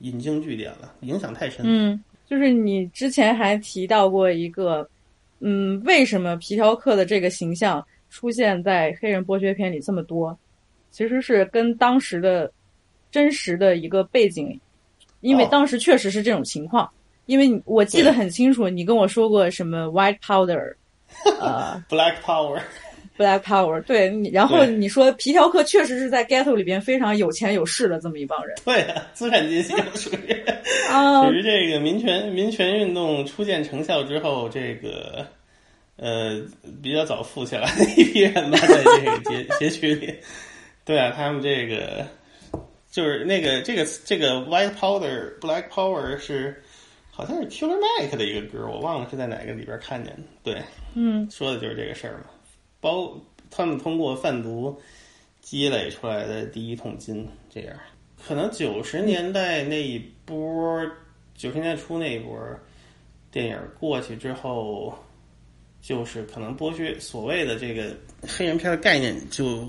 [0.00, 1.64] 引经据典了，影响太深。
[1.64, 4.88] 嗯，就是你之前还提到过一个，
[5.40, 10.38] 嗯，为什么皮条客的这个形象出现在黑人剥削片里这么多？
[10.90, 12.52] 其实是跟当时的
[13.10, 14.60] 真实的一个背景，
[15.20, 16.88] 因为当时确实是这种情况。
[17.26, 20.74] 因为我记得很清楚，你跟我说过什么 white powder，
[21.40, 30.44] 呃， black power，black power，对，然后你说皮条客确实是在 ghetto 里边非常有钱有势的这么一帮人，对，资产阶级属于，
[31.24, 35.26] 属于这个民权民权运动初见成效之后，这个
[35.96, 36.42] 呃
[36.82, 40.14] 比较早富起来的一批人吧，在这个街街区里，
[40.84, 42.06] 对啊，他们这个
[42.90, 46.62] 就是那个这个这个 white powder，black power 是。
[47.16, 50.22] 好像是 Killer Mike 的一个歌，我忘了是在哪个里边看见的。
[50.42, 50.60] 对，
[50.94, 52.24] 嗯，说的就是这个事儿嘛。
[52.80, 53.16] 包
[53.52, 54.76] 他们通过贩毒
[55.40, 57.76] 积累出来的第一桶金，这样。
[58.26, 60.84] 可能九十年代那一波，
[61.36, 62.36] 九十年代初那一波
[63.30, 64.92] 电影过去之后，
[65.80, 67.94] 就是可能剥削所谓的这个
[68.26, 69.68] 黑人片的概念就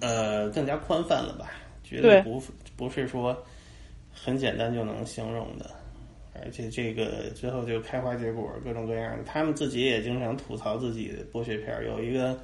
[0.00, 1.50] 呃更加宽泛了吧？
[1.84, 2.42] 绝对不
[2.78, 3.36] 不是说
[4.10, 5.70] 很简单就能形容的。
[6.44, 9.24] 而且这个之后就开花结果，各种各样的。
[9.24, 12.38] 他们自己也经常吐槽自己的剥削片儿，有一个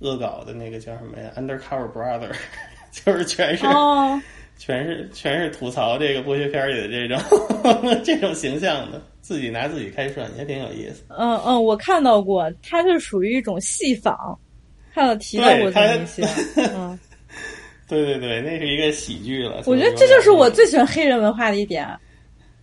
[0.00, 2.32] 恶搞的那个叫什么呀？Undercover Brother，
[2.92, 3.66] 就是全是
[4.58, 7.18] 全是全是吐槽这个剥削片里的这种
[8.04, 11.02] 这种形象的，自己拿自己开涮，也挺有意思。
[11.08, 14.38] 嗯嗯，我看到过，它是属于一种戏仿，
[14.94, 16.22] 看到提到过这么一些。
[16.76, 16.96] 嗯，
[17.88, 19.62] 对对对，那是一个喜剧了。
[19.66, 21.88] 我觉得这就是我最喜欢黑人文化的一点。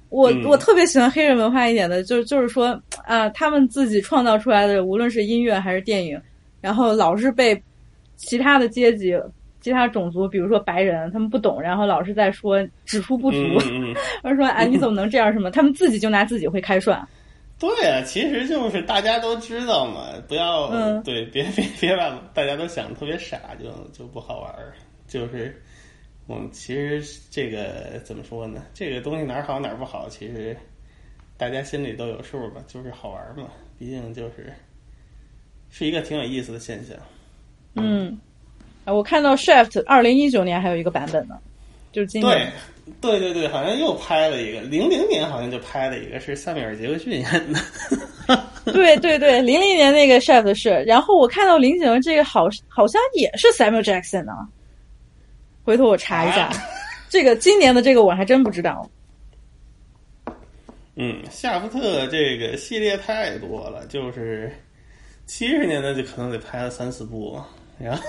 [0.10, 6.19] 我我特别喜欢黑人文化一点的，就是就是说啊，他们自己创造出来的，无论是音乐还是电影，
[6.61, 7.61] 然后老是被
[8.15, 9.15] 其他的阶级、
[9.61, 13.38] 其他种族，比如说白人，他们不懂，然后老是在说指出不足，
[14.23, 15.31] 而说哎，你怎么能这样？
[15.31, 15.52] 什么？
[15.52, 17.07] 他们自己就拿自己会开涮。
[17.60, 20.69] 对啊，其实就是大家都知道嘛，不要
[21.02, 24.73] 对，别别别把大家都想的特别傻，就就不好玩儿，
[25.07, 25.61] 就是。
[26.32, 28.64] 嗯，其实这个怎么说呢？
[28.74, 30.56] 这个东西哪儿好哪儿不好，其实
[31.38, 33.50] 大家心里都有数吧，就是好玩嘛。
[33.80, 34.54] 毕竟就是
[35.72, 36.96] 是一个挺有意思的现象。
[37.74, 38.20] 嗯，
[38.86, 41.36] 我看到 Shift 二零一九年还有一个版本呢，
[41.92, 42.52] 就是今年。
[43.02, 47.24] 对对对对，好像又拍了一个，零零年好像就拍了一个，是塞米尔杰克逊演
[47.54, 47.60] 的。
[48.72, 54.34] 对对对，零零年那个 Shift 是，然后我看到零九这个好好像也是 Samuel Jackson 呢。
[55.64, 56.49] 回头我查一下，
[57.10, 58.90] 这个今年的这个我还真不知道。
[60.95, 64.52] 嗯，夏福特这个系列太多了，就是
[65.26, 67.40] 七十年代就可能得拍了三四部，
[67.80, 68.03] 然后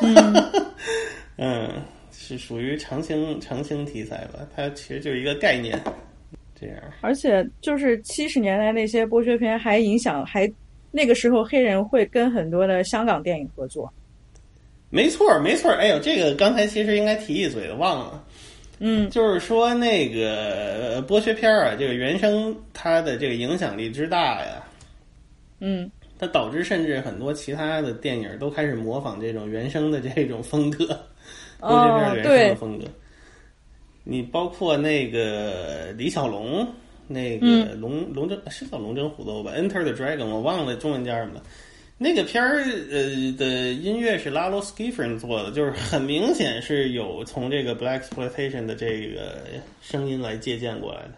[1.39, 1.71] 嗯，
[2.11, 5.81] 是属于长青长青题材吧，它其实就是一个概念，
[6.59, 6.77] 这样。
[7.01, 10.51] 而且就是七十年代那些剥削片还影响，还
[10.91, 13.93] 那个时候黑人会跟很多的香港电影合作。
[14.91, 15.71] 没错，没错。
[15.71, 18.25] 哎呦，这个刚才其实应该提一嘴的，忘了。
[18.81, 24.63] 嗯，就是说那个剥削片啊，这个原声它的这个影响力之大呀，
[25.61, 30.85] 嗯，它导致甚至很多其他的电影都开始模仿这种原声的这种风格，
[31.61, 32.85] 剥削片原声的风格。
[34.03, 36.67] 你包括那个李小龙，
[37.07, 41.41] 那个龙龙争是叫龙争虎斗吧？Enter the Dragon，我忘了中文叫什么。
[42.03, 49.37] 那个片儿呃的音乐是 Lalo Schifrin 做的，就是很明显是有从这个 Black Exploitation 的这个
[49.83, 51.11] 声音来借鉴过来的，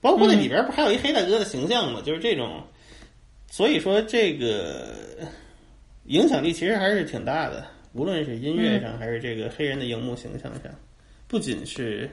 [0.00, 2.00] 包括那里边不还有一黑大哥的形象吗？
[2.02, 2.62] 就是这种，
[3.50, 4.94] 所以说这个
[6.06, 10.72] 影响力其实还是挺大的，无论是音乐上还是这个黑人的荧幕形象上，
[11.28, 12.08] 不仅是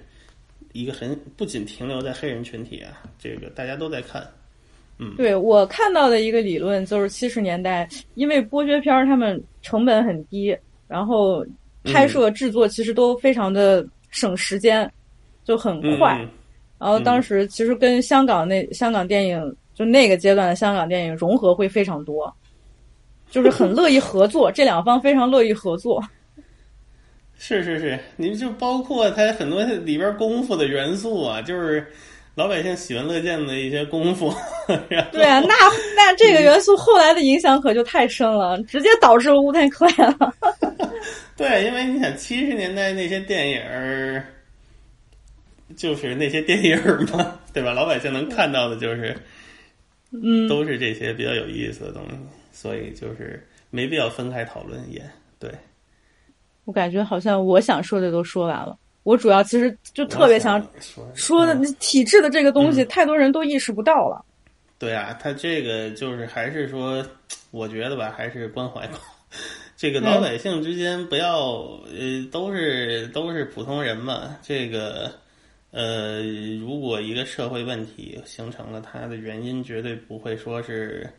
[0.74, 4.30] 一个很不仅停留在黑人群体啊，这个大家都在看。
[5.00, 10.58] 嗯，对我看到的一个理论就是七十年代，因为剥削片儿他们成本很低，
[10.88, 11.46] 然后
[11.84, 14.92] 拍摄制作其实都非常的省时间，
[15.44, 16.20] 就很快。
[16.80, 22.32] 然后当时其实跟香港那香港电影就那个阶段的香港电影融合会非常多，
[23.30, 26.04] 就是很乐意合作， 这两方非常乐意合作。
[27.40, 31.86] 是是是，你就包括它很多里边功夫的元素啊，就是
[32.38, 34.32] 老百姓喜闻乐见的一些功夫。
[35.12, 35.56] 对啊，那
[35.96, 40.32] 那这个元素后来的影响可就太深了，直接导致了乌泰克演了。
[41.36, 44.24] 对，因为你想七十年代那些电影儿，
[45.76, 47.74] 就是那些电影儿嘛，对吧？
[47.74, 49.18] 老百姓能看到的就是，
[50.12, 52.16] 嗯，都是这些比较有意思的东西，
[52.52, 55.02] 所以就是没必要分开讨论也
[55.40, 55.50] 对。
[56.66, 58.78] 我感觉好像我想说的都说完了，
[59.08, 60.62] 我主要其实就特别想
[61.16, 64.22] 说的体制的这个东西，太多人都意识不到了。
[64.78, 67.02] 对啊，他这个就是还是说，
[67.52, 68.86] 我觉得吧，还是关怀
[69.78, 71.40] 这个老百姓之间，不要
[71.86, 74.38] 呃，都是都是普通人嘛。
[74.42, 75.10] 这个
[75.72, 76.22] 呃，
[76.60, 81.10] 如果一个社会问题形成了，它的原因绝对不会说是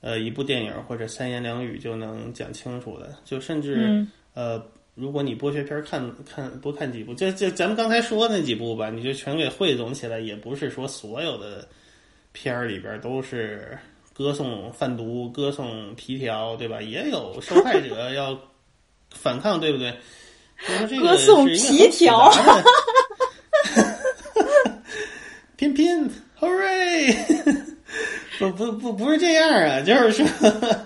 [0.00, 4.64] 呃一部电影或者三言两语就能讲清楚的，就甚至呃。
[4.94, 11.66] 如果你剥削片看看多看几部，就就咱们刚才说那几部吧，你就全给汇总起来，也不是说所有的
[12.30, 13.76] 片儿里边都是
[14.12, 16.80] 歌颂贩毒、歌颂皮条，对吧？
[16.80, 18.38] 也有受害者要
[19.10, 19.92] 反抗，对不对？
[21.00, 22.30] 歌颂皮条，
[25.56, 26.08] 拼拼
[26.38, 27.16] ，Hooray！
[28.38, 30.24] 不不不，不是这样啊，就是说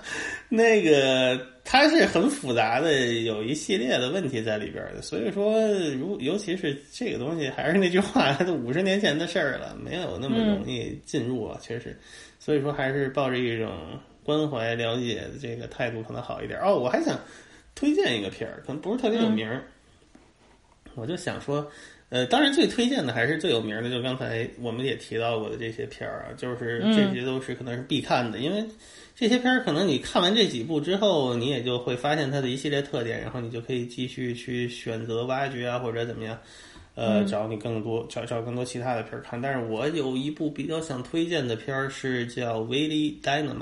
[0.48, 1.57] 那个。
[1.70, 5.52] 它是很复杂的，有一系列的问题在里边的，所以说，
[5.98, 11.94] 如尤其是这个东西，还是那句话，都 五十年前的事儿了，没有那么容易进入啊，确实，
[12.38, 13.70] 所以说还是抱着一种
[14.24, 16.58] 关怀、了解的这个态度可能好一点。
[16.60, 17.20] 哦，我还想
[17.74, 19.62] 推荐一个片儿，可能不是特别有名儿，
[20.94, 21.70] 我就想说，
[22.08, 28.64] 呃，当然最推荐的还是最有名的，就刚才我们也提到过的这些片儿啊，就是这些都是可能是必看的，因为。
[29.18, 36.38] 这些片儿可能你看完这几部之后，你也就会发现它的一系列特点，然后你就可以继续去选择挖掘啊，或者怎么样，
[36.94, 39.40] 呃，找你更多找找更多其他的片儿看。
[39.42, 43.56] 但是我有一部比较想推荐的片儿是叫《威力 Dynamite》。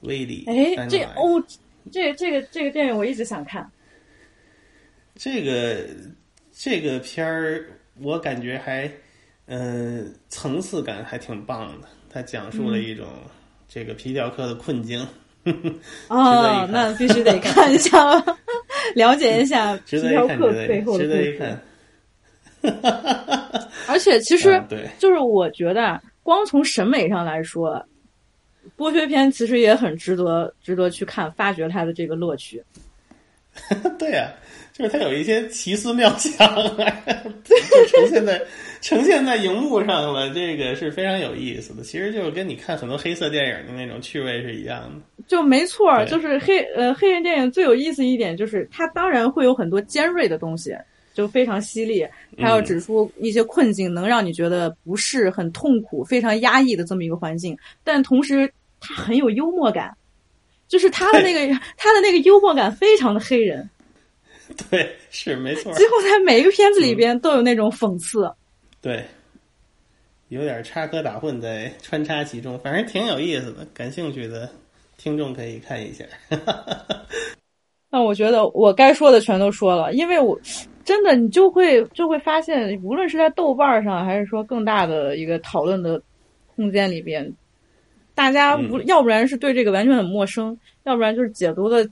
[0.00, 1.44] 威力，哎，这哦，
[1.92, 3.70] 这这个这个电影我一直想看。
[5.16, 5.86] 这个
[6.50, 7.66] 这个片儿
[7.98, 8.90] 我感觉还，
[9.44, 11.88] 嗯，层次感还挺棒的。
[12.08, 13.06] 它讲述了一种。
[13.72, 15.06] 这个皮条客的困境，
[16.08, 17.96] 哦，那必须得看一下，
[18.96, 21.58] 了解一下 皮条客背后的故事。
[23.86, 24.60] 而且，其实
[24.98, 27.80] 就是我觉得，光从审美上来说，
[28.76, 32.60] 剥削片其实也很值得，值得去看，发掘它的这个乐趣。
[33.98, 34.32] 对呀。
[34.72, 36.32] 就是它有一些奇思妙想，
[37.44, 37.54] 就
[37.88, 38.40] 呈现在
[38.82, 41.82] 呈现在荧幕上了，这个是非常有意思的。
[41.82, 45.22] 其实就是跟你看很多黑色电影的那种趣味是一样的。
[45.28, 50.74] 就没错，就是黑呃黑人电影最有意思一点就是它当然会有很多尖锐的东西，
[51.12, 52.06] 就非常犀利，
[52.38, 57.56] 它要指出一些困境，能让你觉得不适、很痛苦、非常压抑的这么一个环境。
[57.84, 58.50] 但同时
[58.80, 59.94] 它很有幽默感，
[60.68, 63.68] 就是他的那个 他的那个幽默感非常的黑人。
[64.68, 65.72] 对，是没错。
[65.78, 68.28] 几乎在每一个片子里边都有那种讽刺，
[68.82, 69.04] 对，
[70.28, 73.66] 有点插科打诨在穿插其中，反正挺有意思的。
[73.74, 74.48] 感兴趣的
[74.96, 76.04] 听众可以看一下。
[77.90, 80.38] 那我觉得我该说的全都说了，因为我
[80.84, 86.00] 真的你就会就会发现，无论是在豆瓣上，还是说更大的一个讨论的
[86.56, 87.32] 空间里边，
[88.14, 91.88] 大家不要不然是对这个完全很陌生，要不然就是解读的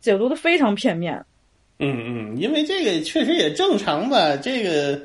[0.00, 1.22] 解读的非常片面。
[1.78, 4.36] 嗯嗯，因为这个确实也正常吧。
[4.36, 5.00] 这个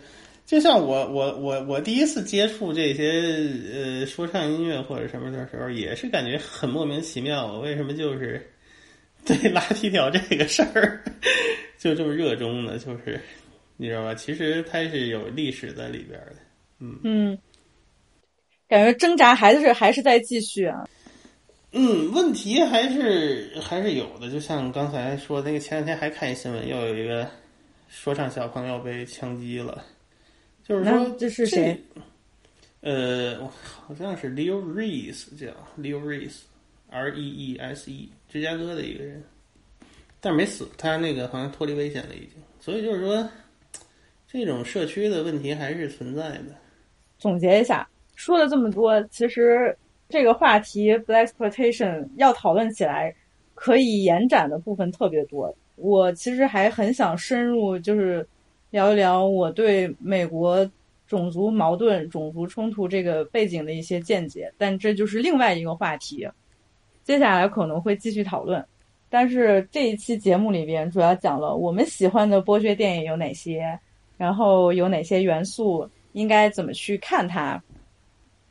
[0.45, 7.47] 就像我我我我第一次接触这些呃说唱音乐或者什么的时候，也是感觉很莫名其妙。
[7.47, 8.47] 我为什么就是
[9.25, 11.03] 对拉皮条这个事儿
[11.79, 12.77] 就这么热衷呢？
[12.77, 13.19] 就是
[13.75, 14.13] 你知道吧？
[14.13, 16.35] 其实它是有历史在里边的。
[16.79, 17.37] 嗯嗯，
[18.67, 20.87] 感觉挣扎还是还是在继续啊。
[21.71, 27.27] 嗯，问题还是还是有的，就像刚才说那个，前两天还看一新闻，又有一个
[27.89, 29.83] 说唱小朋友被枪击了，
[30.67, 31.79] 就是说这是谁？
[32.81, 35.47] 呃，好像是 Leo Reese，叫
[35.79, 39.23] Leo Reese，R E E S E，芝加哥的一个人，
[40.19, 42.31] 但是没死，他那个好像脱离危险了已经。
[42.59, 43.29] 所以就是说，
[44.27, 46.55] 这种社区的问题还是存在的。
[47.19, 49.77] 总结一下，说了这么多，其实。
[50.07, 53.11] 这个话题 black exploitation 要讨论起来，
[53.55, 55.51] 可以延展的部分特别多。
[55.77, 58.25] 我其实还很想深入，就是
[58.75, 60.69] 聊一聊我对美国
[61.07, 66.27] 种族矛盾、种族冲突这个背景的一些见解，但这就是另外一个话题，
[67.01, 68.61] 接下来可能会继续讨论。
[69.09, 73.79] 但是这一期节目里边主要讲了我们喜欢的剥削电影有哪些，
[74.17, 77.63] 然后有哪些元素，应该怎么去看它，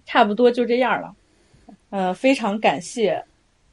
[0.07, 1.15] 差不多就这样了。
[1.91, 3.23] 呃，非常感谢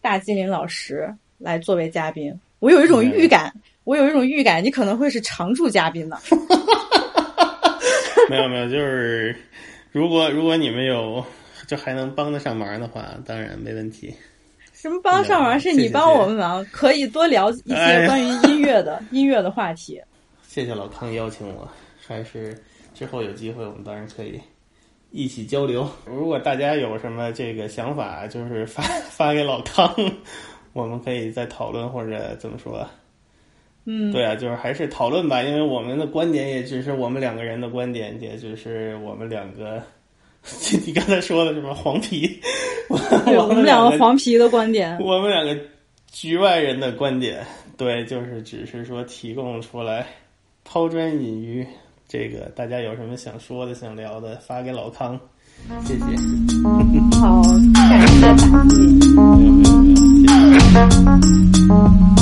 [0.01, 3.53] 大金林老师来作为嘉宾，我有一种预感，
[3.83, 6.17] 我有一种预感，你可能会是常驻嘉宾呢。
[8.29, 9.35] 没有没有，就是
[9.91, 11.23] 如果如果你们有
[11.67, 14.13] 就还能帮得上忙的话，当然没问题。
[14.73, 15.59] 什么帮上忙？
[15.59, 20.01] 是你帮我们忙，可以多聊一些关于音乐的音乐的话题。
[20.47, 21.67] 谢谢老康邀请我，
[22.07, 22.57] 还是
[22.93, 24.39] 之后有机会我们当然可以
[25.11, 25.89] 一起交流。
[26.05, 29.93] 如果大家有什么这个想法，就是发 发给老康，
[30.73, 32.87] 我们可以再讨论或者怎么说。
[33.85, 39.81] 嗯，对啊，就是还是讨论吧，因为我们的观点也只是我们两个人的观点，也就是我们两个。
[40.87, 42.39] 你刚才说的什么黄皮？
[42.89, 45.55] 我们两个黄皮的观点，我们两个
[46.11, 47.45] 局外人的观点，
[47.77, 50.07] 对，就是只是说提供出来，
[50.63, 51.63] 抛砖引玉。
[52.07, 55.19] 这个大家有什么想说的、想聊的，发给老康，
[55.85, 56.03] 谢谢。
[57.19, 57.43] 好，
[57.87, 58.27] 感谢。
[59.15, 62.20] 没有没有没有，谢谢。